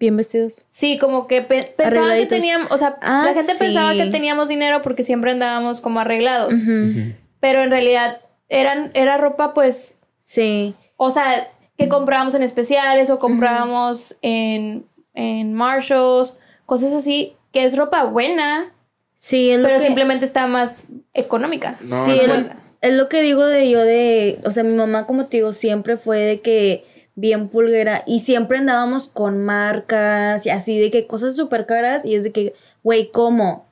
bien 0.00 0.16
vestidos. 0.16 0.64
Sí, 0.66 0.98
como 0.98 1.26
que 1.28 1.42
pe- 1.42 1.72
pensaban 1.76 2.18
que 2.18 2.26
teníamos, 2.26 2.70
o 2.72 2.76
sea, 2.76 2.98
Ah, 3.02 3.22
la 3.24 3.34
gente 3.34 3.52
sí. 3.52 3.58
pensaba 3.58 3.92
que 3.94 4.06
teníamos 4.06 4.48
dinero 4.48 4.82
porque 4.82 5.02
siempre 5.02 5.30
andábamos 5.30 5.80
como 5.80 6.00
arreglados, 6.00 6.62
Ujú. 6.62 7.12
pero 7.40 7.62
en 7.62 7.70
realidad 7.70 8.18
eran, 8.48 8.90
era 8.94 9.16
ropa 9.16 9.54
pues, 9.54 9.94
Sí. 10.18 10.74
o 10.96 11.10
sea, 11.12 11.48
que 11.78 11.88
comprábamos 11.88 12.34
en 12.34 12.42
especiales 12.42 13.08
o 13.10 13.18
comprábamos 13.20 14.16
en, 14.22 14.86
en 15.14 15.54
Marshalls, 15.54 16.34
cosas 16.66 16.92
así, 16.92 17.36
que 17.56 17.64
es 17.64 17.76
ropa 17.76 18.04
buena, 18.04 18.72
Sí, 19.14 19.50
es 19.50 19.58
lo 19.60 19.64
pero 19.66 19.78
que- 19.78 19.84
simplemente 19.86 20.26
está 20.26 20.46
más 20.46 20.84
económica. 21.14 21.78
No, 21.80 22.04
sí, 22.04 22.10
es 22.12 22.20
es, 22.28 22.44
que- 22.44 22.50
es 22.82 22.94
lo 22.94 23.08
que 23.08 23.22
digo 23.22 23.46
de 23.46 23.70
yo 23.70 23.80
de, 23.80 24.40
o 24.44 24.50
sea, 24.50 24.62
mi 24.62 24.74
mamá 24.74 25.06
como 25.06 25.24
te 25.26 25.38
digo 25.38 25.52
siempre 25.52 25.96
fue 25.96 26.18
de 26.18 26.40
que 26.42 26.84
bien 27.14 27.48
pulguera 27.48 28.02
y 28.06 28.20
siempre 28.20 28.58
andábamos 28.58 29.08
con 29.08 29.42
marcas 29.42 30.44
y 30.44 30.50
así 30.50 30.78
de 30.78 30.90
que 30.90 31.06
cosas 31.06 31.34
súper 31.34 31.64
caras 31.64 32.04
y 32.04 32.14
es 32.14 32.24
de 32.24 32.32
que, 32.32 32.52
güey, 32.82 33.10
¿cómo? 33.10 33.66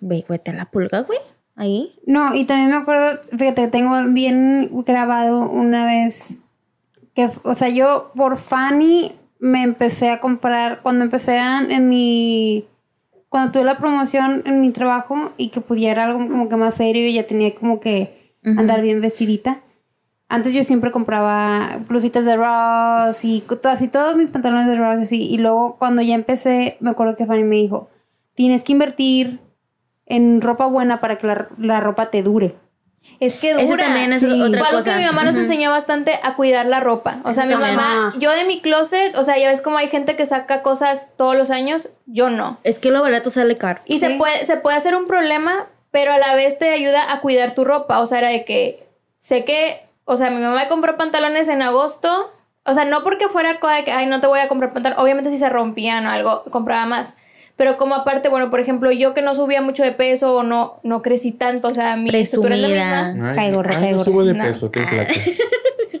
Güey, 0.00 0.24
güey, 0.26 0.38
te 0.38 0.54
la 0.54 0.64
pulga, 0.70 1.00
güey, 1.02 1.18
ahí. 1.56 1.94
No, 2.06 2.34
y 2.34 2.46
también 2.46 2.70
me 2.70 2.76
acuerdo, 2.76 3.18
fíjate, 3.36 3.68
tengo 3.68 3.90
bien 4.08 4.70
grabado 4.86 5.50
una 5.50 5.84
vez 5.84 6.38
que, 7.14 7.28
o 7.42 7.54
sea, 7.54 7.68
yo 7.68 8.12
por 8.16 8.38
Fanny 8.38 9.14
me 9.40 9.62
empecé 9.62 10.08
a 10.08 10.20
comprar, 10.20 10.80
cuando 10.82 11.04
empecé 11.04 11.38
a- 11.38 11.60
en 11.68 11.88
mi, 11.90 12.66
cuando 13.34 13.50
tuve 13.50 13.64
la 13.64 13.78
promoción 13.78 14.44
en 14.46 14.60
mi 14.60 14.70
trabajo 14.70 15.32
y 15.36 15.48
que 15.48 15.60
pudiera 15.60 16.04
algo 16.04 16.20
como 16.20 16.48
que 16.48 16.54
más 16.54 16.76
serio 16.76 17.04
y 17.04 17.14
ya 17.14 17.26
tenía 17.26 17.52
como 17.52 17.80
que 17.80 18.36
andar 18.44 18.80
bien 18.80 19.00
vestidita. 19.00 19.60
Antes 20.28 20.54
yo 20.54 20.62
siempre 20.62 20.92
compraba 20.92 21.80
blusitas 21.88 22.24
de 22.24 22.36
Ross 22.36 23.24
y 23.24 23.42
así 23.64 23.88
todos 23.88 24.14
mis 24.14 24.30
pantalones 24.30 24.68
de 24.68 24.76
Ross 24.76 25.00
así. 25.00 25.28
Y 25.28 25.38
luego 25.38 25.78
cuando 25.80 26.00
ya 26.00 26.14
empecé, 26.14 26.76
me 26.78 26.90
acuerdo 26.90 27.16
que 27.16 27.26
Fanny 27.26 27.42
me 27.42 27.56
dijo, 27.56 27.88
tienes 28.34 28.62
que 28.62 28.70
invertir 28.70 29.40
en 30.06 30.40
ropa 30.40 30.66
buena 30.66 31.00
para 31.00 31.18
que 31.18 31.26
la, 31.26 31.48
la 31.58 31.80
ropa 31.80 32.12
te 32.12 32.22
dure. 32.22 32.54
Es 33.20 33.34
que 33.34 33.50
Eso 33.52 33.66
dura. 33.66 33.84
también 33.84 34.12
es 34.12 34.20
sí. 34.22 34.42
otra 34.42 34.58
Fue 34.58 34.68
algo 34.68 34.78
cosa. 34.80 34.92
que 34.92 34.98
mi 35.00 35.06
mamá 35.06 35.24
nos 35.24 35.36
enseñó 35.36 35.70
bastante 35.70 36.18
a 36.22 36.34
cuidar 36.34 36.66
la 36.66 36.80
ropa. 36.80 37.16
O 37.24 37.32
sea, 37.32 37.44
mi 37.44 37.50
también. 37.52 37.76
mamá, 37.76 38.12
yo 38.18 38.30
de 38.32 38.44
mi 38.44 38.60
closet, 38.60 39.16
o 39.16 39.22
sea, 39.22 39.38
ya 39.38 39.48
ves 39.48 39.60
como 39.60 39.78
hay 39.78 39.88
gente 39.88 40.16
que 40.16 40.26
saca 40.26 40.62
cosas 40.62 41.08
todos 41.16 41.36
los 41.36 41.50
años, 41.50 41.88
yo 42.06 42.30
no. 42.30 42.58
Es 42.64 42.78
que 42.78 42.90
lo 42.90 43.02
barato 43.02 43.30
sale 43.30 43.56
caro. 43.56 43.80
Y 43.86 43.98
se, 44.00 44.10
puede, 44.10 44.44
se 44.44 44.56
puede 44.56 44.76
hacer 44.76 44.96
un 44.96 45.06
problema, 45.06 45.66
pero 45.90 46.12
a 46.12 46.18
la 46.18 46.34
vez 46.34 46.58
te 46.58 46.70
ayuda 46.70 47.12
a 47.12 47.20
cuidar 47.20 47.54
tu 47.54 47.64
ropa. 47.64 48.00
O 48.00 48.06
sea, 48.06 48.18
era 48.18 48.28
de 48.28 48.44
que 48.44 48.86
sé 49.16 49.44
que, 49.44 49.86
o 50.04 50.16
sea, 50.16 50.30
mi 50.30 50.40
mamá 50.42 50.56
me 50.62 50.68
compró 50.68 50.96
pantalones 50.96 51.48
en 51.48 51.62
agosto. 51.62 52.30
O 52.66 52.74
sea, 52.74 52.84
no 52.84 53.02
porque 53.04 53.28
fuera 53.28 53.60
cosa 53.60 53.74
de 53.74 53.84
que, 53.84 53.92
ay, 53.92 54.06
no 54.06 54.20
te 54.20 54.26
voy 54.26 54.40
a 54.40 54.48
comprar 54.48 54.72
pantalones. 54.72 55.02
Obviamente 55.02 55.30
si 55.30 55.36
se 55.36 55.48
rompían 55.50 56.06
o 56.06 56.10
algo, 56.10 56.44
compraba 56.50 56.86
más. 56.86 57.14
Pero 57.56 57.76
como 57.76 57.94
aparte, 57.94 58.28
bueno, 58.28 58.50
por 58.50 58.58
ejemplo, 58.60 58.90
yo 58.90 59.14
que 59.14 59.22
no 59.22 59.34
subía 59.34 59.62
mucho 59.62 59.84
de 59.84 59.92
peso 59.92 60.36
o 60.36 60.42
no, 60.42 60.80
no 60.82 61.02
crecí 61.02 61.30
tanto, 61.30 61.68
o 61.68 61.74
sea, 61.74 61.96
mi 61.96 62.10
estatura 62.10 62.56
es 62.56 62.60
la 62.62 62.68
Presumida. 62.68 63.12
misma. 63.12 63.34
Caigo, 63.34 63.62
no 63.62 64.04
subo 64.04 64.24
de 64.24 64.34
peso, 64.34 64.66
estoy 64.66 64.82
flaca. 64.84 65.14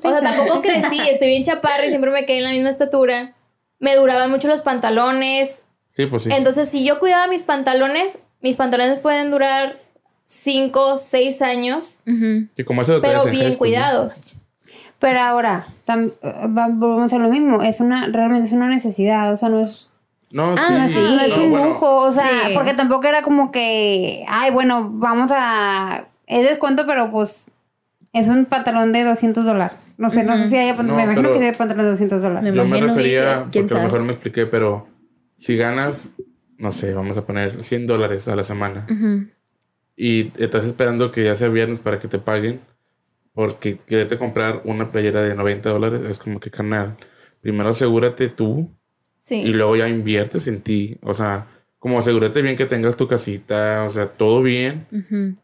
O 0.06 0.10
sea, 0.10 0.20
tampoco 0.20 0.60
crecí, 0.60 1.00
estoy 1.08 1.28
bien 1.28 1.42
chaparra 1.44 1.86
y 1.86 1.88
siempre 1.88 2.10
me 2.10 2.26
quedé 2.26 2.36
en 2.38 2.44
la 2.44 2.50
misma 2.50 2.68
estatura. 2.68 3.32
Me 3.78 3.96
duraban 3.96 4.30
mucho 4.30 4.48
los 4.48 4.60
pantalones. 4.60 5.62
Sí, 5.96 6.04
pues 6.04 6.24
sí. 6.24 6.28
Entonces, 6.30 6.68
si 6.68 6.84
yo 6.84 6.98
cuidaba 6.98 7.26
mis 7.26 7.42
pantalones, 7.44 8.18
mis 8.42 8.56
pantalones 8.56 8.98
pueden 8.98 9.30
durar 9.30 9.78
5, 10.26 10.98
6 10.98 11.40
años, 11.40 11.96
Ujú. 12.06 12.48
y 12.54 12.64
como 12.64 12.82
eso 12.82 13.00
pero 13.00 13.24
bien 13.24 13.34
high 13.34 13.40
school, 13.40 13.50
¿no? 13.52 13.58
cuidados. 13.58 14.34
Pero 14.98 15.20
ahora, 15.20 15.66
eh, 15.88 16.10
volvemos 16.48 17.12
a 17.12 17.18
lo 17.18 17.28
mismo, 17.30 17.62
es 17.62 17.80
una, 17.80 18.06
realmente 18.08 18.46
es 18.46 18.52
una 18.52 18.68
necesidad, 18.68 19.32
o 19.32 19.36
sea, 19.38 19.48
no 19.48 19.60
es, 19.60 19.90
No, 20.34 20.56
Ah, 20.58 20.86
sí. 20.88 20.94
sí. 20.94 21.00
no 21.00 21.20
es 21.20 21.36
No, 21.36 21.44
un 21.44 21.50
bueno, 21.52 21.66
lujo, 21.68 21.96
o 21.96 22.12
sea, 22.12 22.46
sí. 22.46 22.52
porque 22.54 22.74
tampoco 22.74 23.06
era 23.06 23.22
como 23.22 23.52
que, 23.52 24.24
ay, 24.28 24.50
bueno, 24.50 24.90
vamos 24.92 25.30
a, 25.32 26.08
es 26.26 26.42
descuento, 26.48 26.84
pero 26.88 27.12
pues 27.12 27.46
es 28.12 28.26
un 28.26 28.44
pantalón 28.46 28.92
de 28.92 29.04
200 29.04 29.44
dólares. 29.44 29.78
No 29.96 30.10
sé, 30.10 30.24
no 30.24 30.36
sé 30.36 30.48
si 30.48 30.56
haya, 30.56 30.74
No, 30.82 30.96
me 30.96 31.04
imagino 31.04 31.32
que 31.32 31.38
sea 31.38 31.52
pantalón 31.52 31.84
de 31.84 31.90
200 31.92 32.20
dólares. 32.20 32.52
Yo 32.52 32.64
me 32.64 32.80
refería, 32.80 33.44
porque 33.44 33.74
a 33.74 33.76
lo 33.78 33.84
mejor 33.84 34.02
me 34.02 34.12
expliqué, 34.12 34.46
pero 34.46 34.88
si 35.38 35.56
ganas, 35.56 36.08
no 36.58 36.72
sé, 36.72 36.92
vamos 36.94 37.16
a 37.16 37.24
poner 37.24 37.62
100 37.62 37.86
dólares 37.86 38.26
a 38.26 38.34
la 38.34 38.42
semana 38.42 38.86
Ujú. 38.90 39.28
y 39.96 40.32
estás 40.42 40.64
esperando 40.64 41.12
que 41.12 41.22
ya 41.22 41.36
sea 41.36 41.48
viernes 41.48 41.78
para 41.78 42.00
que 42.00 42.08
te 42.08 42.18
paguen, 42.18 42.60
porque 43.34 43.78
quererte 43.78 44.18
comprar 44.18 44.62
una 44.64 44.90
playera 44.90 45.22
de 45.22 45.36
90 45.36 45.70
dólares 45.70 46.00
es 46.08 46.18
como 46.18 46.40
que 46.40 46.50
carnal. 46.50 46.96
Primero 47.40 47.68
asegúrate 47.68 48.26
tú 48.28 48.68
Sí. 49.24 49.36
y 49.36 49.54
luego 49.54 49.74
ya 49.74 49.88
inviertes 49.88 50.46
en 50.48 50.60
ti. 50.60 50.98
O 51.02 51.14
sea, 51.14 51.46
como 51.78 51.98
asegúrate 51.98 52.42
bien 52.42 52.56
que 52.56 52.66
tengas 52.66 52.94
tu 52.94 53.08
casita, 53.08 53.86
o 53.88 53.92
sea, 53.92 54.08
todo 54.08 54.42
bien 54.42 54.86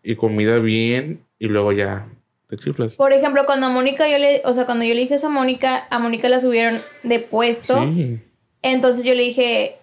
y 0.03 0.17
comida 0.17 0.59
bien 0.59 1.25
y 1.39 1.47
luego 1.47 1.73
ya 1.73 2.07
te 2.47 2.57
chiflas. 2.57 2.97
Por 2.97 3.15
ejemplo, 3.15 3.47
cuando 3.47 3.69
a 3.69 3.71
Mónica 3.71 4.07
yo 4.07 4.19
le, 4.19 4.43
o 4.45 4.53
sea, 4.53 4.67
cuando 4.67 4.85
yo 4.85 4.93
le 4.93 5.01
dije 5.01 5.15
eso 5.15 5.29
a 5.29 5.31
Mónica, 5.31 5.87
a 5.89 5.99
Mónica 5.99 6.29
la 6.29 6.41
subieron 6.41 6.79
de 7.05 7.21
puesto. 7.21 7.83
Sí. 7.85 8.21
Entonces 8.61 9.03
yo 9.05 9.15
le 9.15 9.23
dije, 9.23 9.79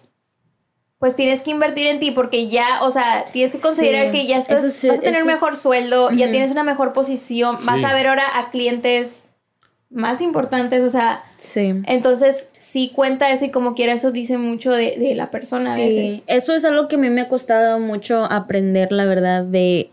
pues 1.00 1.16
tienes 1.16 1.42
que 1.42 1.50
invertir 1.50 1.88
en 1.88 1.98
ti 1.98 2.12
porque 2.12 2.46
ya, 2.46 2.84
o 2.84 2.92
sea, 2.92 3.24
tienes 3.32 3.52
que 3.52 3.58
considerar 3.58 4.12
Sí, 4.12 4.20
que 4.20 4.26
ya 4.28 4.38
estás, 4.38 4.72
sí, 4.74 4.86
vas 4.86 5.00
a 5.00 5.02
tener 5.02 5.24
mejor 5.24 5.56
sueldo, 5.56 6.12
ya 6.12 6.30
tienes 6.30 6.52
una 6.52 6.62
mejor 6.62 6.92
posición, 6.92 7.58
vas 7.64 7.82
a 7.82 7.92
ver 7.92 8.06
ahora 8.06 8.38
a 8.38 8.50
clientes 8.50 9.24
más 9.90 10.20
importantes, 10.20 10.82
o 10.84 10.90
sea, 10.90 11.24
Sí. 11.38 11.72
entonces 11.86 12.50
sí 12.56 12.92
cuenta 12.94 13.30
eso 13.32 13.46
y 13.46 13.50
como 13.50 13.74
quiera 13.74 13.94
eso 13.94 14.10
dice 14.12 14.36
mucho 14.36 14.72
de, 14.72 14.96
de 14.98 15.14
la 15.14 15.30
persona 15.30 15.72
a 15.72 15.76
Sí, 15.76 15.82
veces. 15.82 16.24
eso 16.26 16.54
es 16.54 16.64
algo 16.66 16.88
que 16.88 16.96
a 16.96 16.98
mí 16.98 17.08
me 17.10 17.22
ha 17.22 17.28
costado 17.28 17.78
mucho 17.80 18.24
aprender, 18.26 18.92
la 18.92 19.06
verdad, 19.06 19.44
de, 19.44 19.90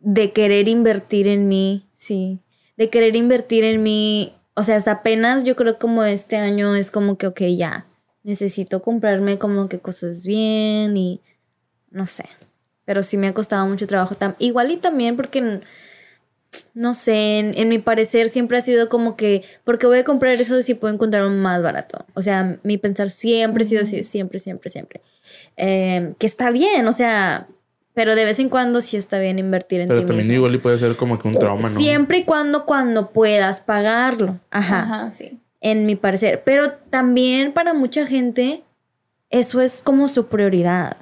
de 0.00 0.32
querer 0.32 0.68
invertir 0.68 1.28
en 1.28 1.48
mí, 1.48 1.84
sí, 1.92 2.38
de 2.76 2.88
querer 2.88 3.16
invertir 3.16 3.64
en 3.64 3.82
mí, 3.82 4.32
o 4.54 4.62
sea, 4.62 4.76
hasta 4.76 4.92
apenas 4.92 5.44
yo 5.44 5.54
creo 5.56 5.78
como 5.78 6.02
este 6.04 6.36
año 6.36 6.74
es 6.74 6.90
como 6.90 7.18
que, 7.18 7.26
ok, 7.26 7.42
ya, 7.56 7.86
necesito 8.22 8.80
comprarme 8.82 9.38
como 9.38 9.68
que 9.68 9.80
cosas 9.80 10.24
bien 10.24 10.96
y 10.96 11.20
no 11.90 12.06
sé, 12.06 12.24
pero 12.84 13.02
sí 13.02 13.16
me 13.18 13.28
ha 13.28 13.34
costado 13.34 13.66
mucho 13.66 13.86
trabajo, 13.86 14.14
tam- 14.14 14.36
igual 14.38 14.70
y 14.70 14.76
también 14.78 15.14
porque... 15.16 15.60
No 16.74 16.94
sé, 16.94 17.38
en, 17.38 17.52
en 17.58 17.68
mi 17.68 17.78
parecer 17.78 18.28
siempre 18.28 18.56
ha 18.58 18.60
sido 18.60 18.88
como 18.88 19.16
que, 19.16 19.44
porque 19.64 19.86
voy 19.86 19.98
a 19.98 20.04
comprar 20.04 20.32
eso 20.40 20.60
si 20.62 20.74
puedo 20.74 20.92
encontrar 20.94 21.24
un 21.26 21.40
más 21.40 21.62
barato? 21.62 22.06
O 22.14 22.22
sea, 22.22 22.58
mi 22.62 22.78
pensar 22.78 23.10
siempre 23.10 23.64
ha 23.64 23.66
sido 23.68 23.82
así, 23.82 24.02
siempre, 24.02 24.38
siempre, 24.38 24.70
siempre. 24.70 25.02
Eh, 25.56 26.14
que 26.18 26.26
está 26.26 26.50
bien, 26.50 26.86
o 26.86 26.92
sea, 26.92 27.48
pero 27.92 28.14
de 28.14 28.24
vez 28.24 28.38
en 28.38 28.48
cuando 28.48 28.80
sí 28.80 28.96
está 28.96 29.18
bien 29.18 29.38
invertir 29.38 29.80
en 29.80 29.88
Pero 29.88 30.00
ti 30.00 30.06
también 30.06 30.28
mismo. 30.28 30.32
igual 30.38 30.54
y 30.54 30.58
puede 30.58 30.78
ser 30.78 30.96
como 30.96 31.18
que 31.18 31.28
un 31.28 31.34
trauma, 31.34 31.68
¿no? 31.68 31.78
Siempre 31.78 32.18
y 32.18 32.24
cuando, 32.24 32.64
cuando 32.64 33.10
puedas 33.10 33.60
pagarlo. 33.60 34.38
Ajá, 34.50 34.82
Ajá, 34.82 35.10
sí. 35.10 35.38
en 35.60 35.84
mi 35.84 35.96
parecer. 35.96 36.42
Pero 36.44 36.72
también 36.90 37.52
para 37.52 37.74
mucha 37.74 38.06
gente, 38.06 38.62
eso 39.30 39.60
es 39.60 39.82
como 39.82 40.08
su 40.08 40.28
prioridad. 40.28 40.96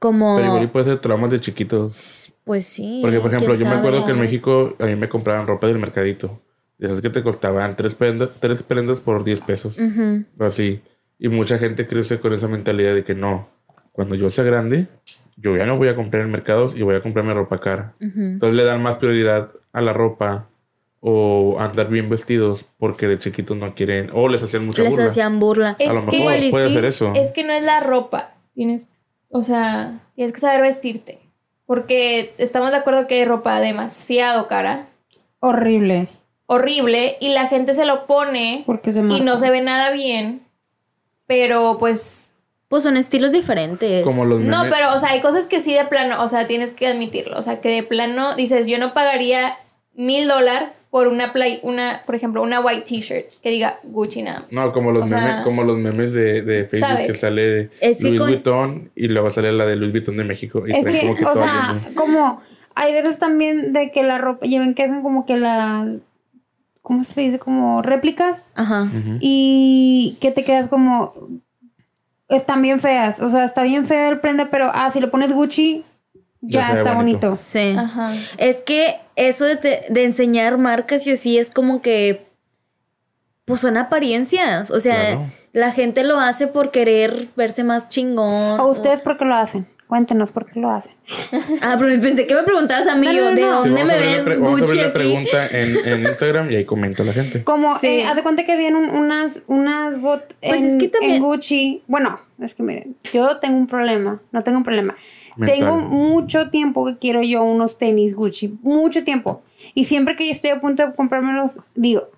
Como, 0.00 0.34
Pero 0.36 0.48
igual 0.48 0.62
y 0.64 0.66
puede 0.66 0.86
ser 0.86 0.98
traumas 0.98 1.30
de 1.30 1.38
chiquitos. 1.40 2.32
pues 2.44 2.66
sí. 2.66 2.98
Porque, 3.02 3.20
por 3.20 3.32
ejemplo, 3.32 3.54
yo 3.54 3.66
me 3.66 3.74
acuerdo 3.74 4.04
que 4.04 4.10
en 4.12 4.18
México 4.20 4.74
a 4.80 4.86
mí 4.86 4.96
me 4.96 5.08
compraban 5.08 5.46
ropa 5.46 5.66
del 5.68 5.78
mercadito. 5.78 6.40
De 6.78 6.86
esas 6.86 7.00
que 7.02 7.10
te 7.10 7.22
costaban 7.22 7.76
tres 7.76 7.94
prendas, 7.94 8.30
tres 8.40 8.62
prendas 8.62 8.98
por 9.00 9.22
10 9.22 9.40
pesos. 9.42 9.76
O 10.38 10.44
así. 10.44 10.80
Y 11.18 11.28
mucha 11.28 11.58
gente 11.58 11.86
crece 11.86 12.18
con 12.18 12.32
esa 12.32 12.48
mentalidad 12.48 12.94
de 12.94 13.04
que 13.04 13.14
no. 13.14 13.48
Cuando 13.92 14.14
yo 14.14 14.30
sea 14.30 14.42
grande, 14.44 14.86
yo 15.36 15.54
ya 15.58 15.66
no 15.66 15.76
voy 15.76 15.88
a 15.88 15.94
comprar 15.94 16.22
en 16.22 16.30
mercados 16.30 16.74
y 16.74 16.82
voy 16.82 16.94
a 16.96 17.02
comprarme 17.02 17.34
ropa 17.34 17.60
cara. 17.60 17.94
Entonces 18.00 18.56
le 18.56 18.64
dan 18.64 18.82
más 18.82 18.96
prioridad 18.96 19.50
a 19.74 19.80
la 19.82 19.92
ropa 19.92 20.48
o 21.00 21.56
andar 21.60 21.88
bien 21.90 22.08
vestidos 22.08 22.64
porque 22.78 23.06
de 23.08 23.18
chiquitos 23.18 23.56
no 23.58 23.74
quieren. 23.74 24.08
O 24.14 24.28
les 24.30 24.42
hacían 24.42 24.64
mucha 24.64 24.82
Les 24.82 24.92
burla. 24.94 25.06
hacían 25.10 25.38
burla. 25.38 25.76
Es 25.78 25.88
A 25.90 25.92
lo 25.92 26.00
que 26.06 26.06
mejor 26.06 26.20
igual 26.20 26.44
y 26.44 26.50
puede 26.50 26.68
sí, 26.68 26.74
ser 26.74 26.84
eso. 26.86 27.12
Es 27.14 27.32
que 27.32 27.44
no 27.44 27.52
es 27.52 27.62
la 27.62 27.80
ropa. 27.80 28.32
Tienes, 28.54 28.88
o 29.30 29.42
sea, 29.42 30.00
tienes 30.14 30.32
que 30.32 30.40
saber 30.40 30.60
vestirte. 30.62 31.18
Porque 31.66 32.34
estamos 32.38 32.70
de 32.72 32.76
acuerdo 32.78 33.06
que 33.06 33.14
hay 33.14 33.24
ropa 33.24 33.60
demasiado 33.60 34.48
cara, 34.48 34.88
Horrible. 35.38 36.08
horrible, 36.46 37.16
y 37.20 37.28
la 37.32 37.46
gente 37.46 37.72
se 37.74 37.84
lo 37.86 38.06
pone 38.06 38.64
Porque 38.66 38.92
se 38.92 39.00
y 39.00 39.20
no 39.20 39.38
se 39.38 39.50
ve 39.50 39.60
nada 39.62 39.90
bien. 39.90 40.42
Pero 41.26 41.76
pues. 41.78 42.32
Pues 42.68 42.82
son 42.84 42.96
estilos 42.96 43.32
diferentes. 43.32 44.04
Como 44.04 44.24
los 44.24 44.40
No, 44.40 44.64
memes. 44.64 44.72
pero, 44.76 44.92
o 44.94 44.98
sea, 44.98 45.10
hay 45.10 45.20
cosas 45.20 45.46
que 45.46 45.60
sí 45.60 45.72
de 45.74 45.84
plano, 45.86 46.22
o 46.22 46.28
sea, 46.28 46.46
tienes 46.46 46.72
que 46.72 46.86
admitirlo. 46.86 47.36
O 47.38 47.42
sea, 47.42 47.60
que 47.60 47.68
de 47.68 47.82
plano 47.82 48.34
dices, 48.36 48.66
yo 48.66 48.78
no 48.78 48.92
pagaría 48.94 49.56
mil 49.94 50.28
dólares 50.28 50.70
por 50.90 51.06
una 51.06 51.30
play, 51.32 51.60
una, 51.62 52.02
por 52.04 52.16
ejemplo, 52.16 52.42
una 52.42 52.60
white 52.60 52.82
t-shirt 52.82 53.26
que 53.42 53.50
diga 53.50 53.78
Gucci 53.84 54.22
nada 54.22 54.40
más. 54.40 54.52
No, 54.52 54.72
como 54.72 54.90
los 54.90 55.04
O 55.04 55.08
sea, 55.08 55.20
memes, 55.20 55.44
como 55.44 55.62
los 55.62 55.78
memes 55.78 56.12
de, 56.12 56.42
de 56.42 56.64
Facebook 56.64 56.88
¿sabes? 56.90 57.06
que 57.06 57.14
sale 57.14 57.70
Es 57.80 58.02
Louis 58.02 58.18
con- 58.18 58.28
Vuitton 58.28 58.90
y 58.96 59.06
luego 59.08 59.30
sale 59.30 59.52
la 59.52 59.66
de 59.66 59.76
Louis 59.76 59.92
Vuitton 59.92 60.16
de 60.16 60.24
México 60.24 60.64
y 60.66 60.72
Es 60.72 60.84
que, 60.84 61.00
como 61.02 61.14
que 61.16 61.24
o 61.26 61.34
sea, 61.34 61.74
lleno. 61.84 61.94
como 61.94 62.42
hay 62.74 62.92
veces 62.92 63.18
también 63.20 63.72
de 63.72 63.92
que 63.92 64.02
la 64.02 64.18
ropa, 64.18 64.46
ya 64.46 64.58
ven 64.58 64.74
que 64.74 64.82
hacen 64.82 65.02
como 65.02 65.26
que 65.26 65.36
las, 65.36 66.02
¿cómo 66.82 67.04
se 67.04 67.20
dice? 67.20 67.38
Como 67.38 67.82
réplicas 67.82 68.50
Ajá. 68.56 68.88
Y 69.20 70.16
que 70.20 70.32
te 70.32 70.42
quedas 70.44 70.66
como, 70.68 71.14
están 72.28 72.62
bien 72.62 72.80
feas, 72.80 73.20
o 73.20 73.30
sea, 73.30 73.44
está 73.44 73.62
bien 73.62 73.86
feo 73.86 74.10
el 74.10 74.20
prenda, 74.20 74.48
pero 74.50 74.70
ah, 74.72 74.90
si 74.92 75.00
le 75.00 75.06
pones 75.08 75.32
Gucci, 75.32 75.84
Ya 76.42 76.72
está 76.78 76.94
bonito. 76.94 77.28
bonito. 77.28 77.32
Sí. 77.42 77.74
Ajá. 77.76 78.14
Es 78.38 78.62
que 78.62 78.96
eso 79.16 79.44
de, 79.44 79.56
te- 79.56 79.82
de 79.90 80.04
enseñar 80.04 80.56
marcas 80.58 81.06
y 81.06 81.12
así 81.12 81.38
es 81.38 81.50
como 81.50 81.80
que. 81.80 82.26
Pues 83.44 83.60
son 83.60 83.76
apariencias. 83.76 84.70
O 84.70 84.80
sea, 84.80 84.94
Claro. 85.16 85.26
la 85.52 85.72
gente 85.72 86.04
lo 86.04 86.18
hace 86.20 86.46
por 86.46 86.70
querer 86.70 87.28
verse 87.36 87.64
más 87.64 87.88
chingón. 87.88 88.60
¿O 88.60 88.68
ustedes 88.68 89.00
por 89.00 89.18
qué 89.18 89.24
lo 89.24 89.34
hacen? 89.34 89.66
Cuéntenos 89.88 90.30
por 90.30 90.46
qué 90.46 90.60
lo 90.60 90.70
hacen. 90.70 90.92
Ah, 91.62 91.74
pero 91.76 92.00
pensé 92.00 92.24
que 92.28 92.34
me 92.36 92.44
preguntabas 92.44 92.86
a 92.86 92.94
mí. 92.94 93.06
No, 93.08 93.12
yo, 93.12 93.24
no, 93.24 93.30
¿de. 93.30 93.36
Sí, 93.42 93.42
dónde 93.42 93.84
me 93.84 93.98
ves 93.98 94.22
pre- 94.22 94.36
vamos 94.36 94.58
a 94.62 94.64
Gucci 94.64 94.76
la 94.76 94.82
aquí? 94.84 94.92
pregunta 94.92 95.46
en, 95.48 95.76
en 95.84 96.00
Instagram 96.06 96.50
y 96.52 96.54
ahí 96.56 96.64
comenta 96.64 97.02
la 97.02 97.12
gente. 97.12 97.42
Como, 97.42 97.76
Sí. 97.80 97.88
eh, 97.88 98.06
haz 98.06 98.14
de 98.14 98.22
cuenta 98.22 98.44
que 98.46 98.56
un- 98.72 98.88
unas, 98.90 99.42
unas 99.48 100.00
bot 100.00 100.32
Pues 100.40 100.60
en, 100.60 100.66
es 100.68 100.76
que 100.76 100.88
también- 100.88 101.16
en 101.16 101.22
Gucci. 101.24 101.82
Bueno, 101.88 102.20
es 102.40 102.54
que 102.54 102.62
miren, 102.62 102.96
yo 103.12 103.38
tengo 103.40 103.56
un 103.58 103.66
problema, 103.66 104.22
no 104.30 104.42
tengo 104.44 104.58
un 104.58 104.64
problema. 104.64 104.94
Mental. 105.40 105.58
Tengo 105.58 105.76
mucho 105.78 106.50
tiempo 106.50 106.84
que 106.84 106.98
quiero 106.98 107.22
yo 107.22 107.42
unos 107.42 107.78
tenis 107.78 108.14
Gucci, 108.14 108.58
mucho 108.62 109.04
tiempo. 109.04 109.42
Y 109.74 109.84
siempre 109.84 110.16
que 110.16 110.26
yo 110.26 110.32
estoy 110.32 110.50
a 110.50 110.60
punto 110.60 110.86
de 110.86 110.94
comprármelos, 110.94 111.52
digo, 111.74 112.10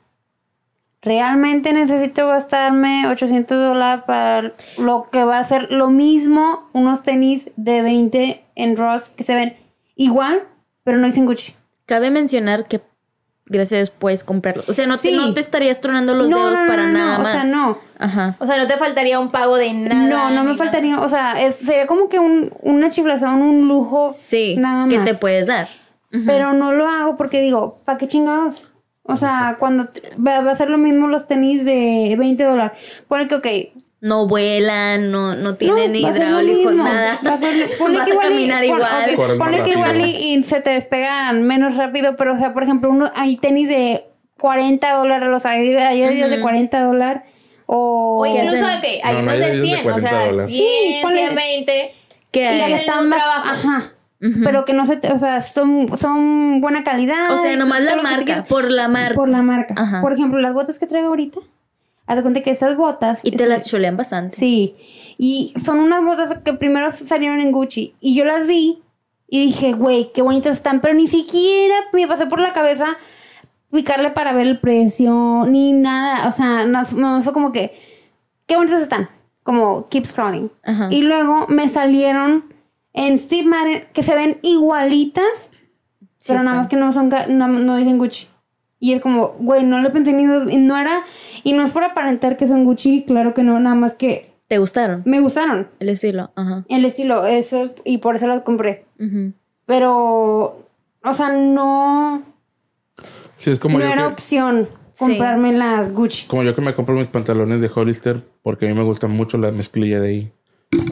realmente 1.01 1.73
necesito 1.73 2.27
gastarme 2.29 3.07
800 3.09 3.57
dólares 3.57 4.05
para 4.07 4.55
lo 4.79 5.09
que 5.11 5.25
va 5.25 5.39
a 5.39 5.45
ser 5.45 5.73
lo 5.73 5.91
mismo 5.91 6.69
unos 6.73 7.03
tenis 7.03 7.51
de 7.57 7.83
20 7.83 8.45
en 8.55 8.77
Ross 8.77 9.09
que 9.09 9.25
se 9.25 9.35
ven 9.35 9.57
igual, 9.97 10.43
pero 10.85 10.99
no 10.99 11.07
dicen 11.07 11.27
Gucci. 11.27 11.55
Cabe 11.87 12.11
mencionar 12.11 12.67
que 12.67 12.81
gracias 13.47 13.73
a 13.73 13.77
Dios 13.79 13.91
puedes 13.91 14.25
comprarlo. 14.25 14.63
O 14.69 14.73
sea, 14.73 14.87
no, 14.87 14.99
te, 14.99 15.13
no 15.13 15.35
te 15.35 15.41
estarías 15.41 15.81
tronando 15.81 16.15
los 16.15 16.29
No, 16.31 16.39
dedos 16.39 16.55
no, 16.55 16.61
no, 16.63 16.67
para 16.67 16.83
no, 16.87 16.93
nada 16.93 17.19
no, 17.19 17.23
más. 17.25 17.35
o 17.37 17.41
sea, 17.41 17.45
no. 17.45 17.79
Ajá. 17.99 18.37
O 18.39 18.47
sea, 18.47 18.57
no 18.59 18.67
te 18.67 18.77
faltaría 18.77 19.19
un 19.21 19.31
pago 19.31 19.57
de 19.57 19.73
nada. 19.73 20.07
No, 20.07 20.31
no 20.31 20.45
me 20.45 20.53
ni 20.53 20.57
faltaría, 20.57 21.01
o 21.01 21.09
sea, 21.09 21.41
es- 21.43 21.57
sería 21.57 21.87
como 21.87 22.09
que 22.09 22.19
un, 22.19 22.53
una 22.63 22.91
chiflazón, 22.91 23.43
un 23.43 23.69
lujo. 23.69 24.13
Sí, 24.13 24.57
nada 24.57 24.89
que 24.89 24.97
más. 24.97 25.05
te 25.05 25.15
puedes 25.15 25.47
dar. 25.47 25.69
Pero 26.27 26.53
no 26.53 26.73
lo 26.73 26.87
hago 26.89 27.17
porque 27.17 27.41
digo, 27.41 27.81
¿para 27.87 27.97
qué 27.97 28.07
chingados? 28.07 28.69
O 29.05 29.17
sea, 29.17 29.57
cuando 29.59 29.89
va 30.25 30.39
a 30.51 30.57
ser 30.57 30.69
lo 30.71 30.79
mismo 30.79 31.09
los 31.09 31.27
tenis 31.27 31.65
de 31.65 32.15
20 32.19 32.45
dólares. 32.45 33.03
Pone 33.09 33.27
que, 33.29 33.35
ok. 33.35 33.47
No 34.03 34.27
vuelan, 34.27 35.11
no, 35.11 35.35
no 35.37 35.43
no, 35.53 35.55
tienen 35.55 35.93
lo 35.93 35.99
hidráulicos, 35.99 36.75
nada. 36.75 37.19
Va 37.25 37.35
a 37.35 37.39
ser- 37.39 37.71
ponle 37.79 37.99
Vas 37.99 38.07
que 38.07 38.11
a 38.11 38.15
igual 38.15 38.27
y- 38.27 38.31
caminar 38.35 38.65
igual. 38.65 38.83
ok, 38.83 39.15
Corres 39.17 39.39
más 39.39 39.49
ponle 39.49 39.63
que 39.65 39.71
igual 39.71 40.01
y, 40.01 40.11
y 40.35 40.43
se 40.43 40.61
te 40.61 40.71
despegan 40.71 41.43
menos 41.45 41.77
rápido, 41.77 42.17
pero 42.17 42.35
o 42.35 42.37
sea, 42.37 42.53
por 42.53 42.65
ejemplo, 42.65 42.91
uno, 42.91 43.11
hay 43.15 43.37
tenis 43.37 43.69
de 43.69 44.05
40 44.41 44.93
dólares, 44.95 45.29
los 45.31 45.47
hay, 45.47 45.75
hay 45.77 46.15
días 46.15 46.31
de 46.31 46.41
40 46.41 46.83
dólares. 46.83 47.23
O, 47.67 48.23
O 48.23 48.27
incluso 48.27 48.67
de 48.67 48.81
que 48.81 49.01
hay 49.05 49.15
No, 49.15 49.23
no, 49.23 49.31
unos 49.31 49.35
hay 49.35 49.41
de 49.53 49.57
de 49.57 49.63
100, 49.63 49.79
o 49.79 49.83
40 49.85 50.11
sea, 50.11 50.19
dólares. 50.27 50.47
100, 50.49 50.59
Sí, 50.69 51.01
ponle- 51.03 51.19
120. 51.29 51.95
Que 52.33 52.41
Y 52.41 52.45
y 52.45 52.61
hacen 52.61 52.77
están 52.79 52.97
mismo 53.09 53.17
más, 53.17 53.25
trabajo. 53.25 53.49
ajá. 53.69 53.93
Pero 54.45 54.65
que 54.65 54.73
no 54.73 54.87
se, 54.87 54.97
te- 54.99 55.13
o 55.13 55.19
sea, 55.19 55.43
son, 55.43 55.97
son 55.99 56.61
buena 56.61 56.83
calidad. 56.85 57.33
O 57.35 57.39
sea, 57.39 57.53
y 57.55 57.57
nomás 57.57 57.81
la 57.83 57.97
marca, 57.97 58.45
por 58.49 58.71
la 58.71 58.89
marca. 58.89 59.15
Por 59.15 59.29
la 59.29 59.43
marca. 59.43 59.75
Ajá. 59.77 60.01
Por 60.01 60.13
ejemplo, 60.13 60.39
las 60.41 60.55
botas 60.55 60.79
que 60.79 60.87
traigo 60.87 61.09
ahorita. 61.09 61.41
Haz 62.07 62.17
de 62.17 62.23
cuenta 62.23 62.43
que 62.43 62.51
estas 62.51 62.77
botas. 62.77 63.21
Y 63.23 63.31
te 63.31 63.47
las 63.47 63.67
cholean 63.67 63.97
bastante. 63.97 64.37
Sí. 64.37 64.77
Y 65.19 65.55
son 65.63 65.81
unas 65.81 66.05
botas 66.05 66.39
que 66.41 66.55
primero 66.55 66.91
salieron 66.93 67.41
en 67.41 67.53
Gucci. 67.53 67.95
Y 68.01 68.15
yo 68.15 68.25
las 68.25 68.47
vi 68.47 68.83
y 69.29 69.47
dije, 69.47 69.73
güey, 69.73 70.13
qué 70.13 70.23
bonitas 70.23 70.55
están. 70.55 70.81
Pero 70.81 70.95
ni 70.95 71.09
siquiera 71.09 71.75
me 71.93 72.07
pasé 72.09 72.27
por 72.27 72.41
la 72.41 72.53
cabeza 72.53 72.97
picarle 73.71 74.11
para 74.11 74.33
ver 74.33 74.47
el 74.47 74.61
precio, 74.61 75.47
ni 75.47 75.73
nada. 75.73 76.29
O 76.29 76.33
sea, 76.33 76.65
no, 76.67 76.83
no, 76.95 77.23
fue 77.23 77.33
como 77.33 77.53
que, 77.53 77.73
qué 78.47 78.57
bonitas 78.57 78.83
están. 78.83 79.09
Como 79.43 79.89
keep 79.89 80.05
scrolling. 80.05 80.51
Ajá. 80.63 80.89
Y 80.91 81.03
luego 81.03 81.47
me 81.49 81.69
salieron 81.69 82.53
en 82.93 83.19
Steve 83.19 83.49
Madden 83.49 83.85
que 83.93 84.03
se 84.03 84.15
ven 84.15 84.39
igualitas, 84.43 85.51
Sí 86.19 86.33
pero 86.33 86.45
nada 86.45 86.59
más 86.59 86.69
que 86.69 86.77
no 86.77 86.93
son 86.93 87.11
no, 87.31 87.49
no 87.49 87.77
dicen 87.77 87.99
Gucci. 87.99 88.29
Y 88.85 88.95
es 88.95 89.01
como, 89.01 89.37
güey, 89.39 89.63
no 89.63 89.81
lo 89.81 89.93
pensé 89.93 90.13
ni 90.13 90.27
dos- 90.27 90.51
y 90.51 90.57
no 90.57 90.77
era 90.77 91.05
y 91.45 91.53
no 91.53 91.63
es 91.63 91.71
por 91.71 91.85
aparentar 91.85 92.37
que 92.37 92.49
son 92.49 92.65
Gucci, 92.65 93.05
claro 93.05 93.33
que 93.33 93.45
no, 93.45 93.61
nada 93.61 93.77
más 93.77 93.95
que 93.95 94.33
¿Te 94.49 94.59
gustaron? 94.59 95.03
me 95.07 95.21
gustaron 95.21 95.69
El 95.79 95.89
estilo. 95.89 96.33
Ajá. 96.35 96.65
el 96.69 96.85
estilo, 96.85 97.25
eso 97.25 97.71
y 97.85 97.99
por 97.99 98.17
eso 98.17 98.27
las 98.27 98.43
compré. 98.43 98.85
Ujú. 98.99 99.33
Pero 99.67 100.67
o 101.05 101.15
sea, 101.15 101.31
no 101.33 102.25
Sí, 103.37 103.51
es 103.53 103.61
como 103.61 103.79
no 103.79 103.85
era 103.85 104.09
que, 104.09 104.13
opción 104.15 104.69
Sí. 104.93 105.07
comprarme 105.07 105.53
las 105.53 105.93
Gucci. 105.93 106.27
como 106.27 106.43
yo 106.43 106.55
que 106.57 106.61
me 106.61 106.75
compro 106.75 106.97
mis 106.97 107.07
pantalones 107.07 107.61
de 107.61 107.71
Hollister 107.73 108.21
porque 108.43 108.67
a 108.67 108.69
mí 108.69 108.75
me 108.75 108.83
gusta 108.85 109.07
mucho 109.07 109.39
la 109.39 109.53
mezclilla 109.53 110.01
de 110.01 110.09
ahí. 110.09 110.33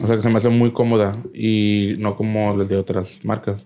O 0.01 0.07
sea 0.07 0.15
que 0.15 0.21
se 0.21 0.29
me 0.29 0.37
hace 0.37 0.49
muy 0.49 0.71
cómoda 0.71 1.17
y 1.33 1.95
no 1.99 2.15
como 2.15 2.55
las 2.55 2.69
de 2.69 2.77
otras 2.77 3.19
marcas. 3.25 3.65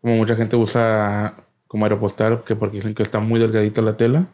Como 0.00 0.16
mucha 0.16 0.36
gente 0.36 0.56
usa 0.56 1.34
como 1.68 1.84
aeropostal 1.84 2.42
que 2.42 2.56
porque 2.56 2.78
dicen 2.78 2.94
que 2.94 3.02
está 3.02 3.20
muy 3.20 3.38
delgadita 3.38 3.82
la 3.82 3.96
tela 3.96 4.28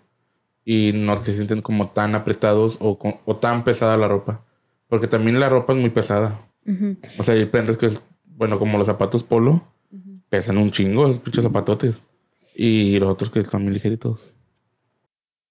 y 0.64 0.92
no 0.94 1.20
se 1.22 1.34
sienten 1.34 1.60
como 1.60 1.90
tan 1.90 2.14
apretados 2.14 2.78
o, 2.80 2.98
o 3.24 3.36
tan 3.36 3.64
pesada 3.64 3.96
la 3.96 4.08
ropa. 4.08 4.44
Porque 4.88 5.08
también 5.08 5.38
la 5.40 5.48
ropa 5.48 5.74
es 5.74 5.78
muy 5.78 5.90
pesada. 5.90 6.40
O 7.18 7.22
sea, 7.22 7.34
hay 7.34 7.44
prendas 7.44 7.76
que 7.76 7.86
es, 7.86 8.00
bueno, 8.24 8.58
como 8.58 8.78
los 8.78 8.86
zapatos 8.86 9.24
polo, 9.24 9.64
pesan 10.30 10.56
un 10.56 10.70
chingo, 10.70 11.06
esos 11.06 11.20
pinches 11.20 11.44
zapatotes. 11.44 12.00
Y 12.54 12.98
los 12.98 13.10
otros 13.10 13.30
que 13.30 13.42
son 13.42 13.64
muy 13.64 13.72
ligeritos. 13.72 14.32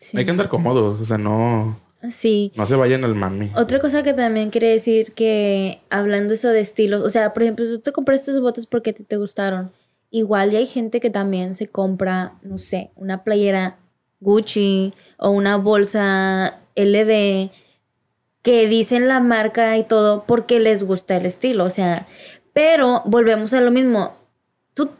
Sí. 0.00 0.16
Hay 0.16 0.24
que 0.24 0.30
andar 0.30 0.48
cómodos, 0.48 1.00
o 1.00 1.04
sea, 1.04 1.18
no, 1.18 1.76
Sí. 2.08 2.52
no 2.54 2.66
se 2.66 2.76
vayan 2.76 3.02
al 3.04 3.16
mami. 3.16 3.50
Otra 3.56 3.80
cosa 3.80 4.04
que 4.04 4.12
también 4.14 4.52
quería 4.52 4.70
decir 4.70 5.12
que 5.12 5.80
hablando 5.90 6.34
eso 6.34 6.50
de 6.50 6.60
estilos, 6.60 7.02
o 7.02 7.10
sea, 7.10 7.34
por 7.34 7.42
ejemplo, 7.42 7.66
tú 7.66 7.80
te 7.80 7.90
compraste 7.90 8.30
esas 8.30 8.40
botas 8.40 8.66
porque 8.66 8.90
a 8.90 8.92
ti 8.92 9.02
te 9.02 9.16
gustaron. 9.16 9.72
Igual 10.10 10.52
y 10.52 10.56
hay 10.56 10.66
gente 10.66 11.00
que 11.00 11.10
también 11.10 11.56
se 11.56 11.66
compra, 11.66 12.34
no 12.42 12.58
sé, 12.58 12.92
una 12.94 13.24
playera 13.24 13.76
Gucci 14.20 14.94
o 15.18 15.30
una 15.30 15.56
bolsa 15.56 16.60
LV 16.76 17.50
que 18.42 18.68
dicen 18.68 19.08
la 19.08 19.18
marca 19.18 19.76
y 19.76 19.82
todo 19.84 20.24
porque 20.26 20.60
les 20.60 20.84
gusta 20.84 21.16
el 21.16 21.26
estilo, 21.26 21.64
o 21.64 21.70
sea, 21.70 22.06
pero 22.52 23.02
volvemos 23.04 23.52
a 23.52 23.60
lo 23.60 23.72
mismo. 23.72 24.14
Tú, 24.74 24.90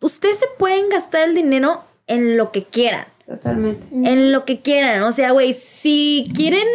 ustedes 0.00 0.38
se 0.38 0.46
pueden 0.58 0.88
gastar 0.88 1.28
el 1.28 1.34
dinero 1.34 1.84
en 2.06 2.38
lo 2.38 2.50
que 2.50 2.64
quieran 2.64 3.06
Totalmente. 3.28 3.86
en 3.92 4.32
lo 4.32 4.44
que 4.46 4.60
quieran. 4.60 5.02
O 5.02 5.12
sea, 5.12 5.32
güey, 5.32 5.52
si 5.52 6.30
quieren 6.34 6.66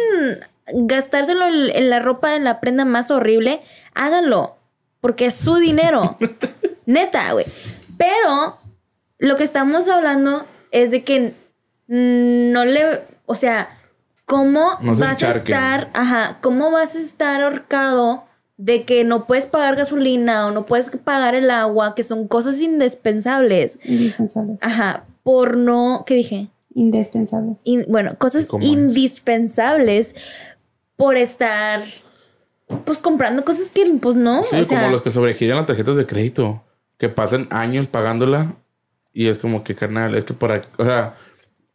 gastárselo 0.72 1.46
en, 1.46 1.76
en 1.76 1.90
la 1.90 1.98
ropa, 1.98 2.36
en 2.36 2.44
la 2.44 2.60
prenda 2.60 2.84
más 2.84 3.10
horrible, 3.10 3.60
háganlo. 3.94 4.56
Porque 5.00 5.26
es 5.26 5.34
su 5.34 5.56
dinero. 5.56 6.16
Neta, 6.86 7.32
güey. 7.32 7.44
Pero 7.98 8.58
lo 9.18 9.36
que 9.36 9.44
estamos 9.44 9.88
hablando 9.88 10.46
es 10.70 10.90
de 10.90 11.02
que 11.02 11.34
mm, 11.88 12.52
no 12.52 12.64
le. 12.64 13.02
O 13.26 13.34
sea, 13.34 13.68
¿cómo 14.24 14.78
No 14.80 14.94
vas 14.94 15.22
a 15.22 15.32
estar. 15.32 15.90
Ajá, 15.92 16.38
¿cómo 16.40 16.70
vas 16.70 16.94
a 16.94 17.00
estar 17.00 17.42
ahorcado? 17.42 18.24
De 18.56 18.84
que 18.84 19.02
no 19.02 19.26
puedes 19.26 19.46
pagar 19.46 19.74
gasolina 19.74 20.46
o 20.46 20.52
no 20.52 20.64
puedes 20.66 20.88
pagar 20.90 21.34
el 21.34 21.50
agua, 21.50 21.96
que 21.96 22.04
son 22.04 22.28
cosas 22.28 22.60
indispensables. 22.60 23.80
Indispensables. 23.82 24.62
Ajá, 24.62 25.04
por 25.24 25.56
no. 25.56 26.04
¿Qué 26.06 26.14
dije? 26.14 26.48
Indispensables. 26.76 27.58
in- 27.64 27.84
bueno, 27.88 28.16
cosas 28.18 28.48
indispensables 28.60 30.14
por 30.96 31.16
estar 31.16 31.80
pues 32.84 33.00
comprando 33.00 33.44
cosas 33.44 33.70
que 33.70 33.84
pues 34.00 34.16
no, 34.16 34.42
Sí, 34.44 34.56
o 34.56 34.64
sea, 34.64 34.78
como 34.80 34.90
los 34.92 35.02
que 35.02 35.10
sobregiran 35.10 35.56
las 35.58 35.66
tarjetas 35.66 35.96
de 35.96 36.06
crédito, 36.06 36.62
que 36.98 37.08
pasan 37.08 37.46
años 37.50 37.86
pagándola 37.88 38.56
y 39.12 39.28
es 39.28 39.38
como 39.38 39.62
que, 39.62 39.74
carnal, 39.74 40.14
es 40.14 40.24
que 40.24 40.34
para, 40.34 40.62
o 40.78 40.84
sea, 40.84 41.14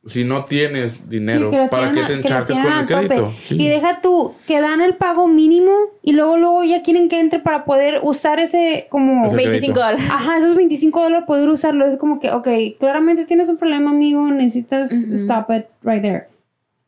si 0.05 0.23
no 0.23 0.45
tienes 0.45 1.09
dinero, 1.09 1.45
Sí, 1.45 1.51
que 1.51 1.57
los 1.57 1.69
¿para 1.69 1.91
qué 1.91 2.03
tienen 2.03 2.21
te 2.23 2.27
tienen 2.45 2.63
con 2.65 2.77
el 2.79 2.85
crédito? 2.87 3.33
Sí. 3.47 3.55
Y 3.61 3.67
deja 3.67 3.99
tú, 4.01 4.33
que 4.47 4.61
dan 4.61 4.79
el 4.81 4.95
pago 4.95 5.27
mínimo 5.27 5.71
y 6.01 6.13
luego 6.13 6.37
luego 6.37 6.63
ya 6.63 6.81
quieren 6.83 7.09
que 7.09 7.19
entre 7.19 7.39
para 7.39 7.65
poder 7.65 7.99
usar 8.03 8.39
ese 8.39 8.87
como... 8.89 9.27
Ese 9.27 9.35
25 9.35 9.73
crédito. 9.73 9.79
dólares. 9.79 10.01
Ajá, 10.09 10.37
esos 10.37 10.55
25 10.55 11.01
dólares 11.03 11.25
poder 11.27 11.49
usarlo. 11.49 11.85
Es 11.85 11.97
como 11.97 12.19
que, 12.19 12.31
ok, 12.31 12.47
claramente 12.79 13.25
tienes 13.25 13.49
un 13.49 13.57
problema, 13.57 13.89
amigo. 13.91 14.25
Necesitas 14.31 14.91
stop 14.91 15.51
it 15.51 15.65
right 15.83 16.01
there. 16.01 16.27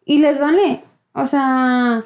Y 0.05 0.19
les 0.19 0.39
vale. 0.39 0.81
O 1.13 1.27
sea... 1.27 2.03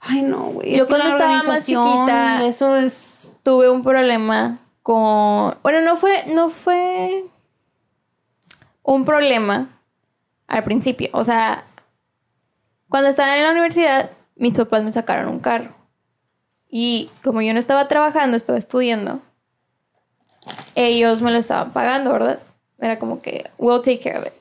Ay, 0.00 0.22
no, 0.22 0.44
güey. 0.52 0.76
Yo 0.76 0.84
es 0.84 0.88
cuando 0.88 1.08
estaba 1.08 1.32
más 1.32 1.42
organización 1.42 1.84
chiquita- 1.84 2.44
y 2.44 2.48
Eso 2.48 2.76
es... 2.76 3.32
tuve 3.42 3.68
un 3.68 3.82
problema 3.82 4.58
con. 4.84 5.56
Bueno, 5.64 5.80
no 5.82 5.96
fue, 5.96 6.12
no 6.32 6.48
fue 6.48 7.24
un 8.84 9.04
problema 9.04 9.68
al 10.48 10.64
principio. 10.64 11.08
O 11.12 11.22
sea, 11.24 11.64
cuando 12.88 13.08
estaba 13.08 13.36
en 13.36 13.44
la 13.44 13.50
universidad, 13.52 14.10
mis 14.36 14.54
papás 14.54 14.82
me 14.82 14.90
sacaron 14.92 15.28
un 15.28 15.38
carro. 15.40 15.76
Y 16.68 17.10
como 17.22 17.40
yo 17.42 17.52
no 17.52 17.58
estaba 17.58 17.86
trabajando, 17.88 18.36
estaba 18.36 18.58
estudiando, 18.58 19.22
ellos 20.74 21.22
me 21.22 21.30
lo 21.30 21.38
estaban 21.38 21.72
pagando, 21.72 22.12
¿verdad? 22.12 22.40
Era 22.78 22.98
como 22.98 23.18
que, 23.18 23.50
we'll 23.58 23.82
take 23.82 23.98
care 23.98 24.18
of 24.18 24.26
it. 24.26 24.32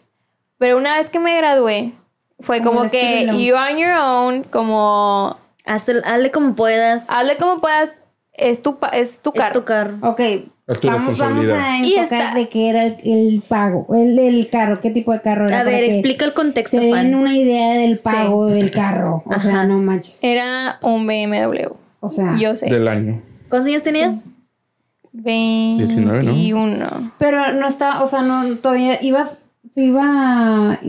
Pero 0.58 0.78
una 0.78 0.96
vez 0.96 1.10
que 1.10 1.20
me 1.20 1.36
gradué, 1.38 1.94
fue 2.40 2.62
Como 2.62 2.90
que 2.90 3.26
you 3.26 3.56
on 3.56 3.78
your 3.78 3.92
own, 4.00 4.44
como 4.44 5.38
hazte- 5.66 6.02
hazle 6.06 6.32
como 6.32 6.56
puedas. 6.56 7.10
hazle 7.10 7.38
como 7.38 7.60
puedas, 7.62 8.00
es 8.34 8.62
tu, 8.62 8.78
es 8.94 9.20
tu 9.20 9.32
es 9.32 9.36
carro. 9.36 9.60
tu 9.62 9.66
carro. 9.66 9.98
Ok, 10.04 10.22
Es 10.68 10.82
tu 10.82 10.88
vamos, 10.88 11.18
vamos 11.18 11.48
a 11.48 11.78
enfocar 11.78 12.34
de 12.36 12.50
qué 12.50 12.70
era 12.70 12.86
el, 12.86 12.98
el 13.06 13.44
pago, 13.48 13.88
el, 13.96 14.20
el 14.20 14.50
carro, 14.50 14.82
qué 14.82 14.92
tipo 14.92 15.14
de 15.14 15.22
carro 15.22 15.48
era. 15.48 15.62
A 15.62 15.64
ver, 15.64 15.82
explica 15.86 16.26
el 16.26 16.34
contexto, 16.34 16.78
Se 16.78 16.84
den 16.84 16.94
Fan. 16.94 17.16
una 17.16 17.38
idea 17.38 17.76
del 17.76 17.98
pago 17.98 18.48
del 18.48 18.72
carro. 18.72 19.24
O 19.26 19.40
sea, 19.40 19.64
no 19.66 19.80
manches. 19.80 20.22
Era 20.22 20.78
un 20.82 21.08
BMW. 21.08 21.74
O 22.02 22.12
sea, 22.12 22.36
Yo 22.38 22.54
sé. 22.58 22.70
Del 22.70 22.88
año. 22.88 23.22
¿Cuántos 23.50 23.68
años 23.70 23.84
tenías? 23.84 24.26
21. 25.14 26.20
19, 26.22 26.78
¿no? 26.78 27.12
pero 27.18 27.54
no 27.54 27.68
está, 27.68 28.04
o 28.04 28.08
sea, 28.08 28.22
no, 28.22 28.58
todavía 28.58 29.02
iba, 29.02 29.30
iba, 29.76 30.80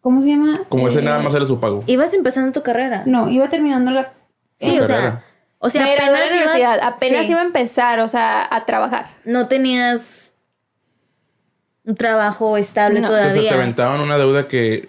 ¿cómo 0.00 0.22
se 0.22 0.28
llama? 0.28 0.60
Como 0.68 0.88
ese 0.88 1.00
Eh, 1.00 1.02
nada 1.02 1.18
más 1.18 1.34
era 1.34 1.44
su 1.44 1.58
pago. 1.58 1.82
Ibas 1.86 2.14
empezando 2.14 2.52
tu 2.52 2.62
carrera. 2.62 3.02
No, 3.04 3.28
iba 3.30 3.48
terminando 3.48 3.90
la... 3.90 4.12
sí, 4.54 4.76
la 4.76 4.82
o 4.82 4.86
sea. 4.86 5.24
O 5.66 5.70
sea, 5.70 5.86
la 5.86 5.92
apenas 5.92 6.20
ibas- 6.20 6.30
universidad. 6.32 6.80
Apenas 6.82 7.26
sí, 7.26 7.32
iba 7.32 7.40
a 7.40 7.44
empezar, 7.44 8.00
o 8.00 8.08
sea, 8.08 8.46
a 8.50 8.64
trabajar. 8.64 9.10
no 9.24 9.48
tenías 9.48 10.34
un 11.84 11.94
trabajo 11.94 12.56
estable 12.56 13.00
No. 13.00 13.08
O 13.08 13.10
sea, 13.10 13.22
se 13.24 13.28
todavía. 13.30 13.50
te 13.50 13.54
aventaban 13.56 14.00
una 14.00 14.18
deuda 14.18 14.48
que. 14.48 14.88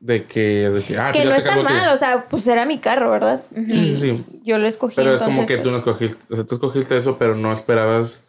De 0.00 0.24
que. 0.26 0.70
De 0.70 0.82
que, 0.82 0.98
ah, 0.98 1.10
que 1.12 1.20
pues 1.20 1.30
no 1.30 1.34
está 1.36 1.56
mal, 1.56 1.82
tío. 1.84 1.92
o 1.92 1.96
sea, 1.96 2.24
pues 2.28 2.46
era 2.46 2.64
mi 2.66 2.78
carro, 2.78 3.10
¿verdad? 3.10 3.42
Sí, 3.54 3.64
sí, 3.66 4.00
sí. 4.00 4.24
Yo 4.44 4.58
lo 4.58 4.66
escogí. 4.66 4.94
Pero 4.96 5.14
es 5.14 5.22
como 5.22 5.46
que 5.46 5.56
tú 5.58 5.70
no 5.70 5.80
pues, 5.82 5.86
escogiste. 5.86 6.32
O 6.32 6.36
sea, 6.36 6.44
tú 6.44 6.54
escogiste 6.56 6.96
eso, 6.96 7.16
pero 7.18 7.34
no 7.34 7.52
esperabas 7.52 8.20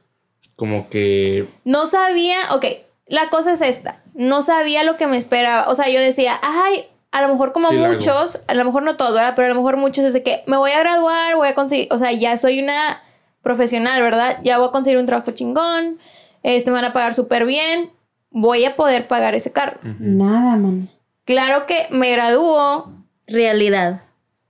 como 0.55 0.89
que. 0.89 1.47
No 1.65 1.85
sabía, 1.87 2.37
ok, 2.51 2.65
la 3.07 3.29
cosa 3.29 3.51
es 3.53 3.61
esta. 3.61 4.01
No 4.13 4.41
sabía 4.41 4.83
lo 4.83 4.97
que 4.97 5.07
me 5.07 5.17
esperaba. 5.17 5.67
O 5.67 5.75
sea, 5.75 5.89
yo 5.89 5.99
decía, 5.99 6.39
ay, 6.41 6.85
a 7.11 7.21
lo 7.21 7.29
mejor 7.29 7.51
como 7.53 7.69
Sí, 7.69 7.77
muchos, 7.77 8.39
a 8.47 8.53
lo 8.53 8.65
mejor 8.65 8.83
no 8.83 8.95
todos, 8.97 9.13
¿verdad? 9.13 9.33
Pero 9.35 9.45
a 9.47 9.49
lo 9.49 9.55
mejor 9.55 9.77
muchos 9.77 10.05
es 10.05 10.13
de 10.13 10.23
que 10.23 10.43
me 10.45 10.57
voy 10.57 10.71
a 10.71 10.79
graduar, 10.79 11.35
voy 11.35 11.47
a 11.47 11.53
conseguir, 11.55 11.87
o 11.91 11.97
sea, 11.97 12.11
ya 12.11 12.35
soy 12.37 12.59
una 12.61 13.01
profesional, 13.41 14.01
¿verdad? 14.01 14.39
Ya 14.43 14.57
voy 14.57 14.67
a 14.67 14.71
conseguir 14.71 14.99
un 14.99 15.05
trabajo 15.05 15.31
chingón, 15.31 15.99
este 16.43 16.69
me 16.71 16.75
van 16.75 16.85
a 16.85 16.93
pagar 16.93 17.13
súper 17.13 17.45
bien, 17.45 17.91
voy 18.29 18.65
a 18.65 18.75
poder 18.75 19.07
pagar 19.07 19.35
ese 19.35 19.51
carro. 19.51 19.79
Nada, 19.99 20.55
man. 20.57 20.89
Claro 21.25 21.65
que 21.65 21.87
me 21.91 22.11
graduó, 22.11 22.91
Realidad. 23.27 24.01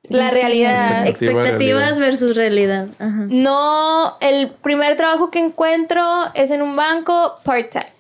la 0.10 0.30
realidad. 0.30 1.08
Expectativa, 1.08 1.42
Expectativas 1.42 1.82
realidad. 1.84 2.00
versus 2.00 2.36
realidad. 2.36 2.88
Ajá. 3.00 3.26
No, 3.30 4.18
el 4.22 4.50
primer 4.52 4.96
trabajo 4.96 5.32
que 5.32 5.40
encuentro 5.40 6.04
es 6.36 6.52
en 6.52 6.62
un 6.62 6.76
banco 6.76 7.40
part-time. 7.44 7.92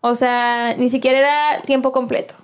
O 0.00 0.14
sea, 0.14 0.74
ni 0.78 0.88
siquiera 0.88 1.18
era 1.18 1.62
tiempo 1.62 1.90
completo. 1.92 2.34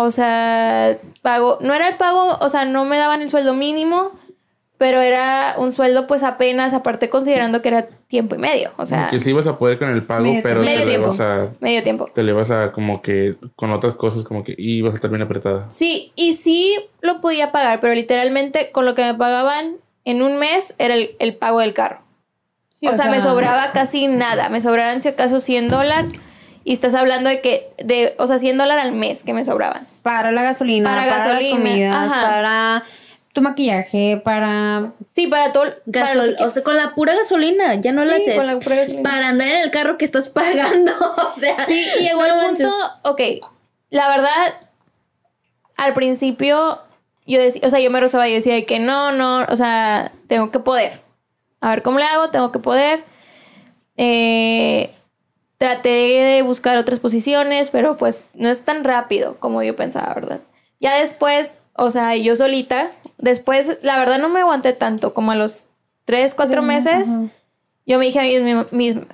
O 0.00 0.12
sea, 0.12 0.96
pago, 1.22 1.58
no 1.60 1.74
era 1.74 1.88
el 1.88 1.96
pago, 1.96 2.38
o 2.40 2.48
sea, 2.48 2.64
no 2.64 2.84
me 2.84 2.96
daban 2.96 3.20
el 3.20 3.30
sueldo 3.30 3.52
mínimo, 3.52 4.12
pero 4.76 5.00
era 5.00 5.56
un 5.58 5.72
sueldo 5.72 6.06
pues 6.06 6.22
apenas, 6.22 6.72
aparte 6.72 7.08
considerando 7.08 7.62
que 7.62 7.68
era 7.70 7.88
tiempo 8.06 8.36
y 8.36 8.38
medio. 8.38 8.70
O 8.76 8.86
sea, 8.86 9.08
que 9.10 9.18
sí 9.18 9.30
ibas 9.30 9.48
a 9.48 9.58
poder 9.58 9.76
con 9.76 9.88
el 9.88 10.04
pago, 10.04 10.22
Medio 10.22 10.40
pero 10.44 10.60
Medio 10.60 10.78
te 10.78 10.84
le 10.84 10.90
tiempo. 10.92 11.08
vas 11.08 11.20
a. 11.20 11.48
medio 11.58 11.82
tiempo. 11.82 12.08
Te 12.14 12.22
le 12.22 12.32
vas 12.32 12.52
a 12.52 12.70
como 12.70 13.02
que 13.02 13.34
con 13.56 13.72
otras 13.72 13.96
cosas 13.96 14.22
como 14.22 14.44
que 14.44 14.54
y 14.56 14.82
vas 14.82 14.92
a 14.92 14.94
estar 14.94 15.10
bien 15.10 15.22
apretada. 15.22 15.68
Sí, 15.68 16.12
y 16.14 16.34
sí 16.34 16.76
lo 17.00 17.20
podía 17.20 17.50
pagar, 17.50 17.80
pero 17.80 17.92
literalmente 17.92 18.70
con 18.70 18.84
lo 18.84 18.94
que 18.94 19.02
me 19.02 19.14
pagaban 19.14 19.78
en 20.04 20.22
un 20.22 20.38
mes 20.38 20.76
era 20.78 20.94
el, 20.94 21.16
el 21.18 21.34
pago 21.34 21.58
del 21.58 21.74
carro. 21.74 22.02
Sí, 22.70 22.86
o, 22.86 22.92
sea, 22.92 23.10
me 23.10 23.20
sobraba 23.20 23.72
casi 23.72 24.06
nada. 24.06 24.48
Me 24.48 24.60
sobraban 24.60 25.02
si 25.02 25.08
acaso 25.08 25.40
100 25.40 25.70
dólares. 25.70 26.12
Y 26.64 26.72
estás 26.72 26.94
hablando 26.94 27.28
de 27.30 27.40
que, 27.40 27.70
de, 27.78 28.14
o 28.18 28.26
sea, 28.26 28.38
100 28.38 28.58
dólares 28.58 28.84
al 28.84 28.92
mes 28.92 29.24
que 29.24 29.32
me 29.32 29.44
sobraban. 29.44 29.86
Para 30.02 30.32
la 30.32 30.42
gasolina, 30.42 30.88
Para 30.90 31.02
para, 31.08 31.24
gasolina, 31.26 31.58
las 31.58 31.58
comidas, 31.70 31.94
ajá. 32.12 32.22
para 32.22 32.84
tu 33.32 33.42
maquillaje, 33.42 34.20
para... 34.24 34.92
Sí, 35.06 35.26
para 35.28 35.52
todo. 35.52 35.64
Gasol- 35.86 36.36
o 36.40 36.50
sea, 36.50 36.62
con 36.62 36.76
la 36.76 36.94
pura 36.94 37.14
gasolina, 37.14 37.74
ya 37.76 37.92
no 37.92 38.04
la 38.04 38.16
Sí, 38.16 38.22
haces. 38.22 38.36
con 38.36 38.46
la 38.46 38.58
pura 38.58 38.76
gasolina. 38.76 39.02
Para 39.08 39.28
andar 39.28 39.48
en 39.48 39.62
el 39.62 39.70
carro 39.70 39.96
que 39.96 40.04
estás 40.04 40.28
pagando. 40.28 40.92
o 40.98 41.34
sea, 41.38 41.64
Sí, 41.66 41.86
y 42.00 42.02
llegó 42.02 42.24
el 42.24 42.32
punto, 42.34 42.70
ok, 43.04 43.20
la 43.90 44.08
verdad, 44.08 44.54
al 45.76 45.92
principio 45.92 46.80
yo 47.26 47.40
decía, 47.40 47.62
o 47.64 47.70
sea, 47.70 47.78
yo 47.80 47.90
me 47.90 48.00
rozaba, 48.00 48.26
yo 48.28 48.34
decía 48.34 48.54
de 48.54 48.64
que 48.66 48.78
no, 48.80 49.12
no, 49.12 49.44
o 49.48 49.56
sea, 49.56 50.10
tengo 50.26 50.50
que 50.50 50.58
poder. 50.58 51.00
A 51.60 51.70
ver 51.70 51.82
cómo 51.82 51.98
le 51.98 52.04
hago, 52.06 52.30
tengo 52.30 52.50
que 52.52 52.58
poder. 52.58 53.04
Eh, 53.96 54.94
traté 55.58 55.88
de 55.88 56.42
buscar 56.42 56.76
otras 56.78 57.00
posiciones, 57.00 57.70
pero 57.70 57.96
pues 57.96 58.22
no 58.34 58.48
es 58.48 58.62
tan 58.64 58.84
rápido 58.84 59.38
como 59.40 59.62
yo 59.62 59.76
pensaba, 59.76 60.14
¿verdad? 60.14 60.40
Ya 60.80 60.96
después, 60.96 61.58
o 61.74 61.90
sea, 61.90 62.16
yo 62.16 62.36
solita, 62.36 62.92
después, 63.18 63.78
la 63.82 63.98
verdad 63.98 64.18
no 64.18 64.28
me 64.28 64.40
aguanté 64.40 64.72
tanto, 64.72 65.12
como 65.14 65.32
a 65.32 65.36
los 65.36 65.64
tres, 66.04 66.34
cuatro 66.34 66.62
meses, 66.62 67.08
Ajá. 67.10 67.22
yo 67.86 67.98
me 67.98 68.06
dije 68.06 68.20
a 68.20 68.22
mí 68.22 68.64
misma, 68.70 69.06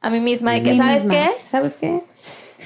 a 0.00 0.10
mí 0.10 0.20
misma 0.20 0.52
de 0.54 0.62
que, 0.62 0.74
¿sabes 0.74 1.04
misma. 1.04 1.12
qué? 1.12 1.46
¿Sabes 1.46 1.76
qué? 1.76 2.00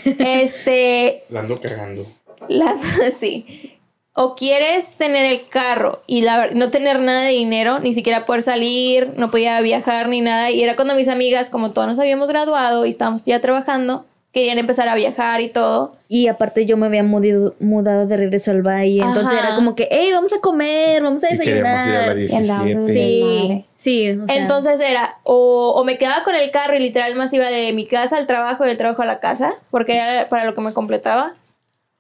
Este, 0.05 1.25
La 1.31 1.41
ando 1.41 1.61
cagando. 1.61 2.07
la, 2.49 2.77
sí. 3.19 3.74
O 4.17 4.37
quieres 4.37 4.93
tener 4.93 5.27
el 5.27 5.49
carro 5.49 6.03
y 6.07 6.23
la, 6.23 6.51
no 6.53 6.71
tener 6.71 7.01
nada 7.01 7.23
de 7.23 7.33
dinero, 7.33 7.81
ni 7.81 7.93
siquiera 7.93 8.25
poder 8.25 8.43
salir, 8.43 9.13
no 9.17 9.29
podía 9.29 9.61
viajar 9.61 10.09
ni 10.09 10.21
nada. 10.21 10.53
Y 10.53 10.63
era 10.63 10.77
cuando 10.77 10.95
mis 10.95 11.09
amigas, 11.09 11.51
como 11.51 11.73
todos 11.73 11.89
nos 11.89 11.99
habíamos 11.99 12.29
graduado 12.29 12.87
y 12.87 12.91
estábamos 12.91 13.25
ya 13.25 13.41
trabajando, 13.41 14.05
querían 14.35 14.59
empezar 14.59 14.89
a 14.89 14.95
viajar 14.97 15.41
y 15.41 15.49
todo. 15.49 15.97
Y 16.09 16.27
aparte 16.27 16.67
yo 16.67 16.77
me 16.77 16.87
había 16.87 17.03
mudado, 17.05 17.55
mudado 17.61 18.07
de 18.07 18.17
regreso 18.17 18.51
al 18.51 18.63
valle. 18.63 19.01
Entonces 19.01 19.39
era 19.39 19.55
como 19.55 19.75
que, 19.75 19.89
hey, 19.91 20.11
vamos 20.13 20.33
a 20.33 20.41
comer, 20.41 21.03
vamos 21.03 21.23
a 21.25 21.35
Y 21.35 21.39
queríamos 21.39 21.87
ir 21.87 21.95
a 21.95 22.07
la 22.07 22.15
desayunar. 22.15 22.19
Y 22.19 22.35
andábamos 22.35 22.87
17. 22.87 23.53
así. 23.53 23.65
Sí, 23.75 24.11
sí. 24.11 24.11
o 24.11 24.27
sea, 24.27 24.37
Entonces 24.37 24.81
era, 24.81 25.19
o, 25.23 25.73
o 25.77 25.85
me 25.85 25.99
quedaba 25.99 26.25
con 26.25 26.35
el 26.35 26.51
carro 26.51 26.77
y 26.77 26.81
literal 26.81 27.15
más 27.15 27.33
iba 27.33 27.47
de 27.47 27.73
mi 27.73 27.87
casa 27.87 28.17
al 28.17 28.27
trabajo 28.27 28.65
y 28.65 28.69
del 28.69 28.77
trabajo 28.77 29.03
a 29.03 29.07
la 29.07 29.21
casa, 29.21 29.55
porque 29.71 29.97
era 29.97 30.29
para 30.29 30.45
lo 30.45 30.55
que 30.55 30.61
me 30.61 30.73
completaba. 30.73 31.35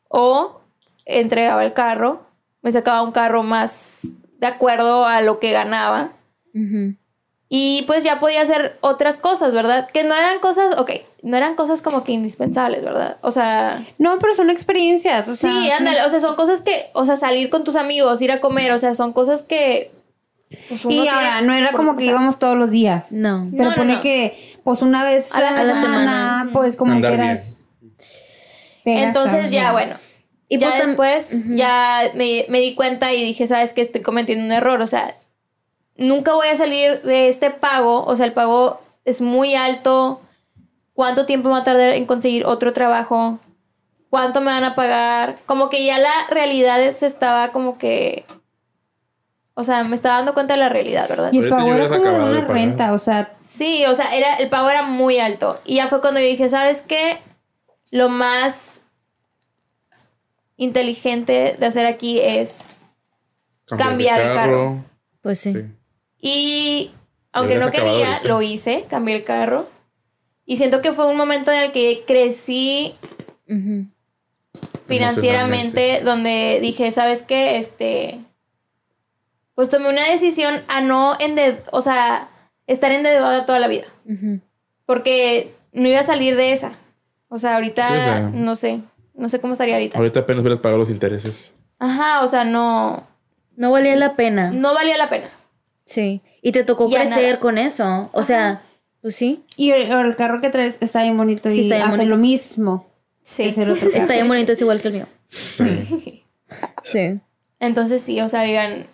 O 0.08 0.60
entregaba 1.06 1.64
el 1.64 1.72
carro, 1.72 2.22
me 2.62 2.72
sacaba 2.72 3.02
un 3.02 3.12
carro 3.12 3.42
más 3.42 4.02
de 4.38 4.46
acuerdo 4.46 5.06
a 5.06 5.20
lo 5.20 5.38
que 5.40 5.52
ganaba. 5.52 6.12
Y 7.48 7.82
pues 7.86 8.02
ya 8.04 8.18
podía 8.18 8.40
hacer 8.42 8.78
otras 8.80 9.18
cosas, 9.18 9.52
¿verdad? 9.52 9.88
Que 9.88 10.02
no 10.02 10.14
eran 10.14 10.38
cosas, 10.40 10.76
ok, 10.78 10.90
no 11.22 11.36
eran 11.36 11.54
cosas 11.54 11.82
como 11.82 12.02
que 12.02 12.12
indispensables, 12.12 12.82
¿verdad? 12.82 13.18
O 13.20 13.30
sea, 13.30 13.84
No, 13.98 14.18
pero 14.18 14.34
son 14.34 14.50
experiencias. 14.50 15.28
O 15.28 15.36
sea, 15.36 15.50
sí, 15.52 15.70
ándale, 15.70 16.02
o 16.02 16.08
sea, 16.08 16.20
son 16.20 16.36
cosas 16.36 16.62
que, 16.62 16.86
o 16.94 17.04
sea, 17.04 17.16
salir 17.16 17.50
con 17.50 17.62
tus 17.64 17.76
amigos, 17.76 18.20
ir 18.22 18.32
a 18.32 18.40
comer, 18.40 18.72
o 18.72 18.78
sea, 18.78 18.94
son 18.94 19.12
cosas 19.12 19.42
que... 19.42 19.92
pues, 20.68 20.84
uno 20.84 20.94
Y 20.94 21.06
ahora, 21.08 21.42
no 21.42 21.52
era 21.54 21.72
como 21.72 21.96
que 21.96 22.06
íbamos 22.06 22.38
todos 22.38 22.56
los 22.56 22.70
días. 22.70 23.12
No. 23.12 23.46
Pero 23.52 23.70
No, 23.70 23.76
pone 23.76 23.94
no. 23.94 24.00
que, 24.00 24.36
pues 24.64 24.80
una 24.82 25.04
vez 25.04 25.32
A 25.34 25.40
la 25.40 25.48
a 25.50 25.52
la, 25.52 25.58
semana. 25.74 25.80
semana, 25.82 26.50
pues 26.52 26.76
como 26.76 26.92
Andar 26.92 27.12
que 27.12 27.18
eras. 27.22 27.64
Entonces 28.84 29.50
ya, 29.50 29.68
¿no? 29.68 29.72
bueno. 29.72 29.94
Y 30.48 30.58
ya 30.58 30.68
pues 30.68 30.86
después, 30.86 31.44
ya 31.48 32.10
me, 32.14 32.46
me 32.48 32.60
di 32.60 32.74
cuenta 32.74 33.12
y 33.12 33.24
dije, 33.24 33.46
¿sabes 33.46 33.72
qué? 33.72 33.80
Estoy 33.80 34.02
cometiendo 34.02 34.44
un 34.44 34.52
error. 34.52 34.82
O 34.82 34.86
sea, 34.86 35.16
nunca 35.96 36.34
voy 36.34 36.48
a 36.48 36.56
salir 36.56 37.02
de 37.02 37.28
este 37.28 37.50
pago. 37.50 38.04
O 38.04 38.14
sea, 38.16 38.26
el 38.26 38.32
pago 38.32 38.80
es 39.04 39.20
muy 39.20 39.54
alto. 39.54 40.20
¿Cuánto 40.92 41.26
tiempo 41.26 41.48
me 41.48 41.54
va 41.54 41.60
a 41.60 41.64
tardar 41.64 41.90
en 41.90 42.06
conseguir 42.06 42.46
otro 42.46 42.72
trabajo? 42.72 43.40
¿Cuánto 44.10 44.40
me 44.40 44.52
van 44.52 44.62
a 44.64 44.76
pagar? 44.76 45.38
Como 45.46 45.68
que 45.70 45.84
ya 45.84 45.98
la 45.98 46.12
realidad 46.30 46.88
se 46.90 47.06
estaba 47.06 47.50
como 47.50 47.78
que... 47.78 48.26
O 49.56 49.64
sea, 49.64 49.82
me 49.82 49.94
estaba 49.94 50.16
dando 50.16 50.34
cuenta 50.34 50.54
de 50.54 50.60
la 50.60 50.68
realidad, 50.68 51.08
¿verdad? 51.08 51.32
Y 51.32 51.38
el 51.38 51.48
pago 51.48 51.72
era 51.72 51.88
como 51.88 52.04
de 52.04 52.22
una 52.22 52.40
renta, 52.42 52.92
o 52.92 52.98
sea, 52.98 53.34
Sí, 53.38 53.84
o 53.86 53.94
sea, 53.94 54.14
era, 54.14 54.34
el 54.36 54.48
pago 54.50 54.68
era 54.68 54.82
muy 54.82 55.18
alto. 55.18 55.60
Y 55.64 55.76
ya 55.76 55.88
fue 55.88 56.00
cuando 56.00 56.20
yo 56.20 56.26
dije, 56.26 56.48
¿sabes 56.48 56.82
qué? 56.82 57.18
Lo 57.90 58.08
más 58.08 58.83
inteligente 60.56 61.56
de 61.58 61.66
hacer 61.66 61.86
aquí 61.86 62.20
es... 62.20 62.76
Cambiar 63.66 64.20
el 64.20 64.34
carro. 64.34 64.84
Pues 65.22 65.40
sí. 65.40 65.52
Sí. 65.52 65.60
Y 66.20 66.90
aunque 67.32 67.56
no 67.56 67.70
quería, 67.70 68.16
ahorita. 68.16 68.28
lo 68.28 68.42
hice, 68.42 68.84
cambié 68.88 69.16
el 69.16 69.24
carro. 69.24 69.68
Y 70.46 70.58
siento 70.58 70.82
que 70.82 70.92
fue 70.92 71.06
un 71.06 71.16
momento 71.16 71.50
en 71.50 71.62
el 71.62 71.72
que 71.72 72.04
crecí 72.06 72.94
financieramente, 74.86 76.02
donde 76.02 76.58
dije, 76.60 76.90
¿sabes 76.92 77.22
qué? 77.22 77.58
Este, 77.58 78.20
pues 79.54 79.70
tomé 79.70 79.88
una 79.88 80.08
decisión 80.08 80.54
a 80.68 80.80
no 80.80 81.16
ended 81.18 81.58
o 81.72 81.80
sea, 81.80 82.28
estar 82.66 82.92
endeudada 82.92 83.46
toda 83.46 83.58
la 83.58 83.68
vida. 83.68 83.86
Porque 84.86 85.54
no 85.72 85.88
iba 85.88 86.00
a 86.00 86.04
salir 86.04 86.36
de 86.36 86.52
esa. 86.52 86.78
O 87.28 87.38
sea, 87.38 87.54
ahorita 87.54 87.88
Sí, 87.88 87.94
o 87.94 87.96
sea. 87.96 88.20
no 88.32 88.54
sé. 88.54 88.80
No 89.14 89.28
sé 89.28 89.40
cómo 89.40 89.52
estaría 89.52 89.74
ahorita. 89.74 89.98
Ahorita 89.98 90.20
apenas 90.20 90.42
hubieras 90.42 90.60
pagado 90.60 90.78
los 90.78 90.90
intereses. 90.90 91.52
Ajá, 91.78 92.22
o 92.22 92.26
sea, 92.26 92.44
no. 92.44 93.06
No 93.56 93.70
valía 93.70 93.94
la 93.96 94.14
pena. 94.16 94.50
No 94.50 94.74
valía 94.74 94.98
la 94.98 95.08
pena. 95.08 95.28
Sí. 95.84 96.20
Y 96.42 96.52
te 96.52 96.64
tocó 96.64 96.88
Ya 96.88 97.00
crecer 97.00 97.22
nada. 97.26 97.40
con 97.40 97.58
eso. 97.58 98.02
O 98.12 98.22
sea, 98.24 98.62
pues 99.00 99.14
sí. 99.16 99.44
y 99.56 99.70
el, 99.70 99.90
el 99.92 100.16
carro 100.16 100.40
que 100.40 100.50
traes 100.50 100.78
está 100.80 101.02
bien 101.02 101.16
bonito 101.16 101.50
Sí, 101.50 101.58
y 101.58 101.60
está 101.60 101.76
bien 101.76 101.86
hace 101.88 101.96
bonito. 101.98 102.16
lo 102.16 102.20
mismo. 102.20 102.86
Sí. 103.22 103.44
Es 103.44 103.58
el 103.58 103.70
otro 103.70 103.88
carro. 103.90 104.02
Está 104.02 104.14
bien 104.14 104.26
bonito, 104.28 104.52
es 104.52 104.60
igual 104.60 104.80
que 104.82 104.88
el 104.88 104.94
mío. 104.94 105.06
Sí. 106.84 107.20
Entonces 107.60 108.02
sí, 108.02 108.20
o 108.20 108.28
sea, 108.28 108.42
digan, 108.42 108.86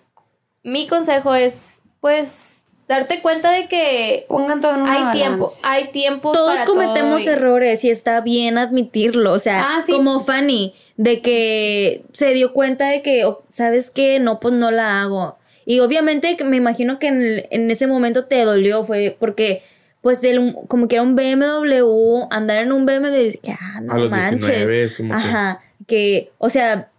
mi 0.63 0.87
consejo 0.87 1.35
es, 1.35 1.83
pues, 2.01 2.60
darte 2.91 3.21
cuenta 3.23 3.53
de 3.53 3.69
que 3.69 4.27
Pongan 4.29 4.61
todo 4.61 4.75
en 4.75 4.83
una 4.83 5.11
hay 5.13 5.17
tiempo, 5.17 5.49
hay 5.63 5.89
tiempo 5.93 6.33
Todos 6.33 6.53
para 6.55 6.65
cometemos 6.67 7.23
todo 7.23 7.31
y- 7.33 7.35
errores 7.37 7.85
y 7.85 7.91
está 7.91 8.21
bien 8.21 8.59
admitirlo. 8.59 9.33
O 9.33 9.39
sea, 9.39 9.65
Ah, 9.79 9.83
sí. 9.83 9.93
como 9.93 10.19
Fanny, 10.21 10.75
de 10.97 11.23
que 11.23 12.03
se 12.13 12.35
dio 12.35 12.53
cuenta 12.53 12.89
de 12.89 13.01
que, 13.01 13.25
o- 13.25 13.45
¿sabes 13.49 13.91
qué? 13.91 14.19
No, 14.19 14.41
pues 14.41 14.55
no 14.55 14.71
la 14.73 15.01
hago. 15.01 15.39
Y 15.65 15.79
obviamente 15.81 16.37
que 16.37 16.43
me 16.45 16.57
imagino 16.57 16.99
que 16.99 17.07
en, 17.07 17.23
el- 17.23 17.47
en 17.51 17.71
ese 17.71 17.87
momento 17.87 18.25
te 18.27 18.45
dolió, 18.45 18.83
fue 18.83 19.17
porque, 19.21 19.63
pues, 20.03 20.25
el, 20.25 20.57
como 20.67 20.89
que 20.89 20.97
era 20.97 21.03
un 21.05 21.15
BMW, 21.15 22.27
andar 22.31 22.59
en 22.59 22.73
un 22.73 22.87
BMW, 22.87 23.39
que, 23.41 23.53
ah, 23.53 23.81
no 23.83 23.93
A 23.95 23.99
los 23.99 24.11
manches. 24.11 24.41
19 24.47 24.85
es 24.85 24.95
como 24.95 25.15
Ajá, 25.15 25.61
que, 25.87 26.33
o 26.39 26.49
sea, 26.51 26.91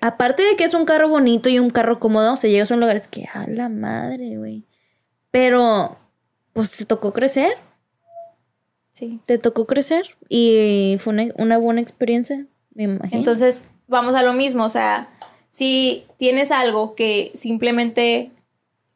aparte 0.00 0.42
de 0.42 0.56
que 0.56 0.64
es 0.64 0.72
un 0.74 0.84
carro 0.86 1.08
bonito 1.08 1.48
y 1.50 1.58
un 1.58 1.68
carro 1.70 1.98
cómodo, 1.98 2.36
se 2.38 2.50
llegas 2.50 2.70
a 2.70 2.74
un 2.74 2.80
lugar, 2.80 2.96
es 2.96 3.08
que, 3.08 3.26
a 3.34 3.46
la 3.48 3.68
madre, 3.68 4.38
güey. 4.38 4.64
Pero, 5.34 5.96
pues, 6.52 6.76
te 6.76 6.84
tocó 6.84 7.12
crecer 7.12 7.56
Sí. 8.92 9.18
te 9.26 9.38
tocó 9.38 9.66
crecer 9.66 10.14
y 10.28 10.94
fue 11.00 11.12
una, 11.12 11.24
una 11.36 11.58
buena 11.58 11.80
experiencia, 11.80 12.46
me 12.74 12.84
imagino. 12.84 13.18
Entonces, 13.18 13.68
vamos 13.88 14.14
a 14.14 14.22
lo 14.22 14.32
mismo, 14.32 14.64
o 14.64 14.68
sea, 14.68 15.08
si 15.48 16.06
tienes 16.18 16.52
algo 16.52 16.94
que 16.94 17.32
simplemente 17.34 18.30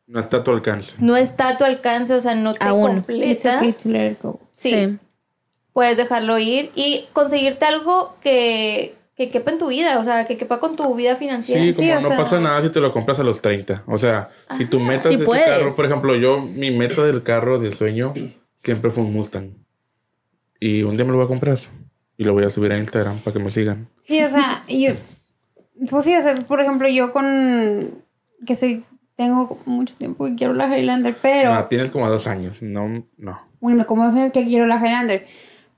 No 0.06 0.20
está 0.20 0.36
a 0.36 0.44
tu 0.44 0.52
alcance. 0.52 1.02
no 1.04 1.16
está 1.16 1.48
a 1.48 1.56
tu 1.56 1.64
alcance, 1.64 2.14
o 2.14 2.20
sea, 2.20 2.36
no 2.36 2.54
te 2.54 2.64
Aún. 2.64 2.98
It's 2.98 3.06
completa, 3.06 3.58
okay 3.58 3.72
to 3.72 3.88
let 3.88 4.12
it 4.12 4.22
go. 4.22 4.38
sí, 4.52 4.96
puedes 5.72 5.96
dejarlo 5.96 6.38
ir 6.38 6.70
y 6.76 7.06
conseguirte 7.12 7.64
algo 7.64 8.14
que, 8.20 8.94
que 9.18 9.30
quepa 9.30 9.50
en 9.50 9.58
tu 9.58 9.66
vida, 9.68 9.98
o 9.98 10.04
sea, 10.04 10.24
que 10.24 10.36
quepa 10.38 10.58
con 10.60 10.76
tu 10.76 10.94
vida 10.94 11.14
financiera. 11.16 11.60
Sí, 11.60 11.74
como 11.74 11.88
Sí, 11.88 11.94
no 12.02 12.08
sea- 12.08 12.16
pasa 12.16 12.40
nada 12.40 12.62
si 12.62 12.70
te 12.70 12.80
lo 12.80 12.92
compras 12.92 13.18
a 13.18 13.24
los 13.24 13.42
30. 13.42 13.82
O 13.86 13.98
sea, 13.98 14.28
si 14.56 14.64
tu 14.64 14.78
meta 14.80 15.08
sí 15.08 15.16
es 15.16 15.20
ese 15.20 15.24
puedes. 15.26 15.44
carro, 15.44 15.74
por 15.76 15.84
ejemplo, 15.84 16.14
yo, 16.14 16.40
mi 16.40 16.70
meta 16.70 17.02
del 17.04 17.22
carro 17.24 17.58
del 17.58 17.74
sueño 17.74 18.14
siempre 18.56 18.90
fue 18.90 19.02
un 19.02 19.12
Mustang. 19.12 19.50
Y 20.60 20.82
un 20.84 20.94
día 20.96 21.04
me 21.04 21.10
lo 21.10 21.16
voy 21.18 21.24
a 21.26 21.28
comprar. 21.28 21.58
Y 22.16 22.24
lo 22.24 22.32
voy 22.32 22.44
a 22.44 22.50
subir 22.50 22.72
a 22.72 22.78
Instagram 22.78 23.18
para 23.18 23.34
que 23.36 23.42
me 23.42 23.50
sigan. 23.50 23.88
Sí, 24.04 24.22
o 24.22 24.28
sea, 24.30 24.64
yo, 24.68 24.92
pues 25.90 26.04
sí, 26.04 26.14
o 26.14 26.22
sea, 26.22 26.34
por 26.46 26.60
ejemplo, 26.60 26.88
yo 26.88 27.12
con 27.12 28.02
que 28.46 28.56
soy, 28.56 28.84
tengo 29.16 29.60
mucho 29.66 29.94
tiempo 29.96 30.26
que 30.26 30.36
quiero 30.36 30.52
la 30.54 30.66
Highlander, 30.68 31.16
pero, 31.20 31.52
No, 31.54 31.64
tienes 31.66 31.90
como 31.90 32.08
dos 32.08 32.26
años. 32.28 32.58
No, 32.62 33.04
no. 33.16 33.40
bueno, 33.60 33.84
como 33.86 34.04
dos 34.04 34.14
años 34.14 34.30
que 34.32 34.46
quiero 34.46 34.66
la 34.66 34.76
Highlander, 34.76 35.26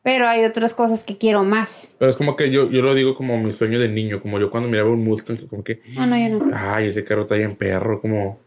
pero 0.02 0.26
hay 0.28 0.44
otras 0.44 0.74
cosas 0.74 1.04
que 1.04 1.18
quiero 1.18 1.44
más. 1.44 1.90
Pero 1.98 2.10
es 2.10 2.16
como 2.16 2.36
que 2.36 2.50
yo, 2.50 2.70
yo 2.70 2.82
lo 2.82 2.94
digo 2.94 3.14
como 3.14 3.38
mi 3.38 3.52
sueño 3.52 3.78
de 3.78 3.88
niño. 3.88 4.20
Como 4.20 4.38
yo 4.40 4.50
cuando 4.50 4.68
miraba 4.68 4.90
un 4.90 5.04
Mustang, 5.04 5.36
como 5.48 5.62
que, 5.64 5.80
No, 5.94 6.06
no, 6.06 6.16
yo 6.16 6.44
no. 6.44 6.50
ay, 6.56 6.88
ese 6.88 7.04
carro 7.04 7.22
está 7.22 7.34
bien 7.34 7.54
perro. 7.56 8.00
Como. 8.00 8.38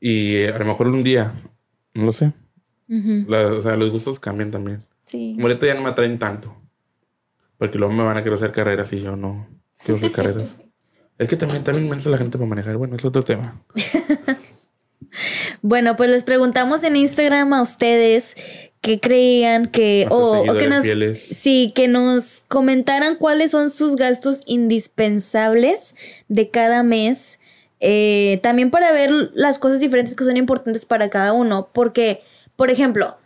Y 0.00 0.36
eh, 0.36 0.48
a 0.54 0.58
lo 0.58 0.64
mejor 0.66 0.88
un 0.88 1.02
día, 1.02 1.34
no 1.94 2.04
lo 2.04 2.12
sé. 2.12 2.32
La- 2.88 3.46
o 3.48 3.62
sea, 3.62 3.76
los 3.76 3.90
gustos 3.90 4.20
cambian 4.20 4.50
también. 4.50 4.84
Sí. 5.06 5.32
Como 5.34 5.46
ahorita 5.48 5.66
ya 5.66 5.74
no 5.74 5.82
me 5.82 5.88
atraen 5.88 6.18
tanto. 6.18 6.54
Porque 7.58 7.78
luego 7.78 7.92
me 7.94 8.04
van 8.04 8.16
a 8.18 8.22
querer 8.22 8.36
hacer 8.36 8.52
carreras 8.52 8.92
y 8.92 9.00
yo 9.00 9.16
no 9.16 9.48
quiero 9.82 9.96
hacer 9.98 10.12
carreras. 10.12 10.56
Es 11.18 11.30
que 11.30 11.36
también, 11.36 11.64
también 11.64 11.86
inmensa 11.86 12.10
la 12.10 12.18
gente 12.18 12.36
para 12.36 12.46
manejar. 12.46 12.76
Bueno, 12.76 12.94
es 12.94 13.04
otro 13.06 13.24
tema. 13.24 13.62
Bueno, 15.62 15.96
pues 15.96 16.10
les 16.10 16.22
preguntamos 16.22 16.84
en 16.84 16.96
Instagram 16.96 17.52
a 17.54 17.62
ustedes 17.62 18.36
qué 18.86 19.00
creían 19.00 19.66
que 19.66 20.06
o, 20.10 20.48
o 20.48 20.56
que 20.56 20.68
nos 20.68 20.84
fieles. 20.84 21.20
sí 21.20 21.72
que 21.74 21.88
nos 21.88 22.44
comentaran 22.46 23.16
cuáles 23.16 23.50
son 23.50 23.68
sus 23.68 23.96
gastos 23.96 24.42
indispensables 24.46 25.96
de 26.28 26.50
cada 26.50 26.84
mes. 26.84 27.40
Eh, 27.80 28.38
también 28.44 28.70
para 28.70 28.92
ver 28.92 29.10
las 29.34 29.58
cosas 29.58 29.80
diferentes 29.80 30.14
que 30.14 30.22
son 30.22 30.36
importantes 30.36 30.86
para 30.86 31.10
cada 31.10 31.32
uno, 31.32 31.68
porque 31.72 32.22
por 32.54 32.70
ejemplo, 32.70 33.16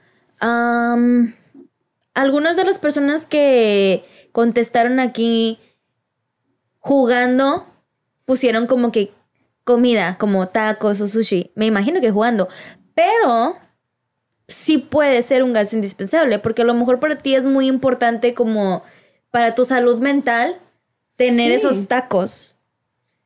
algunas 2.14 2.56
de 2.56 2.64
las 2.64 2.78
personas 2.78 3.26
que 3.26 4.02
contestaron 4.32 4.98
aquí 4.98 5.58
jugando 6.78 7.66
pusieron 8.24 8.66
como 8.66 8.92
que 8.92 9.12
comida, 9.64 10.16
como 10.18 10.48
tacos 10.48 11.02
o 11.02 11.06
sushi. 11.06 11.52
Me 11.54 11.66
imagino 11.66 12.00
que 12.00 12.10
jugando. 12.10 12.48
Pero 12.94 13.58
sí 14.50 14.78
puede 14.78 15.22
ser 15.22 15.42
un 15.42 15.52
gasto 15.52 15.76
indispensable, 15.76 16.38
porque 16.38 16.62
a 16.62 16.64
lo 16.64 16.74
mejor 16.74 16.98
para 17.00 17.16
ti 17.18 17.34
es 17.34 17.44
muy 17.44 17.66
importante 17.66 18.34
como 18.34 18.82
para 19.30 19.54
tu 19.54 19.64
salud 19.64 20.00
mental 20.00 20.58
tener 21.16 21.48
Sí. 21.50 21.54
esos 21.66 21.88
tacos. 21.88 22.56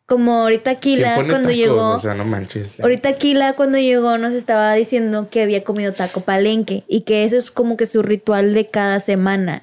Como 0.07 0.43
ahorita 0.43 0.75
¿Quién 0.75 0.99
Kila 0.99 1.15
pone 1.17 1.29
cuando 1.31 1.49
tacos? 1.49 1.57
llegó. 1.59 1.91
O 1.93 2.01
sea, 2.01 2.15
no 2.15 2.25
manches. 2.27 2.79
Ahorita 2.79 3.15
Kila 3.15 3.55
cuando 3.55 3.79
llegó 3.79 4.19
nos 4.19 4.35
estaba 4.35 4.75
diciendo 4.75 5.29
que 5.31 5.41
había 5.43 5.65
comido 5.65 5.93
taco 5.95 6.21
palenque 6.21 6.85
y 6.89 7.03
que 7.03 7.25
ese 7.25 7.39
es 7.39 7.51
como 7.51 7.77
que 7.79 7.87
su 7.87 8.03
ritual 8.03 8.53
de 8.53 8.69
cada 8.69 9.01
semana. 9.01 9.63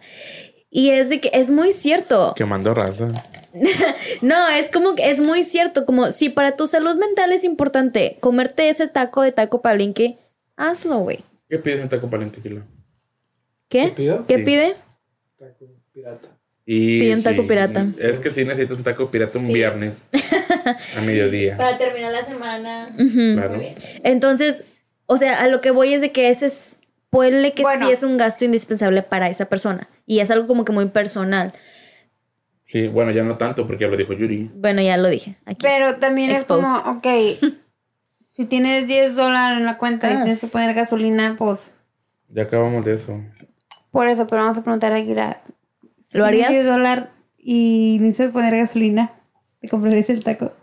Y 0.71 0.89
es 0.89 1.09
de 1.09 1.19
que 1.21 1.29
es 1.33 1.51
muy 1.51 1.71
cierto. 1.73 2.33
Quemando 2.37 2.73
raza. 2.73 3.09
No, 4.21 4.47
es 4.47 4.69
como 4.71 4.95
que 4.95 5.09
es 5.11 5.19
muy 5.19 5.43
cierto. 5.43 5.85
Como 5.85 6.09
si 6.09 6.29
para 6.29 6.55
tu 6.55 6.65
salud 6.65 6.95
mental 6.95 7.33
es 7.33 7.43
importante 7.43 8.17
comerte 8.19 8.69
ese 8.69 8.87
taco 8.87 9.21
de 9.21 9.31
taco 9.33 9.61
palenque, 9.61 10.17
hazlo, 10.57 10.99
güey. 10.99 11.23
¿Qué 11.51 11.59
pides 11.59 11.81
en 11.81 11.89
Taco 11.89 12.09
Palenque, 12.09 12.39
Kilo? 12.41 12.63
¿Qué? 13.67 13.87
¿Qué 13.87 13.91
pido? 13.91 14.25
¿Qué 14.25 14.37
Sí. 14.37 14.43
pide? 14.45 14.75
Taco 15.37 15.65
pirata. 15.93 16.27
Y 16.65 16.99
Pide 17.01 17.13
un 17.15 17.23
taco 17.23 17.41
sí, 17.41 17.47
pirata. 17.49 17.87
Es 17.99 18.19
que 18.19 18.31
sí 18.31 18.45
necesitas 18.45 18.77
un 18.77 18.83
taco 18.85 19.11
pirata 19.11 19.37
un 19.37 19.47
viernes 19.51 20.05
a 20.97 21.01
mediodía. 21.01 21.57
Para 21.57 21.77
terminar 21.77 22.13
la 22.13 22.23
semana. 22.23 22.95
Claro. 22.95 23.49
Muy 23.49 23.59
bien. 23.59 23.75
Entonces, 24.05 24.63
o 25.07 25.17
sea, 25.17 25.41
a 25.41 25.49
lo 25.49 25.59
que 25.59 25.71
voy 25.71 25.93
es 25.93 25.99
de 25.99 26.13
que 26.13 26.29
ese 26.29 26.45
es. 26.45 26.77
Puede 27.09 27.51
que 27.51 27.63
Bueno. 27.63 27.85
sí 27.87 27.91
es 27.91 28.03
un 28.03 28.15
gasto 28.15 28.45
indispensable 28.45 29.03
para 29.03 29.27
esa 29.27 29.49
persona. 29.49 29.89
Y 30.05 30.19
es 30.21 30.31
algo 30.31 30.47
como 30.47 30.63
que 30.63 30.71
muy 30.71 30.85
personal. 30.85 31.53
Sí, 32.65 32.87
bueno, 32.87 33.11
ya 33.11 33.23
no 33.25 33.35
tanto 33.35 33.67
porque 33.67 33.83
ya 33.83 33.89
lo 33.89 33.97
dijo 33.97 34.13
Yuri. 34.13 34.49
Bueno, 34.55 34.81
ya 34.81 34.95
lo 34.95 35.09
dije 35.09 35.35
aquí. 35.43 35.65
Pero 35.67 35.97
también 35.99 36.31
Exposed. 36.31 36.63
es 36.77 36.81
como, 36.83 36.97
ok, 36.99 37.07
si 38.35 38.45
tienes 38.45 38.87
10 38.87 39.15
dólares 39.15 39.59
en 39.59 39.65
la 39.65 39.77
cuenta 39.77 40.09
y 40.09 40.13
Ah, 40.15 40.23
tienes 40.23 40.41
que 40.41 40.47
poner 40.47 40.73
gasolina, 40.73 41.35
pues 41.37 41.71
Ya 42.29 42.43
acabamos 42.43 42.85
de 42.85 42.95
eso. 42.95 43.19
por 43.91 44.07
eso, 44.07 44.27
pero 44.27 44.43
vamos 44.43 44.57
a 44.57 44.63
preguntar 44.63 44.93
a 44.93 45.03
Kira. 45.03 45.41
Si 46.07 46.17
¿Lo 46.17 46.25
tienes 46.27 46.47
harías? 46.47 46.63
10 46.63 46.65
dólares 46.65 47.05
y 47.37 47.97
necesitas 48.01 48.31
poner 48.31 48.55
gasolina, 48.57 49.13
¿te 49.59 49.67
comprarías 49.69 50.09
el 50.09 50.23
taco? 50.23 50.53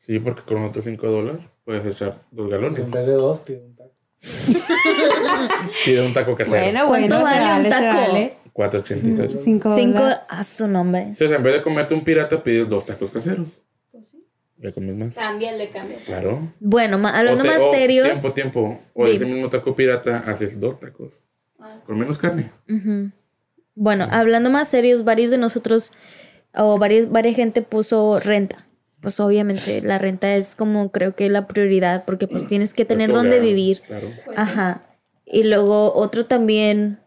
Sí, 0.00 0.18
porque 0.18 0.42
con 0.42 0.62
otros 0.64 0.84
5 0.84 1.06
dólares 1.06 1.40
puedes 1.64 1.86
echar 1.86 2.20
dos 2.30 2.50
galones. 2.50 2.78
En 2.80 2.90
vez 2.90 3.06
de 3.06 3.12
dos, 3.12 3.40
pido 3.40 3.64
un 3.64 3.74
taco. 3.76 3.90
Pide 5.84 6.06
un 6.06 6.12
taco 6.14 6.34
casero. 6.34 6.62
Bueno, 6.62 6.86
¿Cuánto 6.88 7.08
bueno, 7.08 7.16
se 7.18 7.22
vale 7.24 7.40
un 7.42 7.48
vale, 7.48 7.64
se 7.64 7.70
taco? 7.70 8.12
vale. 8.12 8.36
4.86. 8.54 9.36
5 9.38 9.74
Cinco 9.74 9.98
dólares. 10.00 10.18
a 10.28 10.44
su 10.44 10.68
nombre. 10.68 11.00
Entonces, 11.02 11.32
en 11.32 11.42
vez 11.42 11.54
de 11.54 11.62
comerte 11.62 11.94
un 11.94 12.02
pirata, 12.02 12.42
pides 12.42 12.68
dos 12.68 12.86
tacos 12.86 13.10
caseros. 13.10 13.62
Ya 14.58 14.70
comes 14.72 14.94
más. 14.96 15.14
Cámbiale, 15.14 15.68
cámbiale. 15.68 16.02
Claro. 16.04 16.52
Bueno, 16.60 16.98
ma- 16.98 17.16
hablando 17.18 17.42
te- 17.42 17.50
más 17.50 17.60
o 17.60 17.70
serios. 17.72 18.08
Tiempo, 18.08 18.32
tiempo. 18.32 18.80
O 18.94 19.06
ese 19.06 19.26
mismo 19.26 19.48
taco 19.50 19.74
pirata, 19.74 20.18
haces 20.26 20.58
dos 20.60 20.78
tacos. 20.80 21.26
Con 21.84 21.98
menos 21.98 22.18
carne. 22.18 22.50
Ujú. 22.68 23.10
Bueno, 23.74 24.06
hablando 24.10 24.50
más 24.50 24.68
serios, 24.68 25.02
varios 25.04 25.30
de 25.30 25.38
nosotros, 25.38 25.90
o 26.54 26.78
varios, 26.78 27.10
varias 27.10 27.36
gente 27.36 27.62
puso 27.62 28.20
renta. 28.20 28.66
Pues 29.00 29.18
obviamente 29.20 29.82
la 29.82 29.98
renta 29.98 30.34
es 30.34 30.54
como 30.56 30.90
creo 30.92 31.14
que 31.14 31.28
la 31.28 31.46
prioridad, 31.46 32.04
porque 32.04 32.26
pues 32.26 32.46
tienes 32.46 32.72
que 32.72 32.84
tener 32.84 33.08
Es 33.10 33.12
tu 33.12 33.18
dónde 33.18 33.40
vivir. 33.40 33.80
Claro. 33.82 34.08
Ajá. 34.36 34.82
Y 35.26 35.44
luego 35.44 35.92
otro 35.94 36.24
también 36.26 37.00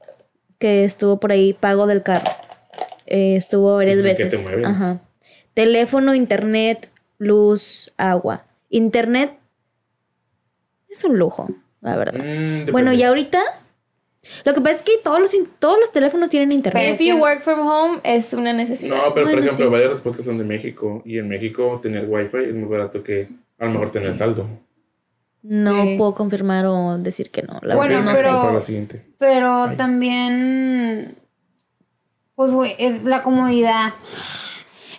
que 0.59 0.83
estuvo 0.83 1.19
por 1.19 1.31
ahí, 1.31 1.53
pago 1.53 1.87
del 1.87 2.03
carro. 2.03 2.29
Eh, 3.05 3.35
estuvo 3.35 3.75
varias 3.75 4.03
Sí, 4.03 4.09
sí, 4.09 4.15
que 4.17 4.25
te 4.25 4.37
veces. 4.37 4.65
Ajá. 4.65 5.01
Teléfono, 5.53 6.13
internet, 6.13 6.89
luz, 7.17 7.91
agua. 7.97 8.45
Internet 8.69 9.37
es 10.89 11.03
un 11.03 11.17
lujo, 11.17 11.49
la 11.81 11.95
verdad. 11.97 12.21
Mm, 12.23 12.71
Bueno, 12.71 12.93
y 12.93 13.03
ahorita, 13.03 13.41
lo 14.45 14.53
que 14.53 14.61
pasa 14.61 14.77
es 14.77 14.81
que 14.83 14.93
todos 15.03 15.19
los, 15.19 15.31
todos 15.59 15.77
los 15.79 15.91
teléfonos 15.91 16.29
tienen 16.29 16.51
internet. 16.51 16.93
If 16.95 17.01
you 17.01 17.17
work 17.17 17.41
from 17.41 17.59
home, 17.67 17.99
es 18.03 18.33
una 18.33 18.53
necesidad. 18.53 18.95
No, 18.95 19.13
pero 19.13 19.27
por 19.29 19.39
ejemplo, 19.39 19.53
sí. 19.65 19.71
varias 19.71 19.91
respuestas 19.93 20.25
son 20.25 20.37
de 20.37 20.43
México. 20.43 21.01
Y 21.05 21.17
en 21.19 21.27
México 21.27 21.79
tener 21.81 22.05
wifi 22.07 22.37
es 22.37 22.55
más 22.55 22.69
barato 22.69 23.03
que 23.03 23.29
a 23.59 23.65
lo 23.65 23.71
mejor 23.71 23.91
tener 23.91 24.13
saldo. 24.13 24.47
No 25.43 25.83
Sí. 25.83 25.95
puedo 25.97 26.13
confirmar 26.15 26.65
o 26.65 26.97
decir 26.97 27.29
que 27.31 27.43
no. 27.43 27.59
La 27.61 27.75
Bueno, 27.75 27.95
verdad 27.95 28.11
no 28.11 28.15
pero- 28.17 28.31
para 28.41 28.53
la 28.53 28.61
siguiente. 28.61 29.05
Pero 29.17 29.63
Ay. 29.63 29.77
también, 29.77 31.15
pues, 32.35 32.51
güey, 32.51 32.75
es 32.79 33.03
la 33.03 33.21
comodidad. 33.23 33.93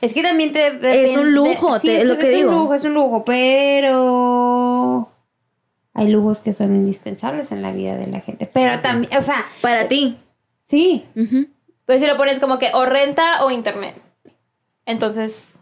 Es 0.01 0.13
que 0.15 0.23
también 0.23 0.53
te... 0.53 0.71
depende- 0.73 1.19
un 1.19 1.35
lujo, 1.35 1.79
sí, 1.81 1.89
te- 1.89 2.03
es 2.03 2.09
lo 2.09 2.19
que 2.19 2.27
es 2.31 2.37
digo. 2.37 2.51
un 2.51 2.57
lujo, 2.59 2.75
es 2.75 2.85
un 2.85 2.95
lujo, 2.95 3.25
pero... 3.25 5.11
Hay 5.95 6.09
lujos 6.09 6.39
que 6.41 6.53
son 6.53 6.77
indispensables 6.77 7.51
en 7.51 7.63
la 7.63 7.73
vida 7.73 7.97
de 7.97 8.07
la 8.07 8.21
gente. 8.21 8.49
Pero 8.53 8.79
también, 8.81 9.11
o 9.19 9.23
sea. 9.23 9.45
Para 9.61 9.89
ti. 9.89 10.17
sí. 10.63 11.05
Ujú. 11.17 11.47
Pero 11.85 11.99
si 11.99 12.07
lo 12.07 12.17
pones 12.17 12.39
como 12.39 12.59
que 12.59 12.69
o 12.75 12.85
renta 12.85 13.45
o 13.45 13.51
internet. 13.51 13.97
Entonces, 14.87 15.55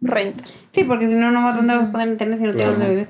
renta. 0.00 0.44
Sí, 0.72 0.84
porque 0.84 1.06
si 1.08 1.14
no, 1.14 1.30
no 1.32 1.42
vas 1.42 1.56
dónde 1.56 1.74
vas 1.74 1.88
a 1.88 1.92
poner 1.92 2.08
internet 2.08 2.38
si 2.38 2.44
no 2.44 2.52
tienes 2.52 2.70
dónde 2.78 2.88
vivir. 2.90 3.08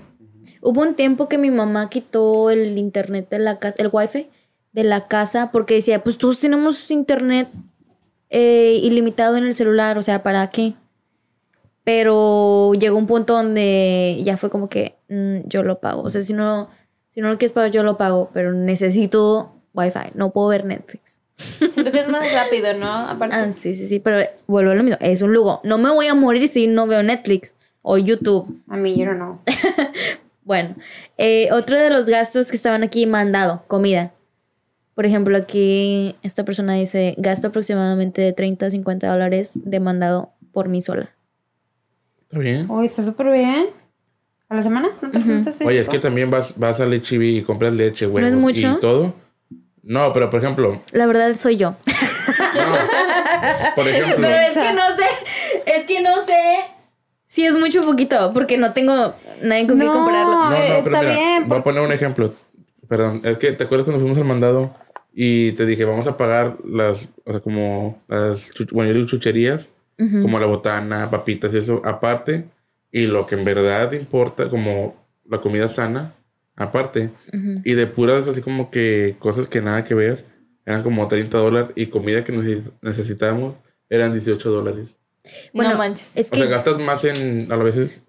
Hubo 0.63 0.81
un 0.83 0.95
tiempo 0.95 1.29
que 1.29 1.37
mi 1.37 1.51
mamá 1.51 1.91
quitó 1.91 2.49
el 2.51 2.79
internet 2.79 3.29
de 3.29 3.41
la 3.41 3.59
casa, 3.59 3.75
el 3.79 3.91
wifi 3.93 4.29
de 4.73 4.85
la 4.85 5.09
casa, 5.09 5.51
porque 5.53 5.75
decía, 5.75 6.03
pues 6.05 6.17
todos 6.17 6.39
tenemos 6.39 6.91
internet 6.91 7.49
eh, 8.31 8.79
ilimitado 8.83 9.37
en 9.37 9.45
el 9.45 9.55
celular, 9.55 9.99
o 9.99 10.03
sea, 10.03 10.23
¿para 10.23 10.49
qué? 10.51 10.75
Pero 11.85 12.73
llegó 12.75 12.97
un 12.97 13.07
punto 13.07 13.35
donde 13.35 14.21
ya 14.23 14.37
fue 14.37 14.51
como 14.51 14.69
que 14.69 14.97
mm, 15.09 15.49
yo 15.49 15.63
lo 15.63 15.81
pago. 15.81 16.03
O 16.03 16.11
sea, 16.11 16.21
si 16.21 16.33
no, 16.33 16.69
si 17.11 17.21
no 17.21 17.29
lo 17.29 17.39
quieres 17.39 17.53
pagar, 17.53 17.71
yo 17.71 17.83
lo 17.83 17.97
pago, 17.97 18.31
pero 18.33 18.53
necesito 18.53 19.55
wifi, 19.75 20.11
no 20.15 20.31
puedo 20.31 20.49
ver 20.49 20.65
Netflix. 20.65 21.21
Siento 21.35 21.91
que 21.91 22.01
es 22.01 22.09
más 22.09 22.33
rápido, 22.33 22.75
¿no? 22.75 22.93
Aparte. 23.09 23.37
Ah, 23.37 23.53
sí, 23.53 23.75
sí, 23.75 23.89
sí, 23.89 23.99
pero 23.99 24.23
vuelvo 24.47 24.73
a 24.73 24.75
lo 24.75 24.83
mismo, 24.83 24.99
es 25.01 25.23
un 25.23 25.33
lujo. 25.33 25.61
No 25.65 25.79
me 25.79 25.91
voy 25.91 26.07
a 26.07 26.15
morir 26.15 26.47
si 26.49 26.67
no 26.67 26.87
veo 26.87 27.03
Netflix 27.03 27.57
o 27.83 27.99
YouTube. 27.99 28.63
A 28.69 28.77
mí, 28.77 28.97
yo 28.97 29.15
no. 29.15 29.43
Bueno, 30.43 30.75
eh, 31.17 31.49
otro 31.53 31.77
de 31.77 31.91
los 31.91 32.07
gastos 32.07 32.51
que 32.51 32.57
estaban 32.57 32.83
aquí, 32.83 33.07
mandado, 33.07 33.63
comida. 33.69 34.13
Por 35.01 35.07
ejemplo, 35.07 35.35
aquí 35.39 36.15
esta 36.23 36.45
persona 36.45 36.75
dice, 36.75 37.15
gasto 37.17 37.47
aproximadamente 37.49 38.21
de 38.21 38.35
30 38.35 38.67
a 38.67 38.71
50 38.71 39.09
dólares 39.11 39.53
de 39.55 39.81
mandado 39.81 40.35
por 40.53 40.69
mí 40.69 40.83
sola. 40.83 41.09
Está 42.21 42.39
bien. 42.39 42.67
Oye, 42.71 42.87
está 42.89 43.03
súper 43.03 43.31
bien. 43.31 43.69
¿A 44.51 44.57
la 44.57 44.63
semana? 44.63 44.91
¿No 45.01 45.11
te 45.11 45.19
preguntas? 45.21 45.59
Oye, 45.65 45.81
es 45.81 45.89
que 45.89 46.01
también 46.01 46.31
vas, 46.31 46.53
vas 46.59 46.81
a 46.81 46.85
Leche 46.85 47.17
y 47.17 47.41
compras 47.41 47.73
leche, 47.73 48.07
¿No 48.09 48.13
huevos 48.13 48.35
es 48.35 48.39
mucho? 48.39 48.73
y 48.77 48.81
todo. 48.81 49.15
No, 49.83 50.13
pero 50.13 50.29
por 50.29 50.41
ejemplo, 50.41 50.83
La 50.93 51.07
verdad 51.07 51.35
soy 51.35 51.57
yo. 51.57 51.71
no, 52.55 53.75
por 53.75 53.89
ejemplo, 53.89 54.17
Pero 54.21 54.37
es 54.37 54.53
que 54.53 54.73
no 54.75 54.97
sé, 54.99 55.75
es 55.79 55.87
que 55.87 56.03
no 56.03 56.27
sé 56.27 56.39
si 57.25 57.47
es 57.47 57.55
mucho 57.55 57.81
o 57.81 57.85
poquito, 57.87 58.33
porque 58.35 58.59
no 58.59 58.75
tengo 58.75 59.15
nadie 59.43 59.67
con 59.67 59.79
quien 59.79 59.87
No. 59.87 59.95
compararlo. 59.95 60.35
no, 60.35 60.51
no, 60.51 60.57
pero 60.59 60.75
está 60.77 61.01
mira, 61.01 61.13
bien, 61.15 61.49
voy 61.49 61.59
a 61.59 61.63
poner 61.63 61.83
un 61.83 61.91
ejemplo. 61.93 62.35
Perdón, 62.87 63.23
es 63.25 63.39
que 63.39 63.53
te 63.53 63.65
acuerdas 63.65 63.87
cuando 63.87 64.01
fuimos 64.01 64.19
al 64.19 64.25
mandado 64.25 64.75
y 65.13 65.53
te 65.53 65.67
dije, 65.67 65.85
vamos 65.85 66.07
a 66.07 66.17
pagar 66.17 66.59
las, 66.65 67.09
o 67.25 67.33
sea, 67.33 67.41
como 67.41 68.03
las, 68.09 68.51
bueno, 68.73 68.91
yo 68.91 68.95
digo 68.99 69.07
chucherías, 69.09 69.71
como 70.23 70.41
la 70.41 70.47
botana, 70.47 71.11
papitas 71.11 71.53
y 71.53 71.59
eso 71.59 71.83
aparte, 71.85 72.47
y 72.91 73.07
lo 73.07 73.27
que 73.27 73.35
en 73.35 73.45
verdad 73.45 73.93
importa, 73.93 74.49
como 74.49 74.97
la 75.29 75.41
comida 75.41 75.69
sana, 75.69 76.15
aparte. 76.57 77.11
Y 77.65 77.75
de 77.75 77.87
puras 77.87 78.27
así 78.29 78.41
como 78.41 78.71
que 78.71 79.17
cosas 79.19 79.47
que 79.49 79.61
nada 79.61 79.85
que 79.85 79.95
ver, 79.95 80.25
eran 80.65 80.83
como 80.83 81.07
30 81.07 81.37
dólares 81.39 81.71
y 81.77 81.87
comida 81.87 82.25
que 82.25 82.33
neces- 82.33 82.71
necesitábamos 82.81 83.57
eran 83.91 84.13
18 84.13 84.51
dólares. 84.51 84.97
Bueno, 85.53 85.73
no 85.73 85.79
manches. 85.79 86.17
Es 86.17 86.31
O 86.33 86.35
sea, 86.37 86.45
que 86.47 86.51
gastas 86.51 86.79
más 86.79 87.05
en, 87.05 87.51
a 87.53 87.57
la 87.57 87.65
veces. 87.65 88.01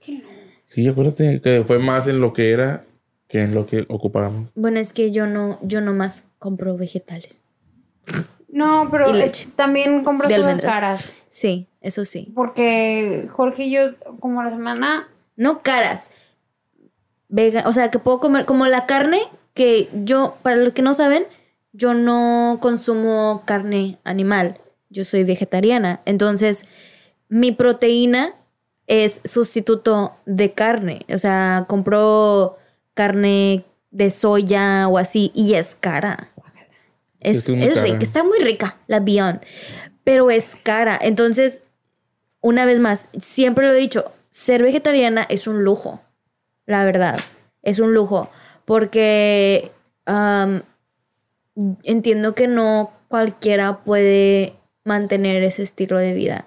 Sí, 0.69 0.87
acuérdate 0.87 1.41
que 1.43 1.63
fue 1.65 1.77
más 1.79 2.07
en 2.07 2.21
lo 2.21 2.31
que 2.31 2.51
era 2.51 2.85
que 3.31 3.41
en 3.41 3.53
lo 3.55 3.65
que 3.65 3.85
ocupábamos. 3.89 4.49
bueno, 4.55 4.79
es 4.79 4.91
que 4.93 5.11
yo 5.11 5.25
no 5.25 5.57
yo 5.61 5.79
nomás 5.81 6.25
compro 6.37 6.75
vegetales. 6.77 7.43
No, 8.49 8.89
pero 8.91 9.07
es- 9.15 9.49
también 9.55 10.03
compras 10.03 10.29
De 10.29 10.35
cosas 10.37 10.59
caras. 10.61 11.13
Sí, 11.29 11.67
eso 11.79 12.03
sí. 12.03 12.31
Porque 12.35 13.27
Jorge 13.31 13.63
y 13.63 13.71
yo, 13.71 13.81
como 14.19 14.43
la 14.43 14.49
semana, 14.49 15.07
No 15.37 15.59
caras. 15.59 16.11
Vega, 17.29 17.63
o 17.65 17.71
sea, 17.71 17.89
que 17.89 17.99
puedo 17.99 18.19
comer 18.19 18.45
como 18.45 18.67
la 18.67 18.85
carne 18.85 19.21
que 19.53 19.89
yo, 20.03 20.35
para 20.41 20.57
los 20.57 20.73
que 20.73 20.81
no 20.81 20.93
saben, 20.93 21.23
yo 21.71 21.93
no 21.93 22.57
consumo 22.61 23.43
carne 23.45 23.97
animal. 24.03 24.59
Yo 24.89 25.05
soy 25.05 25.23
vegetariana. 25.23 26.01
Entonces, 26.05 26.65
mi 27.29 27.53
proteína 27.53 28.35
es 28.87 29.21
sustituto 29.23 30.15
de 30.25 30.51
carne. 30.51 31.05
O 31.13 31.17
sea, 31.17 31.63
compro 31.69 32.57
carne 32.93 33.65
de 33.91 34.09
soya 34.09 34.87
o 34.87 34.97
así 34.97 35.31
y 35.35 35.53
es 35.53 35.75
cara. 35.75 36.29
Es, 37.19 37.37
es 37.37 37.43
que 37.45 37.51
es 37.53 37.57
muy 37.57 37.67
es 37.67 37.73
cara. 37.75 37.85
rica, 37.85 37.99
está 38.01 38.23
muy 38.23 38.39
rica 38.39 38.77
la 38.87 38.99
Beyond, 38.99 39.41
pero 40.03 40.31
es 40.31 40.57
cara. 40.63 40.97
Entonces, 41.01 41.63
una 42.41 42.65
vez 42.65 42.79
más, 42.79 43.07
siempre 43.19 43.67
lo 43.67 43.73
he 43.73 43.77
dicho, 43.77 44.11
ser 44.29 44.63
vegetariana 44.63 45.25
es 45.29 45.47
un 45.47 45.63
lujo, 45.63 46.01
la 46.65 46.83
verdad, 46.83 47.19
es 47.61 47.79
un 47.79 47.93
lujo, 47.93 48.29
porque 48.65 49.71
entiendo 51.83 52.33
que 52.33 52.47
no 52.47 52.91
cualquiera 53.07 53.83
puede 53.83 54.53
mantener 54.83 55.43
ese 55.43 55.63
estilo 55.63 55.97
de 55.97 56.13
vida. 56.13 56.45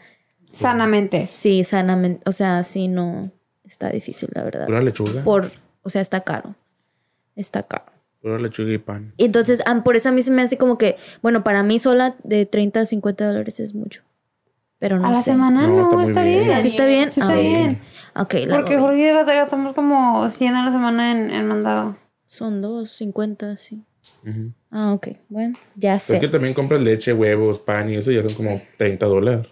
Sanamente. 0.53 1.25
Sí, 1.27 1.63
sanamente, 1.65 2.23
o 2.27 2.33
sea, 2.33 2.63
sí, 2.63 2.89
no, 2.89 3.31
está 3.65 3.91
difícil, 3.91 4.29
la 4.35 4.43
verdad. 4.43 4.67
Pura 4.67 4.83
lechuga. 4.83 5.23
Por, 5.23 5.51
o 5.85 5.91
sea, 5.91 6.03
está 6.03 6.21
caro, 6.23 6.57
está 7.37 7.63
caro. 7.63 7.85
Pura 8.21 8.39
lechuga 8.39 8.73
y 8.73 8.79
pan. 8.79 9.13
Y 9.19 9.27
entonces, 9.27 9.63
ah, 9.67 9.83
por 9.85 9.97
eso 9.97 10.09
a 10.09 10.13
mí 10.13 10.23
se 10.23 10.31
me 10.31 10.43
hace 10.43 10.57
como 10.59 10.79
que, 10.79 10.97
bueno, 11.23 11.45
para 11.45 11.63
mí 11.63 11.79
sola 11.79 12.17
de 12.25 12.47
30 12.47 12.81
a 12.81 12.87
50 12.87 13.27
dólares 13.29 13.61
es 13.61 13.75
mucho. 13.75 14.03
Pero 14.79 14.99
no 14.99 15.07
a 15.07 15.11
la 15.13 15.19
sé. 15.23 15.31
semana 15.33 15.67
No, 15.67 15.91
no, 15.93 16.03
está 16.03 16.23
bien. 16.25 16.45
bien. 16.45 16.59
¿Sí 16.59 16.69
está 16.69 16.85
bien? 16.87 17.11
Sí 17.11 17.21
está 17.21 17.35
Ah, 17.35 17.39
bien. 17.39 17.81
Ok, 18.17 18.35
la 18.47 18.57
Porque. 18.57 18.79
Jorge 18.79 19.01
y 19.03 19.09
yo 19.15 19.25
gastamos 19.25 19.73
como 19.75 20.29
100 20.29 20.55
a 20.55 20.65
la 20.65 20.73
semana 20.73 21.13
en, 21.13 21.31
en 21.31 21.47
mandado. 21.47 21.97
Son 22.27 22.61
dos, 22.61 22.91
50, 22.93 23.57
sí. 23.57 23.85
Ah, 24.71 24.93
ok. 24.93 25.09
Bueno, 25.29 25.55
ya 25.77 25.93
Pero 25.93 26.01
sé. 26.01 26.15
es 26.17 26.21
que 26.21 26.29
también 26.29 26.55
compras 26.55 26.81
leche, 26.81 27.13
huevos, 27.13 27.61
pan 27.61 27.91
y 27.91 27.95
eso 27.97 28.11
ya 28.11 28.23
son 28.23 28.35
como 28.35 28.61
30 28.79 29.07
dólares. 29.07 29.47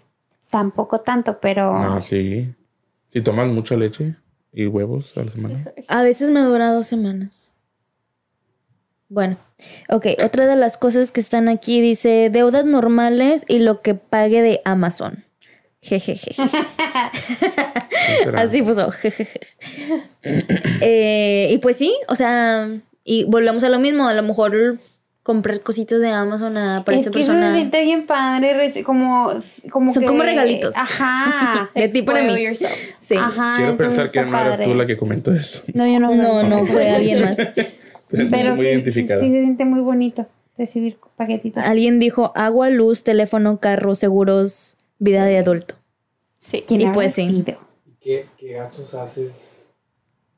Tampoco 0.49 0.99
tanto, 1.01 1.39
pero. 1.39 1.71
Ah, 1.75 2.01
sí. 2.01 2.53
Si 3.09 3.21
tomas 3.21 3.47
mucha 3.47 3.75
leche 3.75 4.15
y 4.53 4.67
huevos 4.67 5.17
a 5.17 5.23
la 5.23 5.31
semana. 5.31 5.73
A 5.87 6.03
veces 6.03 6.29
me 6.29 6.41
dura 6.41 6.71
dos 6.71 6.87
semanas. 6.87 7.51
Bueno, 9.09 9.37
ok. 9.89 10.07
Otra 10.23 10.47
de 10.47 10.55
las 10.55 10.77
cosas 10.77 11.11
que 11.11 11.19
están 11.19 11.49
aquí 11.49 11.81
dice 11.81 12.29
deudas 12.31 12.65
normales 12.65 13.45
y 13.47 13.59
lo 13.59 13.81
que 13.81 13.95
pague 13.95 14.41
de 14.41 14.61
Amazon. 14.65 15.23
Jejeje. 15.81 16.33
Así 18.35 18.61
puso. 18.61 18.89
jejeje. 18.89 19.41
Eh, 20.81 21.49
y 21.51 21.57
pues 21.57 21.77
sí, 21.77 21.93
o 22.07 22.15
sea, 22.15 22.69
y 23.03 23.25
volvemos 23.25 23.63
a 23.63 23.69
lo 23.69 23.79
mismo. 23.79 24.07
A 24.07 24.13
lo 24.13 24.23
mejor 24.23 24.79
comprar 25.23 25.61
cositas 25.61 26.01
de 26.01 26.09
Amazon 26.09 26.57
a, 26.57 26.83
para 26.83 26.97
es 26.97 27.01
esa 27.03 27.11
que 27.11 27.19
persona. 27.19 27.55
siente 27.55 27.81
bien 27.83 28.05
padre, 28.05 28.71
como, 28.83 29.29
como 29.71 29.93
Son 29.93 30.01
que- 30.03 30.07
como 30.07 30.21
regalitos. 30.21 30.75
Ajá. 30.75 31.71
De 31.75 31.87
ti 31.87 32.01
para 32.01 32.23
mí. 32.23 32.41
yourself. 32.43 32.73
Sí. 32.99 33.15
Ajá. 33.17 33.55
Quiero 33.57 33.77
pensar 33.77 34.11
que 34.11 34.21
no 34.25 34.37
eras 34.37 34.59
tú 34.63 34.73
la 34.75 34.85
que 34.85 34.97
comentó 34.97 35.33
eso. 35.33 35.61
No, 35.73 35.87
yo 35.87 35.99
no. 35.99 36.13
No, 36.13 36.43
no, 36.43 36.65
fue 36.65 36.89
alguien 36.89 37.21
más. 37.21 37.37
Pero 38.09 38.55
muy 38.55 38.57
sí, 38.57 38.61
sí, 38.65 38.67
identificada. 38.73 39.21
sí 39.21 39.31
se 39.31 39.41
siente 39.41 39.65
muy 39.65 39.81
bonito 39.81 40.27
recibir 40.57 40.97
paquetitos. 41.15 41.63
Alguien 41.63 41.99
dijo 41.99 42.31
agua, 42.35 42.69
luz, 42.69 43.03
teléfono, 43.03 43.59
carro, 43.59 43.95
seguros, 43.95 44.75
vida 44.99 45.25
de 45.25 45.39
adulto. 45.39 45.75
Sí. 46.37 46.63
¿Quién 46.67 46.81
y 46.81 46.85
pues 46.91 47.13
sí. 47.15 47.43
¿Qué, 48.01 48.25
¿Qué 48.37 48.53
gastos 48.53 48.93
haces 48.93 49.73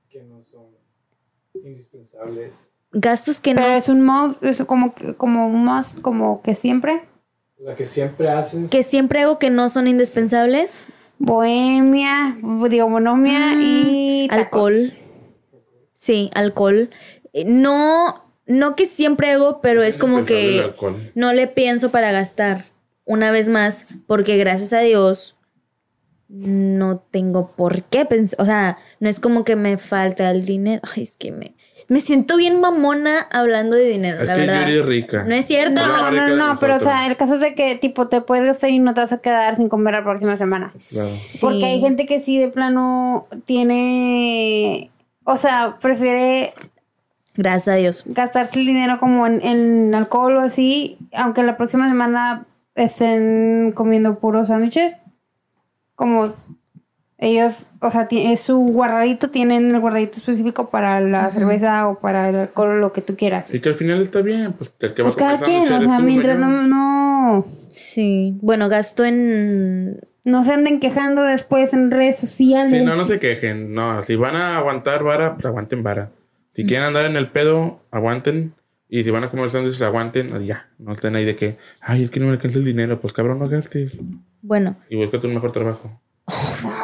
que 0.09 0.21
no 0.23 0.41
son 0.43 0.67
indispensables? 1.55 2.74
Gastos 2.97 3.41
que 3.41 3.53
Pero 3.53 3.67
no 3.67 3.73
es 3.73 3.89
un 3.89 4.05
must, 4.05 4.41
es 4.41 4.63
como, 4.63 4.93
como 5.17 5.47
un 5.47 5.65
must, 5.65 5.99
como 5.99 6.41
que 6.41 6.53
siempre. 6.53 7.01
O 7.59 7.65
sea, 7.65 7.75
que 7.75 7.83
siempre 7.83 8.29
haces. 8.29 8.69
que 8.69 8.83
siempre 8.83 9.21
hago 9.21 9.37
que 9.37 9.49
no 9.49 9.67
son 9.67 9.89
indispensables. 9.89 10.87
Bohemia, 11.19 12.37
digo, 12.69 12.87
monomia 12.87 13.53
y 13.59 14.27
tacos. 14.29 14.71
Mm, 14.71 14.75
Alcohol. 14.75 14.93
Sí, 15.93 16.31
alcohol. 16.35 16.89
Eh, 17.33 17.43
No, 17.45 18.25
no 18.45 18.75
que 18.77 18.85
siempre 18.85 19.31
hago, 19.31 19.59
pero 19.59 19.83
es 19.83 19.97
como 19.97 20.19
indispensable 20.19 20.65
el 20.65 20.75
que 20.75 21.11
no 21.15 21.33
le 21.33 21.47
pienso 21.47 21.91
para 21.91 22.13
gastar 22.13 22.63
una 23.03 23.29
vez 23.31 23.49
más, 23.49 23.87
porque 24.07 24.37
gracias 24.37 24.71
a 24.71 24.79
Dios 24.79 25.35
no 26.29 26.99
tengo 26.99 27.51
por 27.55 27.83
qué 27.83 28.05
pensar. 28.05 28.41
O 28.41 28.45
sea, 28.45 28.77
no 29.01 29.09
es 29.09 29.19
como 29.19 29.43
que 29.43 29.57
me 29.57 29.77
falta 29.77 30.31
el 30.31 30.45
dinero. 30.45 30.81
Ay, 30.95 31.03
es 31.03 31.17
que 31.17 31.31
me, 31.31 31.55
me 31.87 32.01
siento 32.01 32.37
bien 32.37 32.59
mamona 32.59 33.27
hablando 33.31 33.75
de 33.75 33.85
dinero, 33.87 34.21
Es 34.21 34.27
la 34.27 34.33
que 34.33 34.41
verdad. 34.41 34.61
Yuri 34.67 34.79
es 34.79 34.85
rica. 34.85 35.23
No 35.23 35.35
es 35.35 35.45
cierto. 35.45 35.75
No, 35.75 36.11
no, 36.11 36.25
de 36.29 36.35
no, 36.35 36.57
pero 36.59 36.77
o 36.77 36.79
sea, 36.79 37.07
el 37.07 37.15
caso 37.15 37.35
es 37.35 37.41
de 37.41 37.55
que 37.55 37.75
tipo 37.75 38.07
te 38.07 38.21
puedes 38.21 38.45
gastar 38.45 38.69
y 38.71 38.79
no 38.79 38.93
te 38.93 39.01
vas 39.01 39.13
a 39.13 39.19
quedar 39.19 39.55
sin 39.55 39.69
comer 39.69 39.93
la 39.93 40.03
próxima 40.03 40.35
semana. 40.37 40.73
Claro. 40.89 41.07
Sí. 41.09 41.37
Porque 41.41 41.65
hay 41.65 41.79
gente 41.81 42.05
que 42.05 42.19
sí 42.19 42.39
de 42.39 42.49
plano 42.49 43.27
tiene, 43.45 44.89
o 45.23 45.37
sea, 45.37 45.77
prefiere 45.79 46.53
Gracias 47.37 47.67
a 47.73 47.77
Dios. 47.77 48.03
gastarse 48.05 48.59
el 48.59 48.65
dinero 48.65 48.97
como 48.99 49.27
en, 49.27 49.41
en 49.45 49.93
alcohol 49.93 50.37
o 50.37 50.39
así, 50.41 50.97
aunque 51.13 51.43
la 51.43 51.57
próxima 51.57 51.87
semana 51.89 52.45
estén 52.75 53.71
comiendo 53.73 54.19
puros 54.19 54.47
sándwiches, 54.47 55.01
como 55.95 56.33
ellos, 57.25 57.67
o 57.81 57.91
sea, 57.91 58.07
es 58.11 58.39
su 58.41 58.57
guardadito, 58.57 59.29
tienen 59.29 59.73
el 59.73 59.79
guardadito 59.79 60.17
específico 60.17 60.69
para 60.69 61.01
la 61.01 61.31
cerveza 61.31 61.87
o 61.87 61.99
para 61.99 62.29
el 62.29 62.35
alcohol 62.35 62.69
o 62.69 62.75
lo 62.75 62.93
que 62.93 63.01
tú 63.01 63.15
quieras. 63.15 63.53
Y 63.53 63.59
que 63.59 63.69
al 63.69 63.75
final 63.75 64.01
está 64.01 64.21
bien. 64.21 64.53
Pues 64.53 64.71
el 64.79 64.93
que 64.93 65.01
va 65.01 65.09
Pues 65.09 65.17
a 65.17 65.19
comer 65.19 65.35
cada 65.39 65.45
quien, 65.45 65.63
o 65.63 65.87
sea, 65.87 65.99
mientras 65.99 66.37
no, 66.37 66.67
no, 66.67 67.45
Sí. 67.69 68.37
Bueno, 68.41 68.69
gasto 68.69 69.03
en 69.03 69.99
no 70.23 70.43
se 70.43 70.53
anden 70.53 70.79
quejando 70.79 71.21
después 71.23 71.73
en 71.73 71.91
redes 71.91 72.17
sociales. 72.17 72.71
Sí, 72.79 72.83
no, 72.83 72.95
no 72.95 73.05
se 73.05 73.19
quejen. 73.19 73.73
No, 73.73 74.01
si 74.03 74.15
van 74.15 74.35
a 74.35 74.57
aguantar 74.57 75.03
vara, 75.03 75.35
pues 75.35 75.45
aguanten 75.45 75.83
vara. 75.83 76.11
Si 76.53 76.65
quieren 76.65 76.87
andar 76.87 77.05
en 77.05 77.15
el 77.15 77.29
pedo, 77.29 77.81
aguanten. 77.91 78.53
Y 78.87 79.03
si 79.03 79.11
van 79.11 79.23
a 79.23 79.29
comer 79.29 79.49
sándwiches, 79.49 79.81
aguanten. 79.81 80.31
Ah, 80.33 80.39
Ya, 80.39 80.69
no 80.79 80.93
estén 80.93 81.15
ahí 81.15 81.25
de 81.25 81.35
que, 81.35 81.57
ay, 81.81 82.03
es 82.03 82.11
que 82.11 82.19
no 82.19 82.27
me 82.27 82.31
alcanza 82.31 82.59
el 82.59 82.65
dinero. 82.65 82.99
Pues 83.01 83.13
cabrón, 83.13 83.39
no 83.39 83.49
gastes. 83.49 83.99
Bueno, 84.41 84.77
Y 84.89 84.95
búscate 84.95 85.27
un 85.27 85.33
mejor 85.33 85.51
trabajo. 85.51 85.99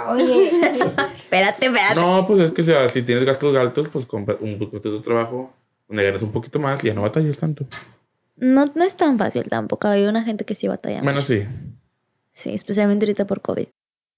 Oye, 0.10 0.47
espérate, 1.14 1.66
espérate. 1.66 1.95
No, 1.95 2.26
pues 2.28 2.39
es 2.41 2.52
que 2.52 2.62
o 2.62 2.66
sea, 2.66 2.89
si 2.89 3.02
tienes 3.02 3.24
gastos 3.26 3.56
altos, 3.56 3.88
pues 3.91 4.06
compra 4.06 4.38
un 4.39 4.58
búscate 4.58 4.89
otro 4.89 5.02
trabajo 5.02 5.54
donde 5.88 6.04
ganes 6.04 6.22
un 6.22 6.32
poquito 6.32 6.60
más 6.60 6.84
y 6.84 6.88
ya 6.88 6.93
no 6.93 7.02
batalles 7.02 7.38
tanto. 7.38 7.66
No, 8.38 8.66
no 8.74 8.84
es 8.84 8.95
tan 8.95 9.18
fácil 9.18 9.43
tampoco. 9.43 9.88
Hay 9.88 10.06
una 10.06 10.24
gente 10.24 10.45
que 10.45 10.56
sí 10.56 10.68
batalla. 10.68 11.02
Bueno, 11.02 11.20
mucho. 11.20 11.28
sí. 11.28 11.45
Sí, 12.32 12.54
especialmente 12.54 13.06
ahorita 13.06 13.28
por 13.28 13.41
COVID. 13.41 13.68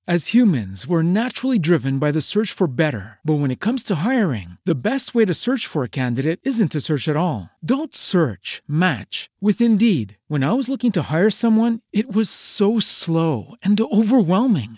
As 0.05 0.33
humans, 0.33 0.85
we're 0.85 1.01
naturally 1.01 1.57
driven 1.57 1.97
by 1.97 2.11
the 2.11 2.19
search 2.19 2.51
for 2.51 2.67
better. 2.67 3.19
But 3.23 3.35
when 3.35 3.51
it 3.51 3.61
comes 3.61 3.83
to 3.85 3.95
hiring, 4.03 4.57
the 4.65 4.75
best 4.75 5.15
way 5.15 5.23
to 5.23 5.33
search 5.33 5.65
for 5.65 5.85
a 5.85 5.89
candidate 5.89 6.41
isn't 6.43 6.73
to 6.73 6.81
search 6.81 7.07
at 7.07 7.15
all. 7.15 7.49
Don't 7.63 7.95
search, 7.95 8.61
match 8.67 9.29
with 9.39 9.61
Indeed. 9.61 10.17
When 10.27 10.43
I 10.43 10.51
was 10.51 10.67
looking 10.67 10.91
to 10.93 11.03
hire 11.03 11.29
someone, 11.29 11.79
it 11.93 12.13
was 12.13 12.29
so 12.29 12.79
slow 12.79 13.55
and 13.63 13.79
overwhelming. 13.79 14.77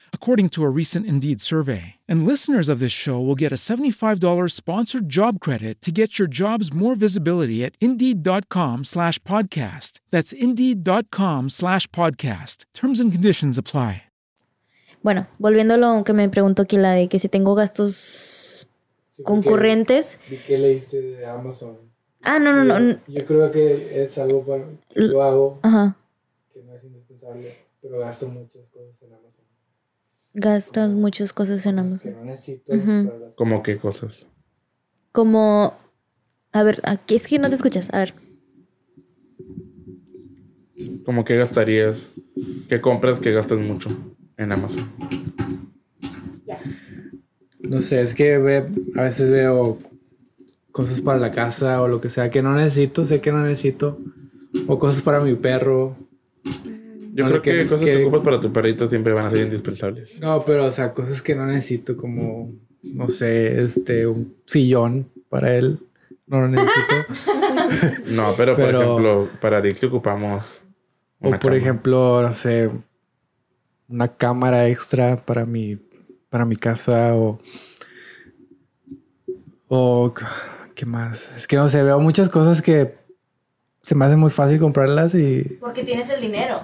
according 0.13 0.47
to 0.51 0.63
a 0.63 0.69
recent 0.69 1.05
Indeed 1.05 1.41
survey. 1.41 1.95
And 2.07 2.25
listeners 2.25 2.69
of 2.69 2.79
this 2.79 2.93
show 2.93 3.19
will 3.19 3.35
get 3.35 3.51
a 3.51 3.55
$75 3.59 4.21
sponsored 4.49 5.09
job 5.09 5.41
credit 5.41 5.81
to 5.81 5.91
get 5.91 6.17
your 6.17 6.29
jobs 6.29 6.71
more 6.71 6.95
visibility 6.95 7.65
at 7.65 7.75
Indeed.com 7.81 8.85
slash 8.85 9.19
podcast. 9.23 9.99
That's 10.09 10.31
Indeed.com 10.31 11.49
slash 11.49 11.87
podcast. 11.87 12.63
Terms 12.73 13.01
and 13.01 13.11
conditions 13.11 13.57
apply. 13.57 14.03
Bueno, 15.03 15.25
volviendo 15.39 15.73
a 15.73 15.77
lo 15.77 16.03
que 16.03 16.13
me 16.13 16.29
preguntó 16.29 16.61
aquí, 16.61 16.77
la 16.77 16.91
de 16.93 17.07
que 17.09 17.17
si 17.17 17.27
tengo 17.27 17.55
gastos 17.55 18.67
Sí, 19.15 19.23
porque 19.23 19.23
concurrentes. 19.49 20.19
Vi 20.29 20.37
que 20.37 20.57
leíste 20.57 21.01
de 21.01 21.25
Amazon. 21.25 21.75
Ah, 22.23 22.37
no, 22.37 22.53
no, 22.53 22.63
no. 22.63 22.77
Yo, 22.77 22.85
n- 22.85 22.99
yo 23.07 23.25
creo 23.25 23.49
que 23.49 23.99
es 24.03 24.15
algo 24.19 24.45
para- 24.45 24.63
que 24.93 25.09
yo 25.09 25.23
hago 25.23 25.59
Ajá. 25.63 25.97
que 26.53 26.61
no 26.61 26.75
es 26.75 26.83
indispensable, 26.83 27.57
pero 27.81 27.97
gasto 27.97 28.27
muchas 28.29 28.61
cosas 28.69 29.01
en 29.01 29.13
Amazon. 29.13 29.40
Gastas 30.33 30.93
muchas 30.93 31.33
cosas 31.33 31.65
en 31.65 31.79
Amazon. 31.79 32.13
no 32.13 32.25
necesito. 32.25 32.73
Ujú. 32.73 32.85
pero 32.85 33.19
las- 33.19 33.35
¿Cómo 33.35 33.61
qué 33.63 33.77
cosas? 33.77 34.27
Como. 35.11 35.73
A 36.53 36.63
ver, 36.63 36.79
aquí 36.83 37.15
es 37.15 37.27
que 37.27 37.39
no 37.39 37.49
te 37.49 37.55
escuchas. 37.55 37.89
A 37.93 37.99
ver. 37.99 38.13
¿Cómo 41.05 41.23
qué 41.25 41.35
gastarías? 41.37 42.11
¿Qué 42.69 42.81
compras 42.81 43.19
que 43.19 43.31
gastas 43.31 43.59
mucho 43.59 43.89
en 44.37 44.51
Amazon? 44.51 44.91
No 47.59 47.79
sé, 47.79 48.01
es 48.01 48.13
que 48.15 48.37
ve- 48.37 48.67
a 48.95 49.03
veces 49.03 49.29
veo 49.29 49.77
cosas 50.71 51.01
para 51.01 51.19
la 51.19 51.31
casa 51.31 51.81
o 51.81 51.87
lo 51.87 52.01
que 52.01 52.09
sea 52.09 52.29
que 52.29 52.41
no 52.41 52.55
necesito, 52.55 53.03
sé 53.05 53.21
que 53.21 53.31
no 53.31 53.41
necesito. 53.43 53.99
O 54.67 54.79
cosas 54.79 55.01
para 55.01 55.19
mi 55.21 55.35
perro. 55.35 55.95
Yo 57.29 57.41
creo 57.41 57.41
que, 57.41 57.51
que- 57.63 57.67
cosas 57.69 57.85
que, 57.85 57.91
que- 57.97 58.03
ocupas 58.03 58.21
para 58.21 58.39
tu 58.39 58.51
perrito 58.53 58.89
siempre 58.89 59.13
van 59.13 59.25
a 59.25 59.29
ser 59.31 59.41
indispensables. 59.41 60.19
No, 60.19 60.43
pero, 60.45 60.65
o 60.65 60.71
sea, 60.71 60.93
cosas 60.93 61.21
que 61.21 61.35
no 61.35 61.45
necesito, 61.45 61.95
como, 61.97 62.53
no 62.83 63.07
sé, 63.09 63.61
este, 63.63 64.07
un 64.07 64.35
sillón 64.45 65.09
para 65.29 65.55
él. 65.55 65.79
No 66.27 66.41
lo 66.41 66.47
necesito. 66.47 66.95
No, 68.07 68.33
pero, 68.35 68.55
por 68.55 68.63
ejemplo, 68.75 69.29
para 69.39 69.61
Dixie 69.61 69.87
ocupamos. 69.87 70.61
o, 71.19 71.29
por 71.29 71.39
cama. 71.39 71.55
ejemplo, 71.55 72.21
no 72.21 72.33
sé, 72.33 72.69
una 73.87 74.07
cámara 74.09 74.67
extra 74.67 75.17
para 75.17 75.45
mi, 75.45 75.77
para 76.29 76.43
mi 76.45 76.55
casa 76.57 77.15
o. 77.15 77.39
O. 79.67 80.13
¿Qué 80.75 80.85
más? 80.85 81.31
Es 81.35 81.47
que 81.47 81.55
no 81.55 81.67
sé, 81.69 81.83
veo 81.83 81.99
muchas 81.99 82.29
cosas 82.29 82.61
que 82.61 82.95
se 83.81 83.95
me 83.95 84.05
hace 84.05 84.15
muy 84.15 84.29
fácil 84.31 84.59
comprarlas 84.59 85.13
y. 85.15 85.43
Porque 85.59 85.83
tienes 85.83 86.09
el 86.09 86.21
dinero. 86.21 86.61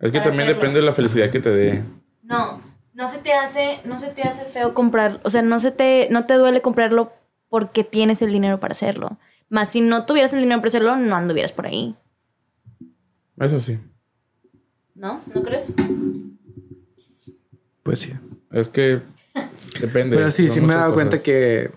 Es 0.00 0.12
que 0.12 0.18
también 0.18 0.42
hacerlo. 0.42 0.54
depende 0.54 0.80
de 0.80 0.86
la 0.86 0.92
felicidad 0.92 1.30
que 1.30 1.40
te 1.40 1.50
dé. 1.50 1.84
No, 2.22 2.60
no 2.94 3.08
se 3.08 3.18
te 3.18 3.32
hace, 3.34 3.80
no 3.84 4.00
se 4.00 4.08
te 4.08 4.22
hace 4.22 4.44
feo 4.44 4.74
comprar, 4.74 5.20
o 5.24 5.30
sea, 5.30 5.42
no 5.42 5.60
se 5.60 5.70
te, 5.70 6.08
no 6.10 6.24
te 6.24 6.34
duele 6.34 6.62
comprarlo 6.62 7.12
porque 7.48 7.84
tienes 7.84 8.22
el 8.22 8.32
dinero 8.32 8.60
para 8.60 8.72
hacerlo. 8.72 9.18
Más 9.48 9.70
si 9.70 9.80
no 9.80 10.06
tuvieras 10.06 10.32
el 10.32 10.40
dinero 10.40 10.60
para 10.60 10.68
hacerlo, 10.68 10.96
no 10.96 11.16
anduvieras 11.16 11.52
por 11.52 11.66
ahí. 11.66 11.96
Eso 13.38 13.60
sí. 13.60 13.78
¿No? 14.94 15.20
¿No 15.34 15.42
crees? 15.42 15.72
Pues 17.82 17.98
sí. 17.98 18.12
Es 18.52 18.68
que 18.68 19.00
depende. 19.80 20.16
Pero 20.16 20.30
sí, 20.30 20.48
sí 20.48 20.60
me 20.60 20.72
he 20.72 20.76
dado 20.76 20.94
cuenta 20.94 21.22
que. 21.22 21.70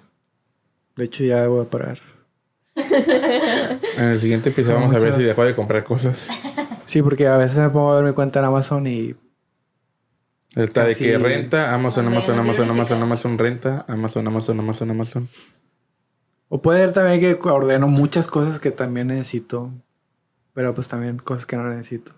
De 0.95 1.05
hecho, 1.05 1.24
ya 1.24 1.47
voy 1.47 1.65
a 1.65 1.69
parar. 1.69 1.99
En 2.76 4.05
el 4.05 4.19
siguiente 4.19 4.49
episodio 4.49 4.80
Son 4.80 4.89
vamos 4.89 5.01
a 5.01 5.05
ver 5.05 5.15
si 5.15 5.24
dejo 5.24 5.43
de 5.43 5.55
comprar 5.55 5.84
cosas. 5.84 6.28
Sí, 6.94 7.02
porque 7.02 7.26
a 7.26 7.38
veces 7.38 7.58
me 7.58 7.72
pongo 7.72 7.91
a 7.91 7.96
ver 7.96 8.06
mi 8.06 8.14
cuenta 8.14 8.38
en 8.38 8.46
Amazon 8.46 8.86
y. 8.86 9.16
Está 10.56 10.86
de 10.86 10.94
que 10.94 11.18
renta, 11.18 11.74
Amazon, 11.74 12.06
Amazon, 12.06 12.38
Amazon, 12.38 12.70
Amazon. 12.70 13.02
Amazon, 13.02 13.38
renta, 13.39 13.84
Amazon, 13.88 14.28
Amazon, 14.28 14.60
Amazon, 14.60 14.91
Amazon. 14.91 15.28
O 16.50 16.62
puede 16.62 16.86
ser 16.86 16.94
también 16.94 17.20
que 17.20 17.50
ordeno 17.50 17.88
muchas 17.88 18.28
cosas 18.28 18.60
que 18.60 18.70
también 18.70 19.08
necesito. 19.08 19.72
Pero 20.54 20.76
pues 20.76 20.88
también 20.88 21.18
cosas 21.18 21.48
que 21.48 21.58
no 21.58 21.68
necesito. 21.68 22.12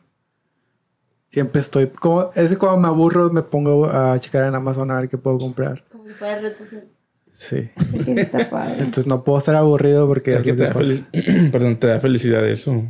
Siempre 1.27 1.61
estoy. 1.61 1.87
Como, 1.87 2.31
es 2.35 2.49
que 2.49 2.57
cuando 2.57 2.77
me 2.81 2.89
aburro 2.89 3.29
me 3.29 3.43
pongo 3.43 3.85
a 3.85 4.19
checar 4.19 4.43
en 4.43 4.55
Amazon 4.55 4.91
a 4.91 4.95
ver 4.95 5.07
qué 5.07 5.17
puedo 5.17 5.37
comprar. 5.37 5.85
Como 5.89 6.05
si 6.05 6.13
fuera 6.15 6.41
red 6.41 6.53
social. 6.53 6.83
Sí. 7.31 7.69
Entonces 7.93 9.07
no 9.07 9.23
puedo 9.23 9.37
estar 9.37 9.55
aburrido 9.55 10.05
porque 10.05 10.33
Es 10.33 10.39
es 10.39 10.43
que 10.43 10.51
te 10.51 10.63
da, 10.63 10.73
Perdón, 11.53 11.79
te 11.79 11.87
da 11.87 12.01
felicidad 12.01 12.45
eso. 12.45 12.83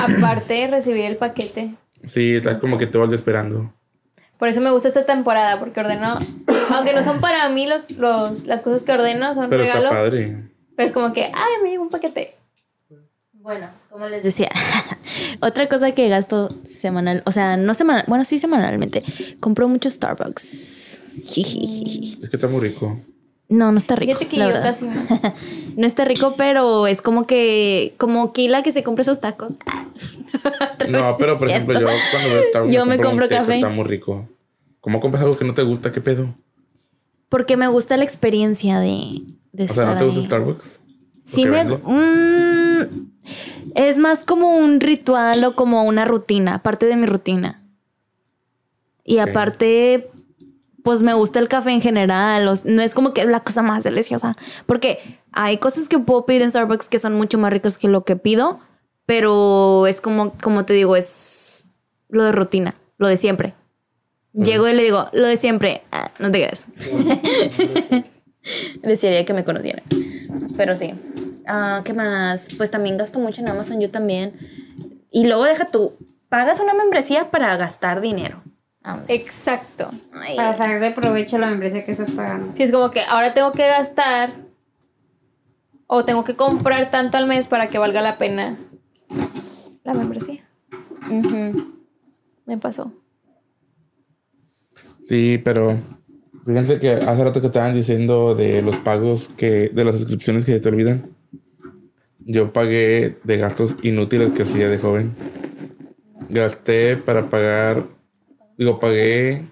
Aparte, 0.00 0.66
recibir 0.68 1.04
el 1.04 1.16
paquete. 1.16 1.74
Sí, 2.04 2.36
estás 2.36 2.58
como 2.58 2.78
que 2.78 2.86
te 2.86 2.98
vas 2.98 3.12
esperando. 3.12 3.72
Por 4.38 4.48
eso 4.48 4.60
me 4.60 4.70
gusta 4.70 4.88
esta 4.88 5.06
temporada, 5.06 5.58
porque 5.58 5.80
ordeno. 5.80 6.18
Aunque 6.70 6.92
no 6.92 7.02
son 7.02 7.20
para 7.20 7.48
mí 7.48 7.66
los, 7.66 7.90
los, 7.92 8.46
las 8.46 8.62
cosas 8.62 8.82
que 8.82 8.92
ordeno, 8.92 9.34
son 9.34 9.48
Pero 9.50 9.62
está 9.62 9.78
regalos. 9.78 9.96
padre. 9.96 10.50
Pero 10.74 10.86
es 10.86 10.92
como 10.92 11.12
que, 11.12 11.24
ay, 11.24 11.52
me 11.62 11.70
llegó 11.70 11.82
un 11.82 11.90
paquete. 11.90 12.34
Bueno, 13.34 13.70
como 13.90 14.06
les 14.06 14.22
decía, 14.22 14.50
otra 15.40 15.68
cosa 15.68 15.92
que 15.92 16.08
gasto 16.08 16.54
semanal, 16.64 17.22
o 17.26 17.32
sea, 17.32 17.56
no 17.56 17.74
semanal, 17.74 18.04
bueno, 18.06 18.24
sí 18.24 18.38
semanalmente, 18.38 19.02
compro 19.40 19.66
mucho 19.66 19.90
Starbucks. 19.90 21.00
Es 21.24 22.28
que 22.30 22.36
está 22.36 22.46
muy 22.46 22.60
rico. 22.60 23.00
No, 23.52 23.70
no 23.70 23.78
está 23.78 23.96
rico. 23.96 24.12
Fíjate 24.12 24.28
que 24.28 24.36
la 24.38 24.46
yo 24.46 24.54
verdad. 24.54 24.70
casi 24.70 24.86
no. 24.86 25.02
No 25.76 25.86
está 25.86 26.04
rico, 26.04 26.34
pero 26.36 26.86
es 26.86 27.00
como 27.00 27.24
que, 27.24 27.94
como 27.98 28.32
Kila 28.32 28.62
que 28.62 28.72
se 28.72 28.82
compra 28.82 29.02
esos 29.02 29.20
tacos. 29.20 29.54
No, 30.88 31.14
pero 31.18 31.38
por 31.38 31.48
ejemplo, 31.48 31.78
yo 31.78 31.86
cuando 32.10 32.30
veo 32.30 32.42
Starbucks 32.48 32.74
Yo 32.74 32.86
me 32.86 32.98
compro 32.98 33.28
café. 33.28 33.56
Está 33.56 33.68
muy 33.68 33.84
rico. 33.84 34.28
¿Cómo 34.80 34.98
compras 34.98 35.22
algo 35.22 35.36
que 35.38 35.44
no 35.44 35.54
te 35.54 35.62
gusta? 35.62 35.92
¿Qué 35.92 36.00
pedo? 36.00 36.34
Porque 37.28 37.56
me 37.56 37.68
gusta 37.68 37.96
la 37.96 38.02
experiencia 38.04 38.80
de, 38.80 39.22
de 39.52 39.64
O 39.64 39.68
sea, 39.68 39.84
¿no 39.86 39.96
te 39.96 40.04
gusta 40.04 40.20
ahí. 40.20 40.26
Starbucks? 40.26 40.80
Sí 41.20 41.44
¿Lo 41.44 41.52
que 41.52 41.64
me... 41.64 41.70
vende? 41.70 41.82
mm, 41.84 43.12
es 43.76 43.98
más 43.98 44.24
como 44.24 44.56
un 44.56 44.80
ritual 44.80 45.44
o 45.44 45.54
como 45.54 45.84
una 45.84 46.04
rutina, 46.04 46.62
parte 46.62 46.86
de 46.86 46.96
mi 46.96 47.06
rutina. 47.06 47.62
Y 49.04 49.18
aparte, 49.18 50.10
pues 50.82 51.02
me 51.02 51.14
gusta 51.14 51.38
el 51.38 51.48
café 51.48 51.70
en 51.70 51.80
general. 51.80 52.48
o 52.48 52.54
no 52.64 52.82
es 52.82 52.94
como 52.94 53.12
que 53.12 53.22
es 53.22 53.28
la 53.28 53.40
cosa 53.40 53.62
más 53.62 53.84
deliciosa. 53.84 54.36
Porque 54.66 55.20
hay 55.32 55.58
cosas 55.58 55.88
que 55.88 55.98
puedo 55.98 56.26
pedir 56.26 56.42
en 56.42 56.50
Starbucks 56.50 56.88
que 56.88 56.98
son 56.98 57.14
mucho 57.14 57.38
más 57.38 57.52
ricas 57.52 57.78
que 57.78 57.88
lo 57.88 58.04
que 58.04 58.16
pido. 58.16 58.60
Pero 59.06 59.86
es 59.86 60.00
como, 60.00 60.32
como 60.42 60.64
te 60.64 60.74
digo, 60.74 60.96
es 60.96 61.64
lo 62.08 62.24
de 62.24 62.32
rutina, 62.32 62.74
lo 62.98 63.08
de 63.08 63.16
siempre. 63.16 63.54
Llego 64.32 64.68
y 64.68 64.74
le 64.74 64.82
digo, 64.82 65.08
lo 65.12 65.26
de 65.26 65.36
siempre. 65.36 65.82
Ah, 65.92 66.08
no 66.20 66.30
te 66.30 66.38
creas. 66.38 66.66
Desearía 68.82 69.24
que 69.24 69.34
me 69.34 69.44
conocieran. 69.44 69.84
Pero 70.56 70.74
sí. 70.74 70.94
Ah, 71.46 71.82
¿Qué 71.84 71.92
más? 71.92 72.48
Pues 72.56 72.70
también 72.70 72.96
gasto 72.96 73.18
mucho 73.18 73.42
en 73.42 73.48
Amazon, 73.48 73.80
yo 73.80 73.90
también. 73.90 74.34
Y 75.10 75.26
luego 75.26 75.44
deja 75.44 75.66
tú, 75.66 75.94
pagas 76.28 76.60
una 76.60 76.74
membresía 76.74 77.30
para 77.30 77.56
gastar 77.56 78.00
dinero. 78.00 78.42
Ah, 78.84 79.02
Exacto. 79.08 79.90
ay. 80.12 80.36
Para 80.36 80.56
sacar 80.56 80.80
de 80.80 80.90
provecho 80.90 81.38
la 81.38 81.48
membresía 81.48 81.84
que 81.84 81.92
estás 81.92 82.10
pagando. 82.10 82.52
Si 82.56 82.62
es 82.62 82.72
como 82.72 82.90
que 82.90 83.00
ahora 83.08 83.32
tengo 83.32 83.52
que 83.52 83.66
gastar 83.66 84.34
o 85.86 86.04
tengo 86.04 86.24
que 86.24 86.34
comprar 86.34 86.90
tanto 86.90 87.16
al 87.16 87.26
mes 87.26 87.48
para 87.48 87.66
que 87.68 87.78
valga 87.78 88.00
la 88.00 88.18
pena 88.18 88.56
la 89.84 89.94
membresía. 89.94 90.42
Ujú. 91.10 91.72
Me 92.46 92.58
pasó. 92.58 92.92
Sí, 95.08 95.40
pero 95.42 95.78
fíjense 96.46 96.78
que 96.78 96.92
hace 96.92 97.24
rato 97.24 97.40
que 97.40 97.48
estaban 97.48 97.74
diciendo 97.74 98.34
de 98.34 98.62
los 98.62 98.76
pagos 98.76 99.28
que, 99.36 99.68
de 99.68 99.84
las 99.84 99.96
suscripciones 99.96 100.44
que 100.44 100.52
se 100.52 100.60
te 100.60 100.68
olvidan. 100.68 101.10
Yo 102.20 102.52
pagué 102.52 103.18
de 103.24 103.36
gastos 103.36 103.76
inútiles 103.82 104.30
que 104.32 104.42
hacía 104.42 104.68
de 104.68 104.78
joven. 104.78 105.14
Gasté 106.28 106.96
para 106.96 107.28
pagar, 107.28 107.86
digo, 108.58 108.78
pagué 108.80 109.42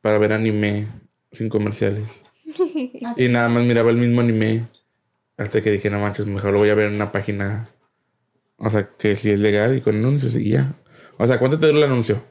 para 0.00 0.18
ver 0.18 0.32
anime 0.32 0.86
sin 1.32 1.48
comerciales. 1.48 2.22
y 3.16 3.28
nada 3.28 3.48
más 3.48 3.62
miraba 3.64 3.90
el 3.90 3.96
mismo 3.96 4.20
anime. 4.20 4.66
Hasta 5.36 5.60
que 5.62 5.70
dije, 5.70 5.88
no 5.90 5.98
manches, 6.00 6.26
mejor 6.26 6.52
lo 6.52 6.58
voy 6.58 6.68
a 6.70 6.74
ver 6.74 6.88
en 6.88 6.96
una 6.96 7.12
página. 7.12 7.70
O 8.56 8.68
sea, 8.68 8.90
que 8.98 9.16
si 9.16 9.30
es 9.30 9.38
legal 9.40 9.76
y 9.76 9.80
con 9.80 9.96
anuncios 9.96 10.34
y 10.36 10.50
ya. 10.50 10.74
O 11.18 11.26
sea, 11.26 11.38
¿cuánto 11.38 11.58
te 11.58 11.66
dura 11.66 11.78
el 11.78 11.84
anuncio? 11.84 12.22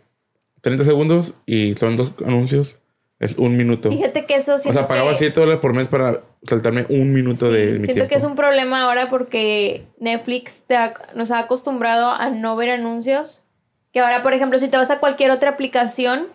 30 0.61 0.83
segundos 0.83 1.33
y 1.45 1.73
son 1.75 1.95
dos 1.97 2.13
anuncios. 2.25 2.75
Es 3.19 3.35
un 3.37 3.57
minuto. 3.57 3.89
Fíjate 3.89 4.25
que 4.25 4.35
eso 4.35 4.55
O 4.55 4.57
siento 4.57 4.79
sea, 4.79 4.87
pagaba 4.87 5.11
que, 5.11 5.17
7 5.17 5.39
dólares 5.39 5.59
por 5.59 5.73
mes 5.73 5.87
para 5.89 6.21
saltarme 6.43 6.85
un 6.89 7.11
minuto 7.13 7.47
sí, 7.47 7.51
de 7.51 7.65
mi 7.65 7.71
siento 7.79 7.93
tiempo. 7.93 8.09
que 8.09 8.15
es 8.15 8.23
un 8.23 8.35
problema 8.35 8.83
ahora 8.83 9.09
porque 9.09 9.87
Netflix 9.99 10.63
te 10.67 10.77
ha- 10.77 10.93
nos 11.15 11.31
ha 11.31 11.39
acostumbrado 11.39 12.11
a 12.11 12.29
no 12.29 12.55
ver 12.55 12.69
anuncios. 12.69 13.43
Que 13.91 13.99
ahora, 14.01 14.21
por 14.21 14.33
ejemplo, 14.33 14.59
si 14.59 14.69
te 14.69 14.77
vas 14.77 14.91
a 14.91 14.99
cualquier 14.99 15.31
otra 15.31 15.51
aplicación, 15.51 16.27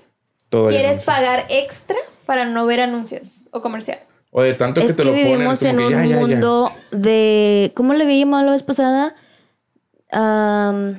Todo 0.48 0.66
quieres 0.66 1.00
pagar 1.00 1.46
extra 1.48 1.96
para 2.26 2.44
no 2.44 2.66
ver 2.66 2.80
anuncios 2.80 3.46
o 3.52 3.60
comerciales. 3.60 4.08
O 4.30 4.42
de 4.42 4.54
tanto 4.54 4.80
que 4.80 4.88
Es 4.88 4.96
te 4.96 5.02
que 5.02 5.08
lo 5.08 5.14
ponen. 5.14 5.32
vivimos 5.32 5.62
en 5.62 5.76
que 5.76 5.84
un 5.84 5.90
ya, 5.92 6.04
ya, 6.04 6.06
ya. 6.06 6.16
mundo 6.16 6.72
de. 6.90 7.70
¿Cómo 7.76 7.94
le 7.94 8.04
vi 8.04 8.24
la 8.24 8.50
vez 8.50 8.62
pasada? 8.64 9.14
Am, 10.10 10.96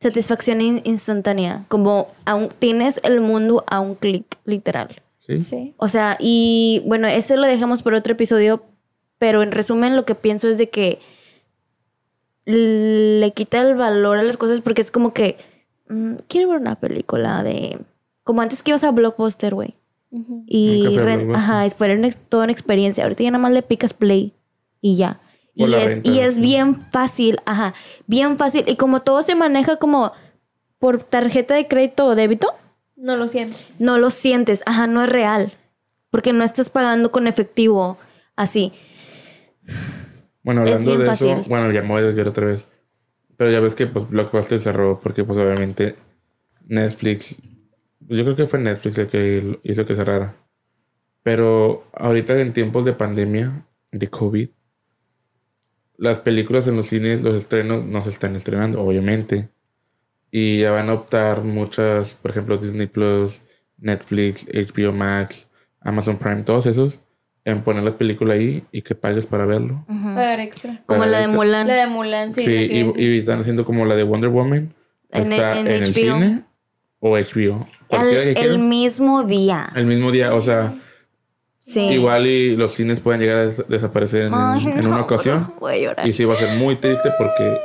satisfacción 0.00 0.60
in- 0.60 0.80
instantánea. 0.84 1.64
Como 1.68 2.08
a 2.24 2.34
un- 2.34 2.48
tienes 2.48 3.00
el 3.04 3.20
mundo 3.20 3.64
a 3.66 3.80
un 3.80 3.94
clic, 3.94 4.24
literal. 4.44 4.88
Sí. 5.18 5.42
Sí. 5.42 5.74
O 5.76 5.88
sea, 5.88 6.16
y 6.18 6.82
bueno, 6.86 7.06
ese 7.06 7.36
lo 7.36 7.46
dejamos 7.46 7.82
por 7.82 7.94
otro 7.94 8.12
episodio, 8.14 8.64
pero 9.18 9.42
en 9.42 9.52
resumen 9.52 9.94
lo 9.94 10.04
que 10.04 10.14
pienso 10.14 10.48
es 10.48 10.58
de 10.58 10.68
que 10.70 10.98
le 12.44 13.32
quita 13.34 13.60
el 13.60 13.74
valor 13.74 14.18
a 14.18 14.22
las 14.22 14.36
cosas 14.36 14.60
porque 14.60 14.82
es 14.82 14.90
como 14.90 15.12
que 15.12 15.36
mm, 15.88 16.14
quiero 16.28 16.48
ver 16.50 16.60
una 16.60 16.74
película 16.80 17.42
de 17.42 17.78
como 18.24 18.42
antes 18.42 18.62
que 18.62 18.70
ibas 18.70 18.84
a 18.84 18.90
Blockbuster, 18.90 19.54
güey. 19.54 19.74
Y 20.46 20.98
ajá, 21.34 21.64
es 21.64 21.74
fuera 21.74 21.94
una 21.94 22.10
toda 22.10 22.44
una 22.44 22.52
experiencia. 22.52 23.04
Ahorita 23.04 23.22
ya 23.22 23.30
nada 23.30 23.40
más 23.42 23.52
le 23.52 23.62
picas 23.62 23.94
play 23.94 24.34
y 24.82 24.96
ya. 24.96 25.20
O 25.58 25.66
Y 25.66 25.74
es, 25.74 26.00
y 26.02 26.18
es 26.20 26.34
sí. 26.34 26.40
bien 26.40 26.80
fácil, 26.80 27.38
ajá, 27.46 27.72
bien 28.06 28.36
fácil. 28.36 28.64
Y 28.68 28.76
como 28.76 29.00
todo 29.00 29.22
se 29.22 29.34
maneja 29.34 29.76
como 29.76 30.12
por 30.78 31.02
tarjeta 31.02 31.54
de 31.54 31.66
crédito 31.66 32.06
o 32.06 32.14
débito, 32.14 32.48
No 32.96 33.16
lo 33.16 33.26
sientes. 33.28 33.80
no 33.80 33.98
lo 33.98 34.10
sientes, 34.10 34.62
ajá, 34.66 34.86
no 34.86 35.02
es 35.02 35.08
real. 35.08 35.50
Porque 36.10 36.32
no 36.34 36.44
estás 36.44 36.68
pagando 36.68 37.10
con 37.10 37.26
efectivo 37.26 37.96
así. 38.36 38.72
Bueno, 40.42 40.62
hablando 40.62 40.98
de 40.98 41.06
fácil. 41.06 41.28
eso, 41.28 41.48
bueno, 41.48 41.70
ya 41.72 41.82
me 41.82 41.88
voy 41.88 42.02
a 42.02 42.06
desviar 42.06 42.28
otra 42.28 42.46
vez. 42.46 42.66
Pero 43.36 43.50
ya 43.50 43.60
ves 43.60 43.74
que 43.74 43.86
pues 43.86 44.08
Blockbuster 44.08 44.60
cerró 44.60 44.98
porque 44.98 45.24
pues 45.24 45.38
obviamente 45.38 45.96
Netflix, 46.66 47.36
yo 48.00 48.24
creo 48.24 48.36
que 48.36 48.46
fue 48.46 48.58
Netflix 48.58 48.98
el 48.98 49.08
que 49.08 49.60
hizo 49.62 49.86
que 49.86 49.94
cerrara. 49.94 50.36
Pero 51.22 51.86
ahorita 51.94 52.38
en 52.40 52.52
tiempos 52.52 52.84
de 52.84 52.92
pandemia, 52.92 53.66
de 53.92 54.08
COVID, 54.08 54.48
las 55.98 56.18
películas 56.18 56.66
en 56.66 56.76
los 56.76 56.88
cines, 56.88 57.22
los 57.22 57.36
estrenos 57.36 57.84
no 57.84 58.00
se 58.00 58.10
están 58.10 58.34
estrenando, 58.34 58.82
obviamente. 58.82 59.50
Y 60.30 60.60
ya 60.60 60.72
van 60.72 60.88
a 60.88 60.94
optar 60.94 61.44
muchas, 61.44 62.14
por 62.14 62.32
ejemplo, 62.32 62.56
Disney 62.56 62.86
Plus, 62.86 63.40
Netflix, 63.78 64.46
HBO 64.48 64.92
Max, 64.92 65.48
Amazon 65.80 66.18
Prime, 66.18 66.42
todos 66.42 66.66
esos, 66.66 67.00
en 67.44 67.62
poner 67.62 67.82
la 67.82 67.96
película 67.96 68.34
ahí 68.34 68.64
y 68.70 68.82
que 68.82 68.94
pagues 68.94 69.26
para 69.26 69.46
verlo. 69.46 69.84
Pagar 69.88 70.40
extra. 70.40 70.80
Como 70.86 71.00
Para 71.00 71.10
la 71.10 71.20
de 71.20 71.26
Mulan. 71.28 71.66
La 71.66 71.74
de 71.74 71.86
Mulan, 71.86 72.32
sí. 72.34 72.44
Sí, 72.44 72.92
y, 72.96 73.18
están 73.18 73.40
haciendo 73.40 73.64
como 73.64 73.84
la 73.84 73.96
de 73.96 74.04
Wonder 74.04 74.30
Woman. 74.30 74.74
En- 75.10 75.32
está 75.32 75.58
en 75.58 75.66
en, 75.66 75.72
el 75.82 75.92
cine 75.94 76.44
o 77.00 77.16
HBO. 77.18 77.66
Cualquiera 77.88 78.22
El, 78.22 78.34
que 78.34 78.40
el 78.42 78.58
mismo 78.58 79.24
día. 79.24 79.68
El 79.74 79.86
mismo 79.86 80.10
día, 80.12 80.34
o 80.34 80.40
sea, 80.40 80.74
Sí. 81.58 81.80
igual 81.80 82.26
y 82.26 82.56
los 82.56 82.74
cines 82.74 83.00
pueden 83.00 83.20
llegar 83.20 83.36
a 83.38 83.46
des- 83.46 83.64
desaparecer 83.68 84.26
en, 84.26 84.34
Ay, 84.34 84.64
en 84.66 84.80
no, 84.82 84.88
una 84.90 85.02
ocasión. 85.02 85.54
Voy 85.60 85.74
a 85.74 85.78
llorar. 85.78 86.08
Y 86.08 86.12
sí 86.12 86.24
va 86.24 86.34
a 86.34 86.36
ser 86.36 86.56
muy 86.58 86.76
triste 86.76 87.10
porque... 87.18 87.56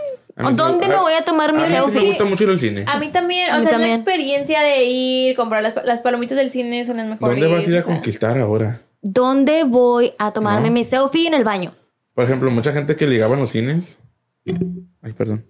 ¿Dónde 0.54 0.88
me 0.88 0.98
voy 0.98 1.14
a 1.14 1.24
tomar 1.26 1.52
mi 1.52 1.64
a 1.64 1.68
mí 1.68 1.76
sí 1.92 1.98
me 1.98 2.06
gusta 2.06 2.26
mucho 2.26 2.44
ir 2.44 2.52
al 2.52 2.60
cine. 2.60 2.86
A 2.88 3.00
mí 3.00 3.10
también, 3.12 3.50
o 3.52 3.56
mí 3.56 3.62
sea, 3.62 3.72
también. 3.72 3.92
es 3.92 3.98
la 3.98 4.04
experiencia 4.04 4.62
de 4.62 4.84
ir, 4.84 5.36
comprar 5.36 5.64
las, 5.64 5.74
las 5.84 6.02
palomitas 6.02 6.38
del 6.38 6.52
cine 6.52 6.86
son 6.86 6.98
las 6.98 7.08
mejores. 7.08 7.40
¿Dónde 7.40 7.56
vas 7.56 7.66
a 7.66 7.70
ir 7.72 7.78
a 7.78 7.82
conquistar 7.82 8.38
ahora? 8.38 8.82
¿Dónde 9.10 9.64
voy 9.64 10.14
a 10.20 10.34
tomarme 10.34 10.68
No. 10.68 10.74
mi 10.74 10.84
selfie 10.84 11.28
en 11.28 11.34
el 11.34 11.44
baño? 11.44 11.74
Por 12.14 12.26
ejemplo, 12.26 12.52
mucha 12.52 12.74
gente 12.74 12.96
que 12.96 13.08
ligaba 13.08 13.36
en 13.36 13.42
los 13.42 13.52
cines. 13.52 13.98
Ay, 15.02 15.14
perdón. 15.14 15.46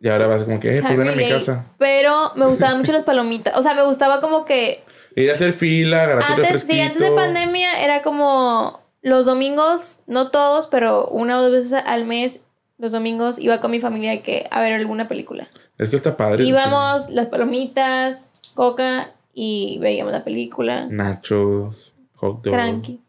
Y 0.00 0.08
ahora 0.08 0.26
vas 0.26 0.44
como 0.44 0.58
que, 0.58 0.78
eh, 0.78 0.82
pues 0.82 0.96
ven 0.96 1.08
a 1.08 1.12
mi 1.12 1.28
casa. 1.28 1.66
Pero 1.78 2.32
me 2.34 2.46
gustaban 2.46 2.78
mucho 2.78 2.92
las 2.92 3.04
palomitas. 3.04 3.56
O 3.56 3.62
sea, 3.62 3.74
me 3.74 3.84
gustaba 3.84 4.20
como 4.20 4.44
que 4.44 4.82
Ir 5.14 5.30
a 5.30 5.34
hacer 5.34 5.52
fila, 5.52 6.18
antes, 6.26 6.62
sí, 6.62 6.80
antes 6.80 7.00
de 7.00 7.10
pandemia 7.10 7.84
era 7.84 8.00
como 8.02 8.80
los 9.02 9.26
domingos, 9.26 9.98
no 10.06 10.30
todos, 10.30 10.66
pero 10.68 11.06
una 11.08 11.38
o 11.38 11.42
dos 11.42 11.52
veces 11.52 11.82
al 11.84 12.06
mes, 12.06 12.40
los 12.78 12.92
domingos 12.92 13.38
iba 13.38 13.60
con 13.60 13.70
mi 13.72 13.80
familia 13.80 14.22
que 14.22 14.46
a 14.50 14.60
ver 14.60 14.72
alguna 14.72 15.08
película. 15.08 15.48
Es 15.78 15.90
que 15.90 15.96
está 15.96 16.16
padre. 16.16 16.44
Íbamos, 16.44 17.10
las 17.10 17.26
palomitas, 17.26 18.40
coca 18.54 19.12
y 19.34 19.78
veíamos 19.80 20.12
la 20.12 20.24
película. 20.24 20.86
Nachos, 20.90 21.89
hot. 22.20 22.42
Tranqui. 22.42 23.00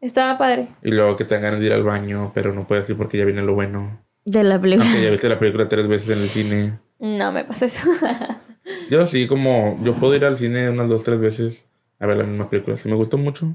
Estaba 0.00 0.36
padre. 0.36 0.68
Y 0.82 0.90
luego 0.90 1.16
que 1.16 1.24
te 1.24 1.34
dan 1.34 1.42
ganas 1.44 1.60
de 1.60 1.66
ir 1.66 1.72
al 1.72 1.84
baño, 1.84 2.32
pero 2.34 2.52
no 2.52 2.66
puedes 2.66 2.88
ir 2.90 2.96
porque 2.96 3.18
ya 3.18 3.24
viene 3.24 3.42
lo 3.42 3.54
bueno. 3.54 4.02
De 4.24 4.42
la 4.42 4.60
película. 4.60 4.84
Aunque 4.86 5.02
ya 5.02 5.10
viste 5.10 5.28
la 5.28 5.38
película 5.38 5.68
tres 5.68 5.86
veces 5.88 6.08
en 6.10 6.18
el 6.22 6.28
cine. 6.28 6.78
No 6.98 7.30
me 7.32 7.44
pasa 7.44 7.66
eso. 7.66 7.88
Yo 8.90 9.04
sí, 9.06 9.26
como 9.26 9.76
yo 9.82 9.94
puedo 9.96 10.14
ir 10.14 10.24
al 10.24 10.36
cine 10.36 10.70
unas 10.70 10.88
dos, 10.88 11.02
tres 11.02 11.18
veces 11.18 11.64
a 11.98 12.06
ver 12.06 12.16
la 12.18 12.24
misma 12.24 12.48
película. 12.48 12.76
Si 12.76 12.88
me 12.88 12.94
gustó 12.94 13.18
mucho, 13.18 13.54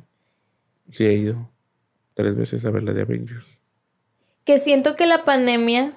sí 0.91 1.05
he 1.05 1.13
ido 1.13 1.49
tres 2.13 2.35
veces 2.35 2.65
a 2.65 2.71
ver 2.71 2.83
la 2.83 2.91
de 2.93 3.03
Avengers. 3.03 3.59
que 4.43 4.57
siento 4.57 4.95
que 4.97 5.05
la 5.07 5.23
pandemia 5.23 5.93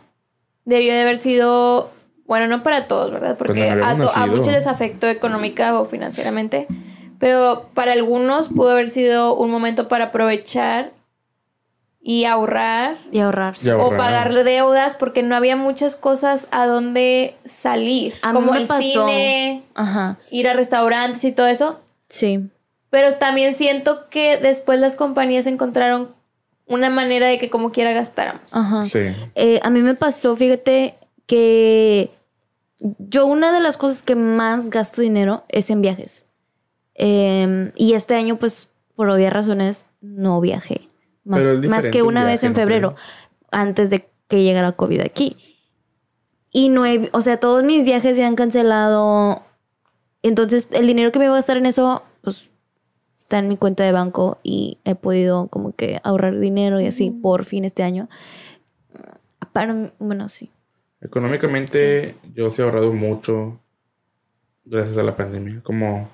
debió 0.64 0.92
de 0.92 1.01
haber 1.03 1.18
sido, 1.18 1.90
bueno, 2.26 2.46
no 2.46 2.62
para 2.62 2.86
todos, 2.86 3.11
¿verdad? 3.11 3.36
Porque 3.36 3.72
Pues 3.72 3.98
no 3.98 4.09
a, 4.11 4.22
a 4.22 4.26
muchos 4.26 4.48
les 4.53 4.68
afectó 4.68 5.09
económica 5.09 5.76
o 5.80 5.84
financieramente, 5.84 6.68
pero 7.21 7.71
para 7.75 7.93
algunos 7.93 8.49
pudo 8.49 8.71
haber 8.71 8.91
sido 8.91 9.35
un 9.37 9.51
momento 9.53 9.87
para 9.87 10.07
aprovechar 10.07 10.93
y 12.03 12.25
ahorrar 12.25 12.97
Y 13.12 13.21
ahorrar. 13.21 13.55
Y 13.62 13.68
o 13.71 13.91
pagar 13.95 14.33
deudas 14.43 14.97
porque 14.97 15.23
no 15.23 15.37
había 15.37 15.55
muchas 15.55 15.95
cosas 15.97 16.49
a 16.51 16.66
donde 16.66 17.37
salir, 17.45 18.14
A 18.23 18.33
mí 18.33 18.41
como 18.41 18.55
el 18.55 18.66
pasó. 18.66 19.07
cine, 19.07 19.62
Ajá. 19.75 20.18
ir 20.31 20.49
a 20.49 20.55
restaurantes 20.55 21.23
y 21.25 21.33
todo 21.33 21.47
eso. 21.47 21.79
Sí. 22.09 22.49
Pero 22.89 23.14
también 23.16 23.55
siento 23.55 24.09
que 24.09 24.39
después 24.39 24.81
las 24.81 24.97
compañías 24.97 25.47
encontraron 25.47 26.12
una 26.66 26.89
manera 26.89 27.27
de 27.27 27.39
que 27.39 27.51
como 27.51 27.71
quiera 27.71 27.93
gastáramos. 27.93 28.53
Ajá. 28.53 28.87
Sí. 28.89 29.14
Eh, 29.35 29.61
a 29.62 29.68
mí 29.71 29.81
me 29.83 29.95
pasó, 29.95 30.35
fíjate, 30.35 30.95
que 31.27 32.11
yo 32.99 33.27
una 33.27 33.53
de 33.53 33.61
las 33.61 33.77
cosas 33.77 34.01
que 34.03 34.14
más 34.14 34.71
gasto 34.71 35.03
dinero 35.03 35.45
es 35.51 35.68
en 35.68 35.83
viajes. 35.83 36.25
Eh, 37.03 37.72
y 37.76 37.94
este 37.94 38.14
año, 38.14 38.38
pues, 38.38 38.68
por 38.94 39.09
obvias 39.09 39.32
razones, 39.32 39.86
no 40.03 40.38
viajé. 40.38 40.90
Más, 41.24 41.42
más 41.66 41.88
que 41.88 42.03
un 42.03 42.09
una 42.09 42.26
vez 42.26 42.44
en 42.44 42.53
¿no 42.53 42.57
febrero, 42.57 42.94
antes 43.51 43.88
de 43.88 44.11
que 44.28 44.42
llegara 44.42 44.72
COVID 44.72 45.01
aquí. 45.01 45.38
Y 46.51 46.68
no 46.68 46.84
he, 46.84 47.09
o 47.14 47.22
sea, 47.22 47.40
todos 47.40 47.64
mis 47.64 47.84
viajes 47.84 48.16
se 48.16 48.24
han 48.24 48.36
cancelado. 48.36 49.42
Entonces, 50.22 50.68
el 50.72 50.86
dinero 50.86 51.11
que 51.11 51.18
me 51.18 51.24
voy 51.24 51.32
a 51.32 51.36
gastar 51.36 51.57
en 51.57 51.64
eso, 51.64 52.03
pues, 52.20 52.51
está 53.16 53.38
en 53.38 53.48
mi 53.48 53.57
cuenta 53.57 53.82
de 53.82 53.92
banco 53.92 54.38
y 54.42 54.76
he 54.84 54.94
podido 54.94 55.46
como 55.48 55.72
que 55.72 56.01
ahorrar 56.05 56.38
dinero 56.38 56.80
y 56.80 56.86
así 56.86 57.11
por 57.11 57.46
fin 57.46 57.64
este 57.64 57.82
año. 57.82 58.11
Para, 59.55 59.90
bueno, 59.98 60.28
sí. 60.28 60.51
Económicamente, 61.01 62.16
yo 62.34 62.51
sí 62.51 62.61
he 62.61 62.64
ahorrado 62.66 62.92
mucho 62.92 63.59
gracias 64.66 64.98
a 64.98 65.03
la 65.03 65.16
pandemia. 65.16 65.62
Como, 65.62 66.11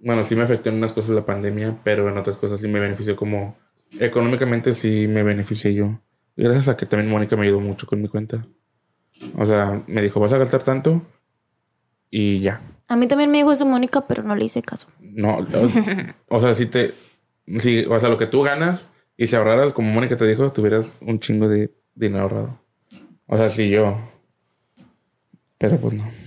bueno, 0.00 0.24
sí 0.24 0.34
me 0.34 0.42
afectó 0.42 0.70
en 0.70 0.76
unas 0.76 0.92
cosas 0.92 1.10
la 1.10 1.26
pandemia, 1.26 1.78
pero 1.84 2.08
en 2.08 2.16
otras 2.16 2.36
cosas 2.36 2.60
sí 2.60 2.68
me 2.68 2.80
benefició. 2.80 3.16
Como, 3.16 3.56
económicamente 3.98 4.74
sí 4.74 5.06
me 5.08 5.22
beneficié 5.22 5.74
yo. 5.74 6.00
Gracias 6.36 6.68
a 6.68 6.76
que 6.76 6.86
también 6.86 7.10
Mónica 7.10 7.36
me 7.36 7.42
ayudó 7.42 7.60
mucho 7.60 7.86
con 7.86 8.00
mi 8.00 8.08
cuenta. 8.08 8.46
O 9.36 9.44
sea, 9.44 9.82
me 9.86 10.00
dijo, 10.00 10.20
vas 10.20 10.32
a 10.32 10.38
gastar 10.38 10.62
tanto 10.62 11.02
y 12.10 12.40
ya. 12.40 12.60
A 12.88 12.96
mí 12.96 13.06
también 13.06 13.30
me 13.30 13.38
dijo 13.38 13.52
eso 13.52 13.66
Mónica, 13.66 14.06
pero 14.06 14.22
no 14.22 14.34
le 14.34 14.46
hice 14.46 14.62
caso. 14.62 14.88
No, 15.00 15.38
o, 15.38 15.46
o 16.36 16.40
sea, 16.40 16.54
si 16.54 16.66
te, 16.66 16.92
si, 17.58 17.84
o 17.84 18.00
sea, 18.00 18.08
lo 18.08 18.16
que 18.16 18.26
tú 18.26 18.42
ganas 18.42 18.90
y 19.16 19.26
si 19.26 19.36
ahorraras, 19.36 19.72
como 19.72 19.92
Mónica 19.92 20.16
te 20.16 20.26
dijo, 20.26 20.50
tuvieras 20.50 20.92
un 21.02 21.20
chingo 21.20 21.46
de 21.46 21.74
dinero 21.94 22.22
ahorrado. 22.22 22.60
O 23.26 23.36
sea, 23.36 23.50
si 23.50 23.68
yo. 23.68 23.98
Pero 25.58 25.76
pues 25.76 25.94
no. 25.94 26.19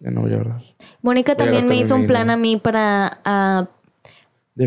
Ya 0.00 0.10
no 0.10 0.22
voy 0.22 0.32
a 0.32 0.36
ahorrar. 0.36 0.62
Mónica 1.02 1.36
también 1.36 1.66
me 1.66 1.76
hizo 1.76 1.94
un 1.94 2.06
plan 2.06 2.22
dinero. 2.22 2.32
a 2.32 2.36
mí 2.36 2.56
para... 2.56 3.20
ah, 3.24 3.68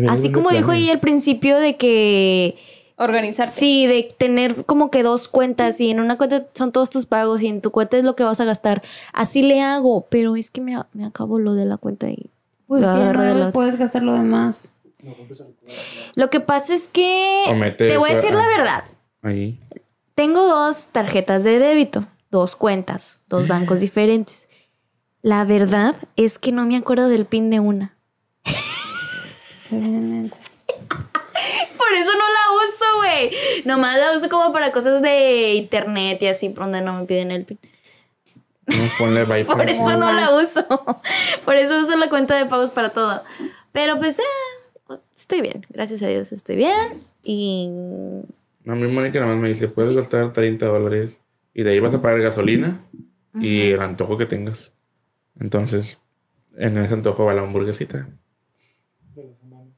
así 0.08 0.32
como 0.32 0.50
dijo 0.50 0.70
ahí 0.70 0.90
al 0.90 1.00
principio 1.00 1.58
de 1.58 1.76
que... 1.76 2.56
Organizarse. 2.96 3.58
Sí, 3.58 3.86
de 3.88 4.14
tener 4.16 4.64
como 4.66 4.92
que 4.92 5.02
dos 5.02 5.26
cuentas 5.26 5.80
y 5.80 5.90
en 5.90 5.98
una 5.98 6.16
cuenta 6.16 6.46
son 6.52 6.70
todos 6.70 6.90
tus 6.90 7.06
pagos 7.06 7.42
y 7.42 7.48
en 7.48 7.60
tu 7.60 7.72
cuenta 7.72 7.96
es 7.96 8.04
lo 8.04 8.14
que 8.14 8.22
vas 8.22 8.40
a 8.40 8.44
gastar. 8.44 8.82
Así 9.12 9.42
le 9.42 9.60
hago, 9.60 10.06
pero 10.08 10.36
es 10.36 10.48
que 10.48 10.60
me, 10.60 10.76
me 10.92 11.04
acabo 11.04 11.40
lo 11.40 11.54
de 11.54 11.64
la 11.64 11.76
cuenta 11.76 12.08
y... 12.08 12.30
Pues 12.68 12.84
que 12.84 12.90
la 12.90 13.34
no 13.34 13.52
puedes 13.52 13.76
gastar 13.76 14.02
lo 14.02 14.12
demás. 14.12 14.68
Lo 16.14 16.30
que 16.30 16.40
pasa 16.40 16.74
es 16.74 16.86
que... 16.86 17.44
Te 17.76 17.98
voy 17.98 18.12
a 18.12 18.14
decir 18.14 18.32
la 18.32 18.46
verdad. 18.46 18.84
Ahí. 19.22 19.58
Tengo 20.14 20.46
dos 20.46 20.86
tarjetas 20.92 21.42
de 21.42 21.58
débito, 21.58 22.06
dos 22.30 22.54
cuentas, 22.54 23.20
dos 23.28 23.48
bancos 23.48 23.80
diferentes. 23.80 24.48
La 25.24 25.44
verdad 25.46 25.96
es 26.16 26.38
que 26.38 26.52
no 26.52 26.66
me 26.66 26.76
acuerdo 26.76 27.08
del 27.08 27.24
pin 27.24 27.48
de 27.48 27.58
una. 27.58 27.96
Por 29.70 29.78
eso 31.94 32.12
no 32.12 32.26
la 32.28 32.44
uso, 32.60 32.84
güey. 32.98 33.30
Nomás 33.64 33.98
la 33.98 34.14
uso 34.14 34.28
como 34.28 34.52
para 34.52 34.70
cosas 34.70 35.00
de 35.00 35.54
internet 35.54 36.20
y 36.20 36.26
así, 36.26 36.50
por 36.50 36.64
donde 36.64 36.82
no 36.82 36.92
me 36.98 37.06
piden 37.06 37.30
el 37.30 37.46
pin. 37.46 37.58
No, 38.66 38.76
ponle 38.98 39.24
Wi-Fi. 39.24 39.50
Por 39.50 39.70
eso 39.70 39.96
no 39.96 40.12
la 40.12 40.30
uso. 40.36 40.66
Por 41.46 41.56
eso 41.56 41.80
uso 41.80 41.96
la 41.96 42.10
cuenta 42.10 42.36
de 42.36 42.44
pagos 42.44 42.70
para 42.70 42.90
todo. 42.90 43.22
Pero 43.72 43.98
pues, 43.98 44.18
eh, 44.18 44.94
estoy 45.16 45.40
bien. 45.40 45.64
Gracias 45.70 46.02
a 46.02 46.08
Dios 46.08 46.32
estoy 46.32 46.56
bien. 46.56 47.02
Y 47.22 47.70
a 48.66 48.74
mí 48.74 48.86
Mónica 48.88 49.20
nada 49.20 49.32
más 49.32 49.40
me 49.40 49.48
dice, 49.48 49.68
puedes 49.68 49.90
gastar 49.92 50.34
30 50.34 50.66
dólares 50.66 51.16
y 51.54 51.62
de 51.62 51.70
ahí 51.70 51.80
vas 51.80 51.94
a 51.94 52.02
pagar 52.02 52.20
gasolina 52.20 52.84
y 53.40 53.70
el 53.70 53.80
antojo 53.80 54.18
que 54.18 54.26
tengas. 54.26 54.73
Entonces, 55.40 55.98
en 56.56 56.78
ese 56.78 56.94
antojo 56.94 57.24
va 57.24 57.34
la 57.34 57.42
hamburguesita. 57.42 58.08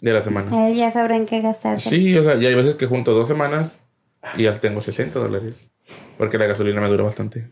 De 0.01 0.13
la 0.13 0.21
semana. 0.21 0.69
Él 0.69 0.77
ya 0.77 0.91
sabrá 0.91 1.17
en 1.17 1.25
qué 1.25 1.41
gastar. 1.41 1.81
Sí, 1.81 2.17
o 2.19 2.23
sea, 2.23 2.37
ya 2.37 2.49
hay 2.49 2.55
veces 2.55 2.75
que 2.75 2.87
junto 2.87 3.15
dos 3.15 3.29
semanas 3.29 3.79
y 4.37 4.43
ya 4.43 4.59
tengo 4.59 4.81
60 4.81 5.19
dólares. 5.19 5.71
Porque 6.19 6.39
la 6.39 6.47
gasolina 6.47 6.81
me 6.81 6.89
dura 6.89 7.05
bastante. 7.05 7.47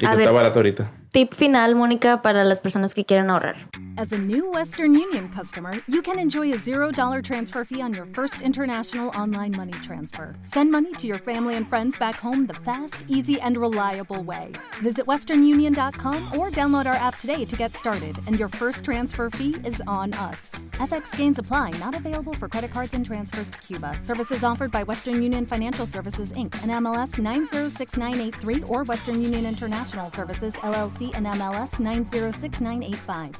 Y 0.00 0.06
A 0.06 0.10
que 0.10 0.16
ver. 0.16 0.20
está 0.26 0.32
barato 0.32 0.58
ahorita. 0.58 0.90
tip 1.12 1.34
final, 1.34 1.74
Mónica, 1.74 2.22
para 2.22 2.44
las 2.44 2.60
personas 2.60 2.94
que 2.94 3.04
quieren 3.04 3.30
ahorrar. 3.30 3.56
As 3.96 4.12
a 4.12 4.16
new 4.18 4.48
Western 4.50 4.94
Union 4.94 5.28
customer, 5.28 5.72
you 5.88 6.00
can 6.00 6.18
enjoy 6.20 6.52
a 6.52 6.56
$0 6.56 7.22
transfer 7.22 7.64
fee 7.64 7.82
on 7.82 7.92
your 7.92 8.06
first 8.14 8.40
international 8.40 9.08
online 9.10 9.50
money 9.54 9.72
transfer. 9.82 10.34
Send 10.44 10.70
money 10.70 10.92
to 10.94 11.06
your 11.08 11.18
family 11.18 11.56
and 11.56 11.68
friends 11.68 11.98
back 11.98 12.14
home 12.14 12.46
the 12.46 12.54
fast, 12.64 13.04
easy, 13.08 13.38
and 13.40 13.56
reliable 13.58 14.22
way. 14.22 14.52
Visit 14.80 15.04
westernunion.com 15.06 16.38
or 16.38 16.50
download 16.50 16.86
our 16.86 16.94
app 16.94 17.18
today 17.18 17.44
to 17.44 17.56
get 17.56 17.74
started, 17.76 18.16
and 18.26 18.38
your 18.38 18.48
first 18.48 18.84
transfer 18.84 19.28
fee 19.30 19.56
is 19.66 19.82
on 19.88 20.12
us. 20.14 20.52
FX 20.74 21.14
gains 21.16 21.38
apply, 21.38 21.70
not 21.80 21.94
available 21.96 22.34
for 22.34 22.48
credit 22.48 22.70
cards 22.70 22.94
and 22.94 23.04
transfers 23.04 23.50
to 23.50 23.58
Cuba. 23.58 23.96
Services 24.00 24.44
offered 24.44 24.70
by 24.70 24.84
Western 24.84 25.20
Union 25.20 25.44
Financial 25.44 25.86
Services 25.86 26.32
Inc. 26.32 26.54
and 26.62 26.70
MLS 26.84 27.18
906983 27.18 28.62
or 28.68 28.84
Western 28.84 29.20
Union 29.20 29.44
International 29.44 29.89
Services 29.90 30.54
LLC 30.62 31.14
and 31.14 31.26
MLS 31.26 31.80
906985. 31.80 33.38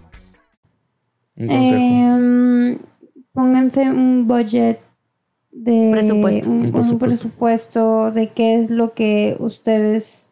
Un 1.36 1.46
consejo. 1.46 1.76
Em, 1.76 2.78
pónganse 3.32 3.88
un 3.88 4.26
budget 4.26 4.80
de 5.52 5.90
Presupuesto. 5.92 6.50
Un, 6.50 6.66
Un 6.66 6.74
un 6.74 6.98
presupuesto. 6.98 8.10
de 8.10 8.30
qué 8.30 8.60
es 8.60 8.70
lo 8.70 8.94
que 8.94 9.36
ustedes 9.38 10.26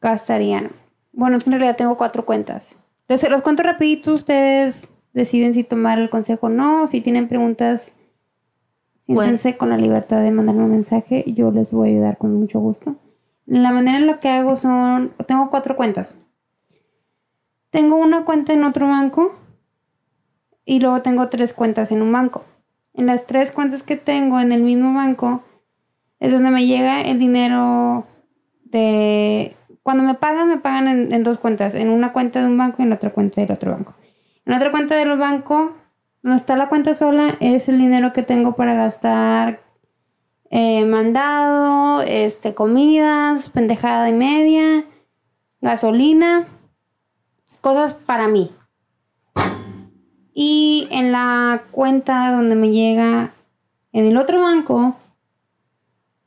gastarían. 0.00 0.70
Bueno, 1.12 1.36
es 1.36 1.44
que 1.44 1.50
en 1.50 1.58
realidad 1.58 1.76
tengo 1.76 1.96
cuatro 1.96 2.24
cuentas. 2.24 2.78
Les 3.08 3.28
los 3.30 3.42
cuento 3.42 3.62
rapidito, 3.62 4.14
ustedes 4.14 4.88
deciden 5.12 5.54
si 5.54 5.62
tomar 5.62 5.98
el 5.98 6.10
consejo 6.10 6.46
o 6.46 6.50
no. 6.50 6.86
Si 6.88 7.00
tienen 7.00 7.28
preguntas, 7.28 7.94
siéntense 9.00 9.56
con 9.56 9.70
la 9.70 9.76
libertad 9.76 10.22
de 10.22 10.30
mandarme 10.30 10.64
un 10.64 10.70
mensaje. 10.70 11.24
Yo 11.26 11.50
les 11.52 11.72
voy 11.72 11.88
a 11.88 11.92
ayudar 11.92 12.18
con 12.18 12.34
mucho 12.34 12.60
gusto. 12.60 12.96
La 13.46 13.70
manera 13.70 13.96
en 13.98 14.06
la 14.08 14.18
que 14.18 14.28
hago 14.28 14.56
son, 14.56 15.14
tengo 15.26 15.50
cuatro 15.50 15.76
cuentas. 15.76 16.18
Tengo 17.70 17.96
una 17.96 18.24
cuenta 18.24 18.52
en 18.52 18.64
otro 18.64 18.88
banco 18.88 19.38
y 20.64 20.80
luego 20.80 21.02
tengo 21.02 21.28
tres 21.28 21.52
cuentas 21.52 21.92
en 21.92 22.02
un 22.02 22.10
banco. 22.10 22.44
En 22.92 23.06
las 23.06 23.26
tres 23.26 23.52
cuentas 23.52 23.82
que 23.84 23.96
tengo 23.96 24.40
en 24.40 24.50
el 24.50 24.62
mismo 24.62 24.94
banco 24.94 25.44
es 26.18 26.32
donde 26.32 26.50
me 26.50 26.66
llega 26.66 27.02
el 27.02 27.18
dinero 27.18 28.06
de... 28.64 29.56
Cuando 29.82 30.02
me 30.02 30.14
pagan, 30.14 30.48
me 30.48 30.58
pagan 30.58 30.88
en, 30.88 31.12
en 31.12 31.22
dos 31.22 31.38
cuentas. 31.38 31.74
En 31.74 31.90
una 31.90 32.12
cuenta 32.12 32.40
de 32.40 32.46
un 32.46 32.58
banco 32.58 32.76
y 32.78 32.82
en 32.82 32.90
la 32.90 32.96
otra 32.96 33.12
cuenta 33.12 33.40
del 33.40 33.52
otro 33.52 33.70
banco. 33.70 33.94
En 34.44 34.52
la 34.52 34.56
otra 34.56 34.72
cuenta 34.72 34.96
del 34.96 35.16
banco, 35.16 35.76
donde 36.22 36.38
está 36.38 36.56
la 36.56 36.68
cuenta 36.68 36.94
sola, 36.94 37.36
es 37.38 37.68
el 37.68 37.78
dinero 37.78 38.12
que 38.12 38.24
tengo 38.24 38.56
para 38.56 38.74
gastar 38.74 39.60
eh, 40.50 40.84
mandado, 40.84 42.02
este, 42.02 42.54
comidas, 42.54 43.50
pendejada 43.50 44.08
y 44.08 44.12
media, 44.12 44.84
gasolina, 45.60 46.46
cosas 47.60 47.94
para 47.94 48.28
mí. 48.28 48.52
Y 50.32 50.86
en 50.90 51.12
la 51.12 51.64
cuenta 51.70 52.30
donde 52.30 52.54
me 52.54 52.70
llega 52.70 53.32
en 53.92 54.06
el 54.06 54.16
otro 54.16 54.42
banco, 54.42 54.96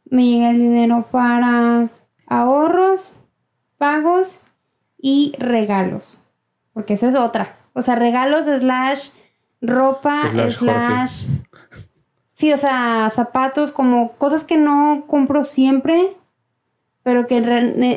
me 0.06 0.26
llega 0.26 0.50
el 0.50 0.58
dinero 0.58 1.08
para 1.12 1.90
ahorros, 2.26 3.12
pagos 3.78 4.40
y 4.98 5.34
regalos. 5.38 6.22
Porque 6.74 6.96
esa 6.96 7.08
es 7.08 7.16
otra. 7.16 7.58
O 7.74 7.82
sea, 7.82 7.96
regalos 7.96 8.46
slash 8.46 9.10
ropa 9.62 10.24
Slash 10.32 10.54
slash... 10.54 11.26
Sí, 12.40 12.54
o 12.54 12.58
sea, 12.58 13.12
zapatos, 13.14 13.74
como 13.74 14.14
cosas 14.14 14.46
que 14.46 14.56
no 14.56 15.04
compro 15.08 15.44
siempre, 15.44 16.16
pero 17.04 17.28
que 17.28 17.38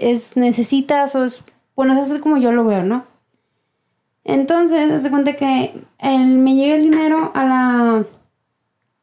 es, 0.03 0.36
necesitas 0.36 1.14
o 1.14 1.24
es... 1.24 1.45
Bueno, 1.76 1.93
eso 2.03 2.12
es 2.16 2.20
como 2.20 2.38
yo 2.38 2.51
lo 2.51 2.64
veo, 2.64 2.82
¿no? 2.82 3.07
Entonces, 4.24 5.01
se 5.03 5.11
cuenta 5.11 5.34
que 5.36 5.84
me 6.03 6.57
llega 6.57 6.74
el 6.74 6.82
dinero 6.82 7.30
a 7.36 7.45
la, 7.45 8.07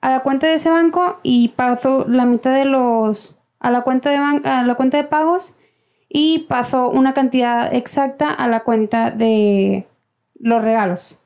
a 0.01 0.09
la 0.09 0.19
cuenta 0.23 0.47
de 0.47 0.55
ese 0.55 0.69
banco 0.69 1.21
y 1.23 1.49
paso 1.49 2.05
la 2.09 2.25
mitad 2.25 2.53
de 2.53 2.65
los 2.65 3.35
a 3.61 3.71
la 3.71 3.83
cuenta 3.83 4.09
de 4.09 4.19
ban- 4.19 4.45
a 4.45 4.63
la 4.63 4.75
cuenta 4.75 4.97
de 4.97 5.05
pagos 5.05 5.53
y 6.09 6.39
paso 6.49 6.89
una 6.89 7.13
cantidad 7.13 7.73
exacta 7.73 8.33
a 8.33 8.49
la 8.49 8.65
cuenta 8.65 9.11
de 9.11 9.87
los 10.35 10.61
regalos. 10.61 11.19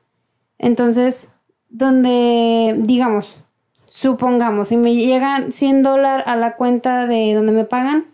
Entonces, 0.58 1.28
donde 1.68 2.76
digamos, 2.78 3.43
supongamos, 3.94 4.68
si 4.68 4.76
me 4.76 4.92
llegan 4.92 5.52
100 5.52 5.84
dólares 5.84 6.26
a 6.26 6.34
la 6.34 6.56
cuenta 6.56 7.06
de 7.06 7.32
donde 7.32 7.52
me 7.52 7.64
pagan, 7.64 8.06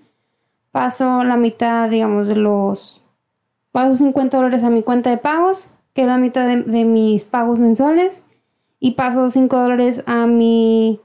paso 0.72 1.24
la 1.24 1.38
mitad, 1.38 1.88
digamos, 1.88 2.26
de 2.26 2.36
los 2.36 3.02
paso 3.72 3.96
50 3.96 4.36
dólares 4.36 4.62
a 4.62 4.68
mi 4.68 4.82
cuenta 4.82 5.08
de 5.08 5.16
pagos, 5.16 5.70
que 5.94 6.02
es 6.02 6.06
la 6.06 6.18
mitad 6.18 6.46
de, 6.46 6.64
de 6.64 6.84
mis 6.84 7.24
pagos 7.24 7.58
mensuales, 7.60 8.24
y 8.78 8.90
paso 8.90 9.30
5 9.30 9.58
dólares 9.58 10.04
a 10.04 10.26
mi 10.26 11.00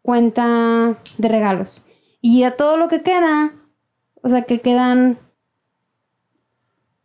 cuenta 0.00 0.96
de 1.18 1.28
regalos. 1.28 1.84
Y 2.22 2.44
a 2.44 2.56
todo 2.56 2.78
lo 2.78 2.88
que 2.88 3.02
queda, 3.02 3.52
o 4.22 4.30
sea, 4.30 4.44
que 4.44 4.62
quedan 4.62 5.18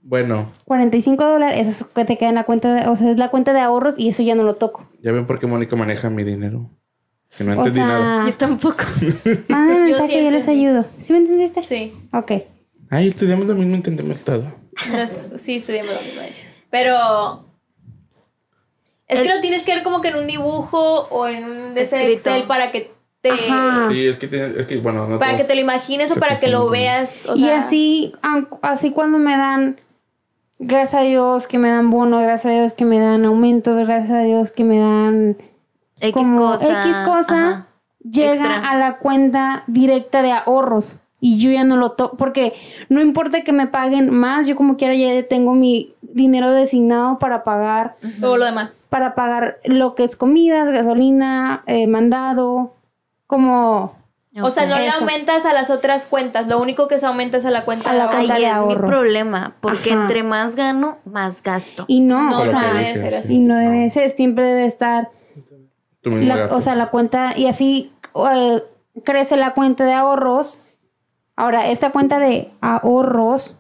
Bueno, 0.02 0.50
45 0.64 1.26
dólares, 1.26 1.68
eso 1.68 1.84
es 1.84 1.92
que 1.92 2.06
te 2.06 2.18
queda 2.18 2.30
en 2.30 2.36
la 2.36 2.46
cuenta 2.46 2.74
de, 2.74 2.88
o 2.88 2.96
sea, 2.96 3.12
es 3.12 3.18
la 3.18 3.32
cuenta 3.32 3.52
de 3.52 3.60
ahorros 3.60 3.96
y 3.98 4.08
eso 4.08 4.24
ya 4.24 4.34
no 4.34 4.44
lo 4.44 4.54
toco. 4.54 4.88
ya 5.02 5.12
ven 5.12 5.26
por 5.26 5.40
qué 5.40 5.48
Mónica 5.48 5.76
maneja 5.76 6.10
mi 6.10 6.24
dinero. 6.24 6.70
Que 7.38 7.44
no 7.46 7.52
O 7.52 7.56
entendí 7.66 7.80
nada. 7.80 8.24
sea, 8.24 8.32
Yo 8.32 8.38
tampoco. 8.38 8.84
mándame 9.48 9.90
Yo 9.92 9.98
mensaje 9.98 10.22
y 10.22 10.24
yo 10.26 10.32
les 10.32 10.48
ayudo. 10.48 10.86
¿Sí 11.02 11.14
me 11.14 11.20
entendiste? 11.20 11.64
Sí. 11.64 11.94
Ok. 12.14 12.32
Ay, 12.90 13.08
estudiamos 13.08 13.48
lo 13.48 13.56
mismo, 13.56 13.76
entendemos 13.76 14.24
todo. 14.24 14.44
No 14.92 15.38
sí, 15.38 15.56
estudiamos 15.56 15.94
lo 15.96 16.02
mismo, 16.02 16.22
de 16.22 16.28
hecho. 16.28 16.44
Pero. 16.70 17.46
Es 19.08 19.22
que 19.22 19.28
lo 19.30 19.42
tienes 19.42 19.64
que 19.64 19.74
ver 19.76 19.84
como 19.84 20.00
que 20.02 20.08
en 20.10 20.16
un 20.16 20.28
dibujo 20.28 21.08
o 21.10 21.28
en 21.28 21.44
un. 21.44 21.78
Excel 21.78 22.44
para 22.44 22.72
que 22.72 22.92
te. 23.22 23.30
Ajá. 23.32 23.88
Sí, 23.92 24.08
es 24.08 24.18
que, 24.18 24.26
es 24.58 24.66
que 24.68 24.78
bueno, 24.78 25.08
no 25.08 25.20
Para 25.20 25.36
que 25.38 25.44
te 25.44 25.56
lo 25.56 25.62
imagines 25.62 26.12
o 26.12 26.16
para 26.16 26.40
que 26.40 26.48
lo 26.48 26.70
veas. 26.70 27.28
O 27.28 27.34
y 27.36 27.40
sea, 27.40 27.60
así, 27.60 28.14
aun- 28.22 28.48
así 28.62 28.92
cuando 28.92 29.18
me 29.20 29.36
dan, 29.36 29.80
gracias 30.60 31.02
a 31.02 31.06
Dios 31.06 31.48
que 31.48 31.58
me 31.58 31.70
dan 31.70 31.90
bono, 31.90 32.22
gracias 32.22 32.54
a 32.54 32.58
Dios 32.62 32.74
que 32.74 32.86
me 32.86 33.00
dan 33.00 33.26
aumentos, 33.26 33.76
gracias 33.86 34.12
a 34.12 34.22
Dios 34.24 34.52
que 34.52 34.64
me 34.64 34.80
dan 34.80 35.38
X 36.02 36.14
como 36.28 36.38
cosa. 36.38 36.82
X 36.82 36.98
cosa, 37.06 37.50
ajá. 37.50 37.68
llega 38.04 38.32
Extra. 38.34 38.70
a 38.70 38.78
la 38.78 38.98
cuenta 38.98 39.64
directa 39.68 40.22
de 40.24 40.32
ahorros. 40.34 41.00
Y 41.24 41.38
yo 41.38 41.52
ya 41.52 41.64
no 41.64 41.78
lo 41.78 41.92
toco, 41.92 42.18
porque 42.18 42.54
no 42.90 43.00
importa 43.00 43.42
que 43.44 43.54
me 43.54 43.68
paguen 43.68 44.10
más, 44.12 44.48
yo 44.48 44.56
como 44.56 44.76
quiera 44.76 44.96
ya 44.96 45.22
tengo 45.28 45.54
mi 45.54 45.94
dinero 46.02 46.50
designado 46.50 47.20
para 47.20 47.44
pagar, 47.44 47.96
todo 48.20 48.38
lo 48.38 48.46
demás. 48.46 48.88
para 48.90 49.14
pagar 49.14 49.60
lo 49.64 49.94
que 49.94 50.04
es 50.04 50.16
comidas, 50.16 50.72
gasolina, 50.72 51.62
eh, 51.68 51.86
mandado, 51.86 52.74
como 53.28 53.94
O 54.42 54.50
sea, 54.50 54.66
no 54.66 54.76
le 54.78 54.90
aumentas 54.90 55.46
a 55.46 55.54
las 55.54 55.70
otras 55.70 56.08
cuentas. 56.08 56.48
Lo 56.48 56.60
único 56.60 56.88
que 56.88 56.98
se 56.98 57.06
aumenta 57.06 57.38
es 57.38 57.46
a 57.46 57.52
la 57.52 57.66
cuenta 57.66 57.92
A 57.92 57.94
de 57.94 58.00
la 58.00 58.08
cuenta 58.08 58.34
Ahí 58.34 58.42
de 58.42 58.50
es 58.50 58.62
mi 58.66 58.76
problema, 58.76 59.54
porque 59.62 59.92
Ajá. 59.92 60.02
entre 60.02 60.24
más 60.24 60.56
gano, 60.56 60.98
más 61.06 61.44
gasto. 61.44 61.86
y 61.88 62.00
no, 62.00 62.32
No, 62.32 62.40
o 62.42 62.46
sea, 62.48 62.74
debe 62.74 62.98
ser 62.98 63.12
sí. 63.12 63.16
así. 63.18 63.36
y 63.36 63.40
no 63.42 63.56
debe 63.58 63.90
ser, 63.92 64.10
siempre 64.12 64.46
debe 64.48 64.66
estar 64.66 65.12
Tú 66.02 66.10
mismo 66.12 66.28
la- 66.28 66.38
gasto. 66.42 66.56
o 66.56 66.62
sea, 66.62 66.76
la 66.76 66.90
cuenta, 66.90 67.34
y 67.38 67.48
así 67.48 67.94
eh, 68.32 68.64
crece 69.04 69.38
la 69.38 69.54
cuenta 69.54 69.86
de 69.86 69.94
ahorros. 69.94 70.62
Ahora, 71.36 71.70
esta 71.70 71.92
cuenta 71.92 72.20
de 72.20 72.52
ahorros 72.62 73.56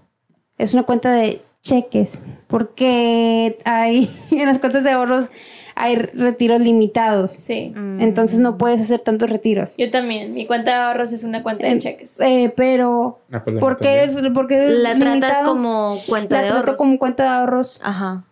es 0.57 0.73
una 0.73 0.83
cuenta 0.83 1.11
de 1.11 1.41
cheques, 1.61 2.17
porque 2.47 3.57
hay, 3.65 4.09
en 4.31 4.45
las 4.47 4.59
cuentas 4.59 4.83
de 4.83 4.91
ahorros 4.91 5.29
hay 5.75 5.95
retiros 5.95 6.59
limitados. 6.59 7.31
Sí. 7.31 7.71
Entonces 7.99 8.39
no 8.39 8.57
puedes 8.57 8.81
hacer 8.81 8.99
tantos 8.99 9.29
retiros. 9.29 9.75
Yo 9.77 9.89
también. 9.89 10.33
Mi 10.33 10.45
cuenta 10.45 10.71
de 10.71 10.77
ahorros 10.77 11.11
es 11.13 11.23
una 11.23 11.41
cuenta 11.43 11.65
de 11.65 11.71
En- 11.73 11.79
cheques. 11.79 12.19
Eh, 12.21 12.53
pero, 12.57 13.19
Ah, 13.31 13.43
pues 13.43 13.55
la 13.55 13.59
¿por 13.61 13.77
qué 13.77 13.93
eres, 14.03 14.15
por 14.33 14.47
qué 14.47 14.55
eres 14.57 14.77
La 14.79 14.95
tratas 14.95 15.43
como 15.47 15.97
cuenta 16.07 16.35
La 16.35 16.41
de 16.41 16.47
trato 16.49 16.59
ahorros. 16.61 16.77
como 16.77 16.99
cuenta 16.99 17.23
de 17.23 17.29
ahorros, 17.29 17.79
Ajá. 17.83 18.25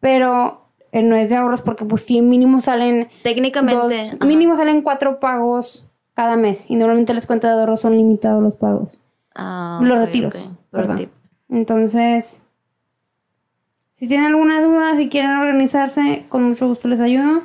pero 0.00 0.67
no 0.92 1.16
es 1.16 1.28
de 1.28 1.36
ahorros 1.36 1.62
porque 1.62 1.84
pues 1.84 2.02
sí, 2.02 2.22
mínimo 2.22 2.60
salen 2.62 3.08
Técnicamente. 3.22 3.76
dos, 4.16 4.26
mínimo 4.26 4.56
salen 4.56 4.82
cuatro 4.82 5.20
pagos 5.20 5.86
cada 6.14 6.36
mes 6.36 6.64
y 6.68 6.76
normalmente 6.76 7.14
las 7.14 7.26
cuentas 7.26 7.54
de 7.54 7.60
ahorros 7.60 7.80
son 7.80 7.96
limitados 7.96 8.42
los 8.42 8.56
pagos. 8.56 9.00
Ah, 9.34 9.80
los 9.82 9.98
retiros, 9.98 10.34
ok. 10.34 10.52
Pro 10.70 10.80
perdón. 10.80 10.96
tip. 10.96 11.10
Entonces, 11.50 12.42
si 13.94 14.06
tienen 14.08 14.26
alguna 14.26 14.60
duda, 14.62 14.96
si 14.96 15.08
quieren 15.08 15.32
organizarse, 15.36 16.26
con 16.28 16.44
mucho 16.44 16.66
gusto 16.68 16.88
les 16.88 17.00
ayudo. 17.00 17.42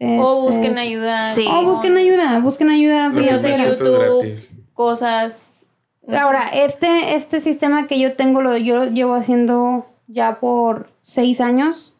O 0.00 0.48
Este, 0.48 0.56
busquen 0.56 0.78
ayuda. 0.78 1.34
Sí. 1.34 1.46
O 1.48 1.64
busquen 1.64 1.96
ayuda, 1.96 2.40
busquen 2.40 2.70
ayuda. 2.70 3.08
Videos 3.10 3.44
es 3.44 3.58
YouTube. 3.64 4.20
gratis. 4.20 4.50
Cosas. 4.72 5.70
Ahora, 6.08 6.42
este, 6.52 7.14
este 7.14 7.40
sistema 7.40 7.86
que 7.86 8.00
yo 8.00 8.16
tengo, 8.16 8.42
lo, 8.42 8.56
yo 8.56 8.76
lo 8.76 8.86
llevo 8.86 9.14
haciendo 9.14 9.86
ya 10.08 10.40
por 10.40 10.90
seis 11.00 11.40
años. 11.40 11.96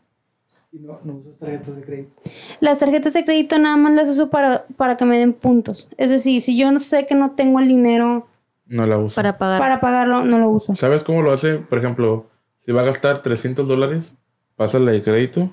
Y 0.74 0.78
no, 0.78 0.98
no 1.04 1.16
usas 1.16 1.36
tarjetas 1.38 1.76
de 1.76 1.82
crédito. 1.82 2.12
Las 2.60 2.78
tarjetas 2.78 3.12
de 3.12 3.24
crédito 3.26 3.58
nada 3.58 3.76
más 3.76 3.92
las 3.92 4.08
uso 4.08 4.30
para, 4.30 4.64
para 4.76 4.96
que 4.96 5.04
me 5.04 5.18
den 5.18 5.34
puntos. 5.34 5.86
Es 5.98 6.08
decir, 6.10 6.40
si 6.40 6.56
yo 6.56 6.72
no 6.72 6.80
sé 6.80 7.04
que 7.06 7.14
no 7.14 7.32
tengo 7.32 7.60
el 7.60 7.68
dinero 7.68 8.26
No 8.66 8.86
la 8.86 8.96
uso. 8.96 9.14
Para 9.16 9.36
pagar. 9.36 9.58
para 9.60 9.80
pagarlo, 9.80 10.24
no 10.24 10.38
lo 10.38 10.48
uso. 10.48 10.74
¿Sabes 10.76 11.02
cómo 11.04 11.20
lo 11.20 11.30
hace? 11.32 11.56
Por 11.58 11.78
ejemplo, 11.78 12.30
si 12.64 12.72
va 12.72 12.80
a 12.80 12.84
gastar 12.84 13.20
300 13.20 13.68
dólares, 13.68 14.14
pásale 14.56 14.92
de 14.92 15.02
crédito. 15.02 15.50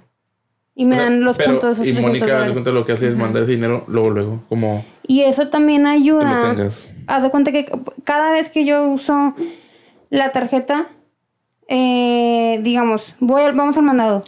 Y 0.74 0.86
me 0.86 0.95
O 0.95 0.99
sea, 0.99 1.03
dan 1.09 1.24
los 1.26 1.36
pero- 1.36 1.51
puntos 1.51 1.65
de 1.78 1.84
esos 1.84 1.88
Y 1.88 1.91
300 1.93 2.22
Mónica, 2.22 2.41
de 2.45 2.51
cuenta 2.53 2.72
lo 2.72 2.86
que 2.86 2.93
hace 2.93 3.07
es 3.09 3.17
mandar 3.17 3.43
ese 3.43 3.51
dinero 3.51 3.84
luego, 3.89 4.11
luego, 4.11 4.43
como 4.47 4.86
Y 5.05 5.22
eso 5.24 5.49
también 5.49 5.84
lo 5.84 5.89
ayuda. 5.89 6.55
Haz 7.07 7.24
de 7.24 7.30
cuenta 7.30 7.51
que 7.51 7.70
cada 8.05 8.32
vez 8.32 8.49
que 8.49 8.63
yo 8.63 8.88
uso 8.88 9.34
la 10.09 10.32
tarjeta, 10.32 10.88
eh, 11.67 12.61
digamos, 12.63 13.15
voy 13.20 13.41
al- 13.41 13.55
vamos 13.55 13.76
al 13.78 13.84
mandado 13.84 14.24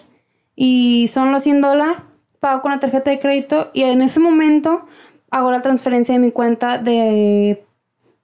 y 0.63 1.07
son 1.07 1.31
los 1.31 1.41
100 1.41 1.59
dólares, 1.59 1.97
pago 2.39 2.61
con 2.61 2.69
la 2.69 2.79
tarjeta 2.79 3.09
de 3.09 3.19
crédito 3.19 3.71
y 3.73 3.81
en 3.81 4.03
ese 4.03 4.19
momento 4.19 4.85
hago 5.31 5.49
la 5.49 5.63
transferencia 5.63 6.13
de 6.13 6.19
mi 6.19 6.31
cuenta 6.31 6.77
de 6.77 7.65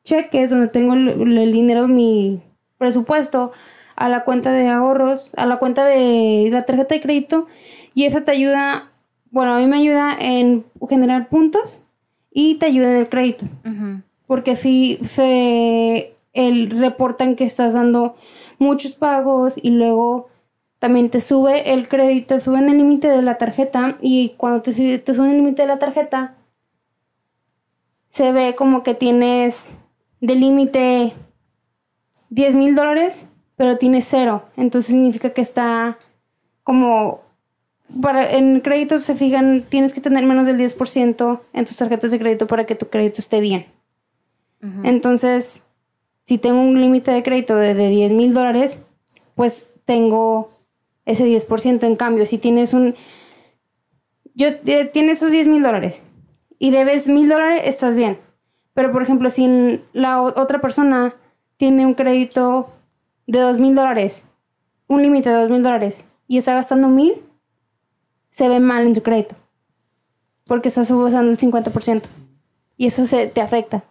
cheques 0.04 0.52
donde 0.52 0.68
tengo 0.68 0.94
el, 0.94 1.36
el 1.36 1.52
dinero, 1.52 1.88
mi 1.88 2.44
presupuesto, 2.78 3.54
a 3.96 4.08
la 4.08 4.24
cuenta 4.24 4.52
de 4.52 4.68
ahorros, 4.68 5.34
a 5.36 5.48
la 5.48 5.58
cuenta 5.58 5.84
de 5.86 6.50
la 6.52 6.64
tarjeta 6.64 6.94
de 6.94 7.02
crédito 7.02 7.48
y 7.96 8.06
eso 8.06 8.22
te 8.22 8.30
ayuda, 8.30 8.92
bueno, 9.32 9.56
a 9.56 9.58
mí 9.58 9.66
me 9.66 9.78
ayuda 9.78 10.16
en 10.20 10.64
generar 10.88 11.30
puntos 11.30 11.82
y 12.32 12.60
te 12.60 12.68
ayuda 12.68 12.92
en 12.92 12.98
el 12.98 13.10
crédito. 13.10 13.46
Porque 14.28 14.56
si 14.56 15.00
se 15.04 16.16
el, 16.34 16.70
reportan 16.70 17.36
que 17.36 17.46
estás 17.46 17.74
dando 17.74 18.16
muchos 18.60 18.94
pagos 18.94 19.56
y 19.60 19.72
luego 19.72 20.30
también 20.80 21.10
te 21.10 21.22
sube 21.22 21.74
el 21.74 21.88
crédito, 21.88 22.36
te 22.36 22.40
suben 22.40 22.70
el 22.70 22.78
límite 22.78 23.08
de 23.08 23.22
la 23.22 23.38
tarjeta 23.38 23.98
y 24.02 24.30
cuando 24.38 24.62
te, 24.62 24.74
sube- 24.74 25.00
te 25.00 25.14
suben 25.14 25.32
el 25.32 25.38
límite 25.38 25.64
de 25.64 25.68
la 25.68 25.80
tarjeta 25.80 26.36
se 28.10 28.32
ve 28.32 28.56
como 28.56 28.84
que 28.84 28.96
tienes 28.96 29.74
de 30.22 30.36
límite 30.36 31.14
10 32.30 32.56
mil 32.56 32.76
dólares, 32.76 33.28
pero 33.56 33.78
tienes 33.78 34.08
cero. 34.10 34.46
Entonces 34.58 34.92
significa 34.92 35.34
que 35.34 35.42
está 35.42 35.98
como... 36.64 37.22
Para, 38.02 38.32
en 38.32 38.60
créditos 38.60 39.04
se 39.04 39.16
fijan, 39.16 39.64
tienes 39.70 39.94
que 39.94 40.02
tener 40.02 40.26
menos 40.26 40.46
del 40.46 40.58
10% 40.58 41.42
en 41.54 41.66
tus 41.66 41.78
tarjetas 41.78 42.12
de 42.12 42.20
crédito 42.20 42.46
para 42.46 42.66
que 42.66 42.76
tu 42.76 42.90
crédito 42.90 43.22
esté 43.22 43.40
bien. 43.40 43.66
Entonces, 44.84 45.62
si 46.24 46.38
tengo 46.38 46.60
un 46.60 46.82
límite 46.82 47.12
de 47.12 47.24
crédito 47.24 47.56
de, 47.56 47.74
de 47.76 47.90
10 47.90 48.12
mil 48.12 48.34
dólares, 48.34 48.80
pues 49.36 49.70
tengo 49.86 50.50
ese 51.08 51.26
10%. 51.26 51.84
En 51.84 51.96
cambio, 51.96 52.28
si 52.28 52.38
tienes 52.38 52.74
un... 52.74 52.96
Yo 54.36 54.48
eh, 54.48 54.86
tienes 54.86 55.18
esos 55.18 55.32
10 55.32 55.48
mil 55.48 55.64
dólares 55.64 56.04
y 56.60 56.72
debes 56.72 57.08
mil 57.08 57.30
dólares, 57.30 57.62
estás 57.66 57.96
bien. 57.96 58.20
Pero, 58.74 58.92
por 58.92 59.02
ejemplo, 59.02 59.30
si 59.30 59.82
la 59.94 60.22
otra 60.22 60.62
persona 60.62 61.16
tiene 61.58 61.86
un 61.86 61.96
crédito 61.96 62.72
de 63.26 63.40
dos 63.40 63.58
mil 63.58 63.74
dólares, 63.74 64.24
un 64.88 65.02
límite 65.02 65.30
de 65.30 65.36
dos 65.36 65.50
mil 65.50 65.64
dólares, 65.64 66.06
y 66.28 66.38
está 66.38 66.54
gastando 66.54 66.88
mil, 66.88 67.16
se 68.30 68.48
ve 68.48 68.60
mal 68.60 68.86
en 68.86 68.94
tu 68.94 69.02
crédito. 69.02 69.36
Porque 70.46 70.70
estás 70.70 70.92
usando 70.92 71.32
el 71.32 71.38
50%. 71.38 72.04
Y 72.78 72.88
eso 72.88 73.06
se 73.06 73.28
te 73.28 73.42
afecta. 73.42 73.84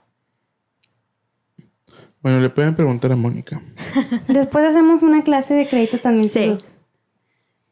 Bueno, 2.23 2.41
le 2.41 2.49
pueden 2.49 2.75
preguntar 2.75 3.13
a 3.13 3.17
Mónica. 3.17 3.61
Después 4.29 4.65
hacemos 4.65 5.03
una 5.03 5.23
clase 5.23 5.55
de 5.55 5.67
crédito 5.67 5.99
también. 5.99 6.29
Sí. 6.29 6.55
si 6.55 6.76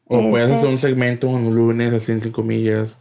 O 0.07 0.29
puedes 0.29 0.47
Este- 0.47 0.57
hacer 0.59 0.69
un 0.69 0.77
segmento 0.77 1.27
un 1.27 1.53
lunes, 1.55 1.91
así 1.93 2.11
en 2.11 2.21
cinco 2.21 2.43
millas, 2.43 2.97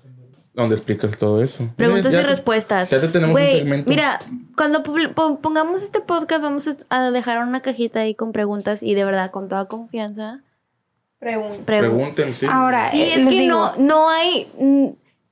donde 0.55 0.75
explicas 0.77 1.17
todo 1.19 1.43
eso. 1.43 1.69
Preguntas 1.77 2.13
Ya 2.13 2.21
y 2.21 2.23
te- 2.23 2.29
respuestas. 2.29 2.91
Ya 2.91 3.01
te 3.01 3.09
tenemos 3.09 3.35
un 3.37 3.43
Güey, 3.43 3.59
segmento. 3.59 3.91
Mira, 3.91 4.21
cuando 4.57 4.83
pongamos 5.41 5.83
este 5.83 6.01
podcast, 6.01 6.43
vamos 6.43 6.69
a- 6.89 7.11
dejar 7.11 7.39
una 7.47 7.61
cajita 7.61 8.01
ahí 8.01 8.15
con 8.15 8.33
preguntas 8.33 8.83
y 8.83 8.95
de 8.95 9.05
verdad, 9.05 9.31
con 9.31 9.49
toda 9.49 9.67
confianza. 9.67 10.41
Pregun- 11.21 11.65
Pregunten, 11.65 12.35
sí. 12.35 12.47
Ahora, 12.51 12.91
Sí, 12.91 13.03
eh, 13.03 13.15
es 13.17 13.27
que 13.27 13.41
digo, 13.41 13.73
no, 13.79 13.85
no 13.87 14.09
hay. 14.11 14.49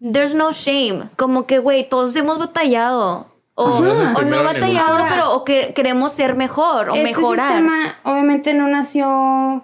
There's 0.00 0.34
no 0.34 0.50
shame. 0.52 1.04
Como 1.16 1.46
que, 1.46 1.58
güey, 1.58 1.88
todos 1.88 2.14
hemos 2.16 2.38
batallado. 2.38 3.28
O, 3.54 3.80
no 3.80 4.42
batallado, 4.44 4.98
pero 5.10 5.34
o 5.34 5.44
que 5.44 5.72
queremos 5.74 6.12
ser 6.12 6.34
mejor 6.36 6.88
o 6.88 6.94
este 6.94 7.04
mejorar. 7.04 7.48
sistema 7.58 7.94
obviamente 8.02 8.54
no 8.54 8.66
nació, 8.68 9.62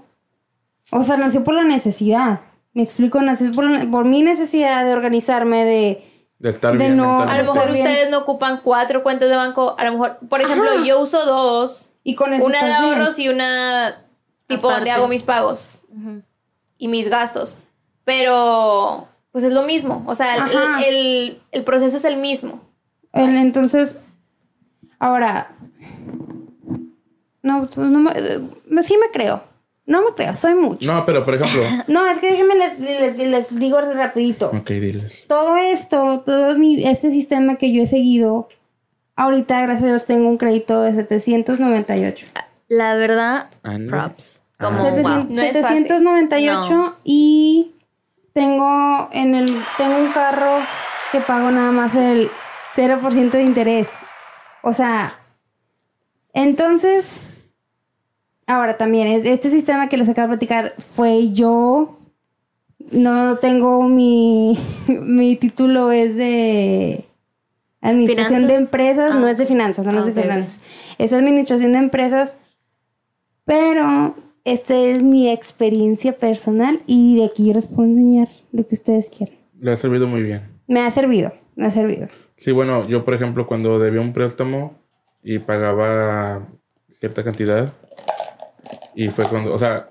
o 0.90 1.02
sea, 1.02 1.16
nació 1.16 1.44
por 1.44 1.54
la 1.54 1.64
necesidad. 1.64 2.40
Me 2.74 2.82
explico, 2.82 3.20
nació 3.22 3.50
por, 3.52 3.64
la- 3.68 3.90
por 3.90 4.04
mi 4.04 4.22
necesidad 4.22 4.84
de 4.84 4.92
organizarme, 4.92 5.64
de... 5.64 6.04
De 6.38 6.50
estar 6.50 6.72
de 6.72 6.78
bien 6.78 6.96
no- 6.96 7.20
A 7.22 7.36
lo 7.38 7.52
mejor 7.52 7.72
bien. 7.72 7.84
ustedes 7.86 8.10
no 8.10 8.18
ocupan 8.18 8.60
cuatro 8.62 9.02
cuentas 9.02 9.28
de 9.28 9.34
banco. 9.36 9.74
A 9.78 9.84
lo 9.84 9.92
mejor, 9.92 10.18
por 10.28 10.40
ejemplo, 10.40 10.70
Ajá. 10.70 10.84
yo 10.84 11.00
uso 11.00 11.26
dos. 11.26 11.88
Y 12.04 12.14
con 12.14 12.32
eso 12.32 12.46
Una 12.46 12.60
de 12.60 12.68
bien. 12.70 12.74
ahorros 12.84 13.18
y 13.18 13.28
una 13.28 14.04
tipo 14.46 14.68
Aparte. 14.68 14.74
donde 14.76 14.90
hago 14.92 15.08
mis 15.08 15.24
pagos 15.24 15.78
y 16.78 16.86
mis 16.88 17.08
gastos. 17.08 17.58
Pero, 18.04 19.08
pues 19.32 19.42
es 19.44 19.52
lo 19.52 19.62
mismo. 19.64 20.04
O 20.06 20.14
sea, 20.14 20.36
el, 20.36 20.84
el- 20.86 21.42
el 21.50 21.64
proceso 21.64 21.96
es 21.96 22.04
el 22.04 22.18
mismo. 22.18 22.60
El- 23.12 23.36
entonces, 23.36 23.98
ahora, 25.00 25.56
no, 27.42 27.68
no 27.76 27.98
me, 28.00 28.82
sí 28.84 28.96
me 28.96 29.10
creo. 29.12 29.42
No 29.88 30.02
me 30.02 30.12
creo, 30.14 30.36
soy 30.36 30.54
mucho. 30.54 30.86
No, 30.92 31.04
pero 31.06 31.24
por 31.24 31.34
ejemplo. 31.34 31.62
No, 31.88 32.06
es 32.06 32.18
que 32.18 32.30
déjenme 32.30 32.54
les, 32.56 32.78
les- 32.78 33.16
les 33.16 33.58
digo 33.58 33.80
rapidito. 33.80 34.48
ok, 34.50 34.68
diles. 34.68 35.24
Todo 35.26 35.56
esto, 35.56 36.20
todo 36.20 36.56
mi, 36.58 36.84
este 36.86 37.10
sistema 37.10 37.56
que 37.56 37.72
yo 37.72 37.82
he 37.82 37.86
seguido, 37.86 38.48
ahorita, 39.16 39.60
gracias 39.62 39.84
a 39.84 39.86
Dios, 39.88 40.04
tengo 40.06 40.28
un 40.28 40.36
crédito 40.38 40.82
de 40.82 40.92
798. 40.94 42.26
La 42.68 42.94
verdad, 42.94 43.48
Ande. 43.62 43.88
props. 43.90 44.42
Ah. 44.58 44.66
Como, 44.66 44.84
700 44.90 45.02
wow. 45.02 45.26
No 45.34 45.42
es 45.42 45.52
fácil. 45.62 45.78
798 45.84 46.74
No. 46.74 46.96
y 47.04 47.72
tengo 48.34 49.08
en 49.12 49.34
el 49.34 49.64
tengo 49.78 49.96
un 49.96 50.12
carro 50.12 50.58
que 51.12 51.20
pago 51.20 51.50
nada 51.50 51.70
más 51.72 51.94
el 51.94 52.28
0% 52.76 53.30
de 53.30 53.42
interés. 53.42 53.88
O 54.62 54.72
sea, 54.74 55.18
entonces 56.34 57.20
ahora 58.48 58.76
también 58.76 59.06
es 59.06 59.24
este 59.26 59.50
sistema 59.50 59.88
que 59.88 59.96
les 59.96 60.08
acabo 60.08 60.32
de 60.32 60.38
platicar 60.38 60.74
fue 60.78 61.30
yo 61.32 61.98
no 62.90 63.36
tengo 63.36 63.82
mi 63.88 64.58
mi 64.88 65.36
título 65.36 65.92
es 65.92 66.16
de 66.16 67.04
administración 67.80 68.46
de 68.48 68.56
empresas, 68.56 69.14
no 69.14 69.26
Ah. 69.26 69.30
es 69.30 69.38
de 69.38 69.46
finanzas, 69.46 69.86
no, 69.86 69.92
no 69.92 70.00
es 70.04 70.14
de 70.14 70.20
finanzas. 70.22 70.58
Es 70.98 71.12
administración 71.12 71.72
de 71.72 71.78
empresas 71.78 72.36
pero 73.44 74.14
esta 74.44 74.74
es 74.76 75.02
mi 75.02 75.30
experiencia 75.30 76.16
personal 76.16 76.82
y 76.86 77.16
de 77.16 77.24
aquí 77.26 77.46
yo 77.46 77.54
les 77.54 77.66
puedo 77.66 77.88
enseñar 77.88 78.28
lo 78.52 78.64
que 78.66 78.74
ustedes 78.74 79.10
quieran. 79.10 79.36
Le 79.60 79.72
ha 79.72 79.76
servido 79.76 80.06
muy 80.06 80.22
bien. 80.22 80.42
Me 80.66 80.80
ha 80.80 80.90
servido, 80.90 81.32
me 81.56 81.66
ha 81.66 81.70
servido. 81.70 82.08
Sí, 82.36 82.52
bueno, 82.52 82.86
yo 82.88 83.04
por 83.04 83.14
ejemplo 83.14 83.46
cuando 83.46 83.78
debía 83.78 84.00
un 84.00 84.12
préstamo 84.12 84.78
y 85.22 85.38
pagaba 85.38 86.46
cierta 86.92 87.24
cantidad 87.24 87.72
y 89.04 89.10
fue 89.10 89.26
cuando, 89.28 89.52
o 89.54 89.58
sea, 89.58 89.90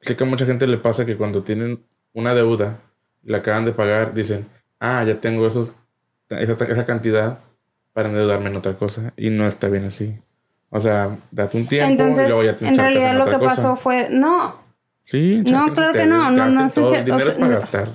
sé 0.00 0.16
que 0.16 0.24
a 0.24 0.26
mucha 0.26 0.46
gente 0.46 0.66
le 0.66 0.78
pasa 0.78 1.04
que 1.04 1.16
cuando 1.16 1.42
tienen 1.42 1.84
una 2.12 2.32
deuda 2.34 2.78
y 3.24 3.30
la 3.30 3.38
acaban 3.38 3.64
de 3.64 3.72
pagar 3.72 4.14
dicen, 4.14 4.46
ah, 4.78 5.02
ya 5.04 5.18
tengo 5.20 5.46
esos, 5.46 5.72
esa, 6.28 6.52
esa 6.64 6.84
cantidad 6.86 7.40
para 7.92 8.08
endeudarme 8.08 8.50
en 8.50 8.56
otra 8.56 8.74
cosa 8.76 9.12
y 9.16 9.30
no 9.30 9.46
está 9.46 9.68
bien 9.68 9.86
así. 9.86 10.16
O 10.70 10.80
sea, 10.80 11.16
date 11.30 11.56
un 11.56 11.66
tiempo 11.66 11.88
y 11.88 11.92
Entonces, 11.92 12.26
luego 12.28 12.44
ya 12.44 12.54
te 12.56 12.66
en 12.68 12.76
realidad 12.76 13.14
lo 13.16 13.24
otra 13.24 13.38
que 13.38 13.44
cosa. 13.44 13.56
pasó 13.56 13.76
fue, 13.76 14.08
no, 14.10 14.56
Sí, 15.04 15.42
No, 15.50 15.72
claro 15.72 15.92
que 15.92 16.04
no, 16.06 16.30
no, 16.30 16.46
no 16.50 16.68
se 16.68 16.80
todo, 16.80 16.94
el 16.94 17.04
dinero 17.04 17.24
o 17.24 17.28
es 17.28 17.34
sea, 17.34 17.38
para 17.40 17.52
no. 17.52 17.60
gastar. 17.60 17.88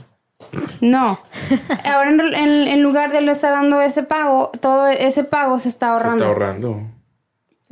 no. 0.81 1.19
Ahora 1.85 2.09
en, 2.09 2.19
en- 2.21 2.67
en 2.67 2.83
lugar 2.83 3.11
de 3.11 3.21
lo 3.21 3.31
estar 3.31 3.51
dando 3.53 3.81
ese 3.81 4.03
pago, 4.03 4.51
todo 4.61 4.87
ese 4.87 5.23
pago 5.23 5.59
se 5.59 5.69
está 5.69 5.87
Se 5.87 5.91
ahorrando. 5.93 6.23
está 6.23 6.27
ahorrando. 6.27 6.81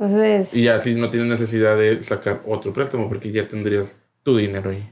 Entonces, 0.00 0.56
Y 0.56 0.66
así 0.68 0.94
no 0.94 1.10
tienes 1.10 1.28
necesidad 1.28 1.76
de 1.76 2.02
sacar 2.02 2.42
otro 2.46 2.72
préstamo 2.72 3.06
porque 3.08 3.30
ya 3.30 3.46
tendrías 3.46 3.94
tu 4.22 4.38
dinero 4.38 4.70
ahí. 4.70 4.90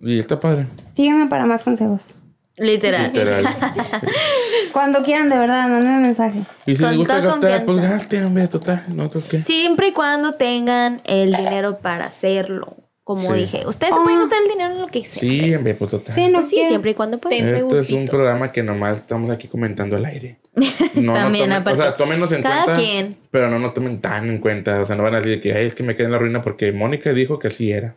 Y 0.00 0.18
está 0.18 0.38
padre. 0.38 0.66
sígueme 0.96 1.26
para 1.26 1.44
más 1.44 1.64
consejos. 1.64 2.14
Literal. 2.56 3.12
Literal. 3.12 3.44
Cuando 4.72 5.02
quieran, 5.02 5.28
de 5.28 5.38
verdad, 5.38 5.68
mándenme 5.68 6.00
mensaje. 6.00 6.44
Y 6.66 6.76
si 6.76 6.82
Con 6.82 6.90
les 6.90 6.98
gusta 6.98 7.20
gastar, 7.20 7.64
pues 7.64 7.76
confianza. 7.76 7.88
gasten, 7.96 8.24
hombre, 8.24 8.48
total. 8.48 8.84
¿Nosotros 8.88 9.24
qué? 9.26 9.42
Siempre 9.42 9.88
y 9.88 9.92
cuando 9.92 10.34
tengan 10.34 11.02
el 11.04 11.32
dinero 11.34 11.78
para 11.78 12.06
hacerlo. 12.06 12.76
Como 13.04 13.34
Sí. 13.34 13.40
dije, 13.40 13.66
ustedes 13.66 13.94
se 13.94 14.00
pueden 14.00 14.18
gastar 14.20 14.38
el 14.42 14.48
dinero 14.50 14.74
en 14.76 14.80
lo 14.80 14.86
que 14.86 15.02
sea. 15.04 15.20
Sí, 15.20 15.54
hombre, 15.54 15.74
pues 15.74 15.90
total. 15.90 16.14
Sí, 16.14 16.26
no 16.28 16.32
Pues 16.38 16.48
sí, 16.48 16.56
siempre 16.66 16.92
y 16.92 16.94
cuando 16.94 17.18
puedan. 17.18 17.38
Tense 17.38 17.56
Esto 17.56 17.66
es 17.66 17.72
un 17.72 17.78
gustitos. 18.00 18.10
programa 18.10 18.50
que 18.50 18.62
nomás 18.62 18.96
estamos 18.96 19.30
aquí 19.30 19.46
comentando 19.46 19.96
al 19.96 20.06
aire. 20.06 20.38
No 20.94 21.12
También, 21.12 21.50
tomen- 21.50 21.56
aparte. 21.60 21.80
O 21.80 21.82
sea, 21.82 21.94
tómenos 21.96 22.32
en 22.32 22.42
Cada 22.42 22.64
cuenta. 22.64 22.80
quien. 22.82 23.16
Pero 23.30 23.50
no 23.50 23.58
nos 23.58 23.74
tomen 23.74 24.00
tan 24.00 24.30
en 24.30 24.38
cuenta. 24.38 24.80
O 24.80 24.86
sea, 24.86 24.96
no 24.96 25.02
van 25.02 25.14
a 25.16 25.20
decir 25.20 25.38
que 25.40 25.52
"Ay, 25.52 25.66
es 25.66 25.74
que 25.74 25.82
me 25.82 25.94
quedé 25.94 26.06
en 26.06 26.12
la 26.12 26.18
ruina 26.18 26.40
porque 26.40 26.72
Mónica 26.72 27.12
dijo 27.12 27.38
que 27.38 27.48
así 27.48 27.70
era. 27.72 27.94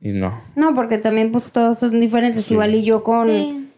Y 0.00 0.12
no. 0.12 0.40
No, 0.56 0.74
porque 0.74 0.96
también 0.98 1.30
pues 1.30 1.52
todos 1.52 1.78
son 1.78 2.00
diferentes. 2.00 2.50
Igual 2.50 2.74
y 2.74 2.84
yo 2.84 3.04
con, 3.04 3.28
Sí. 3.28 3.70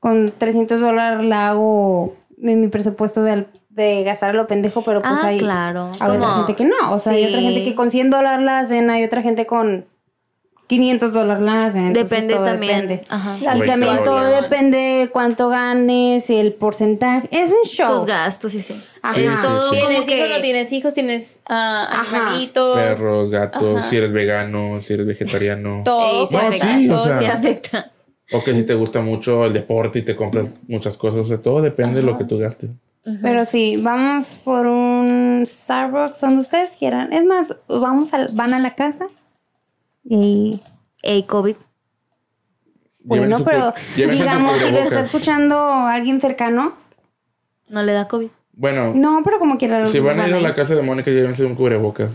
con 0.00 0.32
300 0.36 0.80
dólares 0.80 1.24
la 1.24 1.50
hago 1.50 2.16
en 2.42 2.60
mi 2.62 2.68
presupuesto 2.68 3.22
de, 3.22 3.30
al- 3.30 3.53
de 3.74 4.04
gastar 4.04 4.30
a 4.30 4.32
lo 4.34 4.46
pendejo, 4.46 4.82
pero 4.82 5.02
pues 5.02 5.12
Ah, 5.22 5.26
hay, 5.26 5.38
claro. 5.38 5.90
hay 6.00 6.10
otra 6.16 6.34
gente 6.36 6.54
que 6.54 6.64
no. 6.64 6.92
O 6.92 6.98
sea, 6.98 7.12
hay 7.12 7.24
otra 7.26 7.38
Sí. 7.40 7.44
gente 7.46 7.64
que 7.64 7.74
con 7.74 7.90
100 7.90 8.10
dólares 8.10 8.44
la 8.44 8.60
hacen, 8.60 8.88
hay 8.90 9.02
otra 9.04 9.20
gente 9.22 9.46
con 9.46 9.86
500 10.66 11.12
dólares 11.12 11.42
la 11.42 11.66
hacen. 11.66 11.92
Depende 11.92 12.34
todo 12.34 12.46
también. 12.46 12.82
Depende. 12.88 13.06
Ajá. 13.10 13.36
Las 13.42 13.58
Y 13.62 13.66
también 13.66 13.98
todo 14.02 14.24
depende 14.40 14.78
de 14.78 15.10
cuánto 15.10 15.48
ganes, 15.48 16.30
el 16.30 16.54
porcentaje. 16.54 17.28
Es 17.30 17.50
un 17.50 17.68
show. 17.68 17.96
Tus 17.98 18.06
gastos, 18.06 18.52
sí, 18.52 18.62
sí. 18.62 18.80
Ajá. 19.02 19.20
Es 19.20 19.30
Sí, 19.30 19.36
todo 19.42 19.70
sí, 19.72 19.76
sí. 19.76 19.82
como 19.82 19.88
¿Tienes 19.90 20.08
hijos 20.08 20.28
que- 20.28 20.34
no 20.36 20.40
tienes 20.40 20.72
hijos? 20.72 20.94
¿Tienes 20.94 21.38
Ajá. 21.46 22.00
animalitos? 22.28 22.76
Perros, 22.78 23.30
gatos, 23.30 23.78
Ajá. 23.80 23.90
si 23.90 23.96
eres 23.98 24.12
vegano, 24.12 24.80
si 24.80 24.94
eres 24.94 25.06
vegetariano. 25.06 25.82
Todo. 25.84 26.26
Se 26.26 26.36
No, 26.36 26.42
afecta. 26.48 26.74
sí, 26.76 26.88
o 26.88 26.94
todo 26.94 27.04
sea- 27.06 27.18
se 27.18 27.26
afecta. 27.26 27.90
O 28.32 28.42
que 28.42 28.52
si 28.54 28.62
te 28.62 28.74
gusta 28.74 29.00
mucho 29.02 29.44
el 29.44 29.52
deporte 29.52 29.98
y 29.98 30.02
te 30.02 30.16
compras 30.16 30.56
muchas 30.66 30.96
cosas. 30.96 31.20
O 31.20 31.24
sea, 31.24 31.42
todo 31.42 31.60
depende 31.60 32.00
de 32.00 32.06
lo 32.06 32.16
que 32.16 32.24
tú 32.24 32.38
gastes. 32.38 32.70
Pero 33.22 33.44
sí, 33.44 33.76
vamos 33.76 34.26
por 34.44 34.66
un 34.66 35.44
Starbucks 35.46 36.20
donde 36.22 36.40
ustedes 36.40 36.70
quieran. 36.78 37.12
Es 37.12 37.24
más, 37.24 37.54
vamos 37.68 38.12
al- 38.14 38.30
van 38.32 38.54
a 38.54 38.58
la 38.58 38.74
casa 38.74 39.08
y 40.04 40.60
Ey, 41.02 41.24
COVID. 41.24 41.56
Bueno, 43.00 43.38
su 43.38 43.44
pero 43.44 43.74
digamos 43.94 44.54
si 44.56 44.70
lo 44.72 44.78
está 44.78 45.00
escuchando 45.02 45.58
alguien 45.60 46.20
cercano, 46.20 46.74
No 47.68 47.82
le 47.82 47.92
da 47.92 48.08
COVID. 48.08 48.28
Bueno, 48.54 48.88
No, 48.94 49.20
pero 49.24 49.38
como 49.38 49.58
quiera. 49.58 49.86
si 49.86 50.00
van 50.00 50.20
a 50.20 50.28
ir 50.28 50.34
a 50.34 50.40
la 50.40 50.54
casa 50.54 50.74
de 50.74 50.80
Mónica, 50.82 51.10
llévense 51.10 51.44
un 51.44 51.54
cubrebocas. 51.54 52.12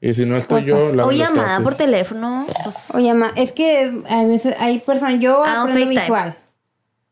Y 0.00 0.12
si 0.14 0.26
no 0.26 0.36
estoy 0.36 0.64
yo, 0.64 0.92
la 0.92 1.06
O 1.06 1.12
llamada 1.12 1.60
por 1.60 1.76
teléfono. 1.76 2.46
Pues, 2.64 2.92
Oye, 2.94 3.14
ma, 3.14 3.30
es 3.36 3.52
que 3.52 4.02
a 4.10 4.24
veces 4.24 4.54
hay 4.58 4.80
personas. 4.80 5.20
Yo 5.20 5.42
Ah, 5.44 5.62
un 5.64 5.70
aprendo 5.70 5.86
FaceTime. 5.86 6.00
visual. 6.00 6.36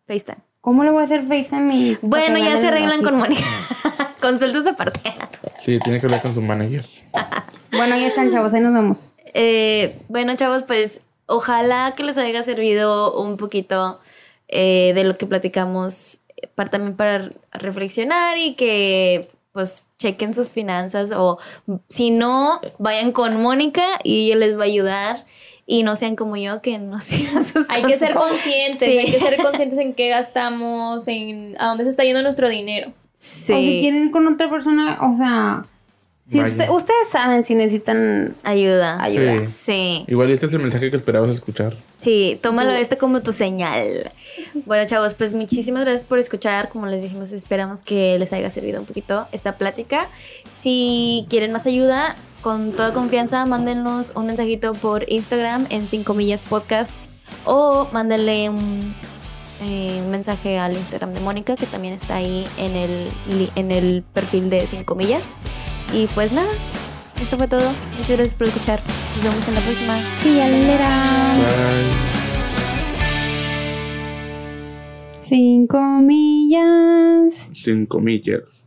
FaceTime. 0.09 0.39
¿Cómo 0.63 0.85
le 0.85 0.91
voy 0.91 1.03
a 1.03 1.05
hacer 1.07 1.23
FaceTime? 1.27 1.75
y- 1.75 1.99
Bueno, 2.03 2.39
para 2.39 2.55
ya 2.55 2.61
se 2.61 2.69
arreglan 2.69 3.03
con? 3.03 3.19
Mónica. 3.19 3.43
Consultas 4.23 4.65
aparte. 4.67 5.01
Sí, 5.61 5.79
tiene 5.81 5.99
que 6.01 6.07
hablar 6.07 6.23
con 6.23 6.35
su 6.35 6.41
manager. 6.41 6.87
Bueno, 7.75 7.97
ya 7.97 8.07
están, 8.09 8.31
chavos. 8.31 8.53
Ahí 8.53 8.61
nos 8.61 8.75
vemos. 8.75 9.07
Eh, 9.33 9.97
bueno, 10.09 10.37
chavos, 10.37 10.63
pues 10.65 11.01
ojalá 11.25 11.95
que 11.97 12.05
les 12.05 12.19
haya 12.19 12.43
servido 12.43 13.19
un 13.19 13.39
poquito 13.39 13.99
eh, 14.49 14.93
de 14.95 15.05
lo 15.05 15.17
que 15.17 15.25
platicamos 15.27 16.21
para, 16.55 16.69
también 16.69 16.97
para 16.99 17.31
reflexionar 17.53 18.37
y 18.37 18.55
que 18.57 19.31
pues 19.53 19.87
chequen 19.99 20.35
sus 20.35 20.53
finanzas 20.53 21.13
o 21.17 21.39
si 21.89 22.11
no, 22.11 22.61
vayan 22.79 23.11
con 23.13 23.41
Mónica 23.41 23.85
y 24.05 24.27
ella 24.27 24.37
les 24.37 24.57
va 24.59 24.63
a 24.65 24.67
ayudar 24.67 25.25
y 25.67 25.83
no 25.85 25.97
sean 25.97 26.17
como 26.17 26.37
yo 26.37 26.61
que 26.63 26.79
no 26.79 27.01
sigan 27.01 27.45
sus 27.47 27.69
Hay 27.71 27.83
que 27.85 27.97
ser 27.97 28.15
conscientes, 28.15 28.79
Sí. 28.79 28.99
hay 28.99 29.11
que 29.11 29.19
ser 29.19 29.37
conscientes 29.43 29.79
en 29.79 29.95
qué 29.95 30.09
gastamos, 30.09 31.07
en 31.09 31.57
a 31.61 31.69
dónde 31.69 31.85
se 31.85 31.91
está 31.91 32.05
yendo 32.05 32.23
nuestro 32.23 32.49
dinero. 32.49 32.93
Sí. 33.15 33.53
O 33.53 33.57
si 33.57 33.79
quieren 33.81 34.07
ir 34.07 34.11
con 34.11 34.27
otra 34.27 34.51
persona, 34.51 34.99
o 35.01 35.17
sea. 35.17 35.63
Si 36.25 36.41
usted- 36.41 36.71
ustedes 36.71 37.09
saben 37.11 37.43
si 37.45 37.57
necesitan 37.57 38.37
Ayuda. 38.45 39.03
ayuda. 39.03 39.49
Sí. 39.49 39.49
Sí. 39.49 40.05
Igual 40.07 40.31
este 40.31 40.47
es 40.47 40.53
el 40.55 40.61
mensaje 40.61 40.89
que 40.89 40.97
esperabas 40.97 41.33
escuchar. 41.33 41.77
Sí, 41.99 42.39
tómalo 42.41 42.71
Do 42.71 42.77
este 42.77 42.97
como 42.97 43.23
tu 43.23 43.33
señal. 43.33 44.13
Bueno, 44.65 44.87
chavos, 44.87 45.15
pues 45.15 45.35
muchísimas 45.35 45.83
gracias 45.85 46.05
por 46.05 46.21
escuchar. 46.21 46.69
Como 46.69 46.87
les 46.87 47.03
dijimos, 47.03 47.33
esperamos 47.33 47.83
que 47.83 48.19
les 48.21 48.33
haya 48.33 48.51
servido 48.51 48.79
un 48.81 48.87
poquito 48.87 49.27
esta 49.33 49.59
plática. 49.59 50.09
Si 50.49 51.27
quieren 51.29 51.51
más 51.53 51.67
ayuda, 51.67 52.15
con 52.43 52.73
toda 52.73 52.93
confianza, 52.93 53.47
mándenos 53.47 54.13
un 54.15 54.27
mensajito 54.27 54.75
por 54.75 55.11
Instagram 55.11 55.67
en 55.71 55.89
5 55.89 56.13
millas 56.13 56.43
podcast 56.43 56.95
o 57.45 57.89
mándenle 57.93 58.51
un 58.51 58.95
eh, 59.63 60.03
mensaje 60.11 60.59
al 60.59 60.77
Instagram 60.77 61.15
de 61.15 61.21
Mónica, 61.21 61.57
que 61.57 61.67
también 61.67 61.95
está 61.95 62.17
ahí 62.17 62.47
en 62.59 62.77
el, 62.77 63.11
en 63.55 63.71
el 63.71 64.03
perfil 64.03 64.51
de 64.51 64.67
5 64.67 64.95
millas. 64.95 65.37
Y 65.95 66.07
pues 66.09 66.33
nada, 66.33 66.51
esto 67.21 67.37
fue 67.37 67.49
todo. 67.49 67.73
Muchas 67.93 68.17
gracias 68.17 68.35
por 68.35 68.49
escuchar. 68.49 68.81
Nos 69.15 69.25
vemos 69.25 69.49
en 69.49 69.55
la 69.55 69.61
próxima. 69.61 70.01
Sí. 70.23 70.37
Bye. 70.37 72.13
Cinco 75.21 75.81
millas. 75.81 77.49
Cinco 77.53 78.01
millas. 78.01 78.67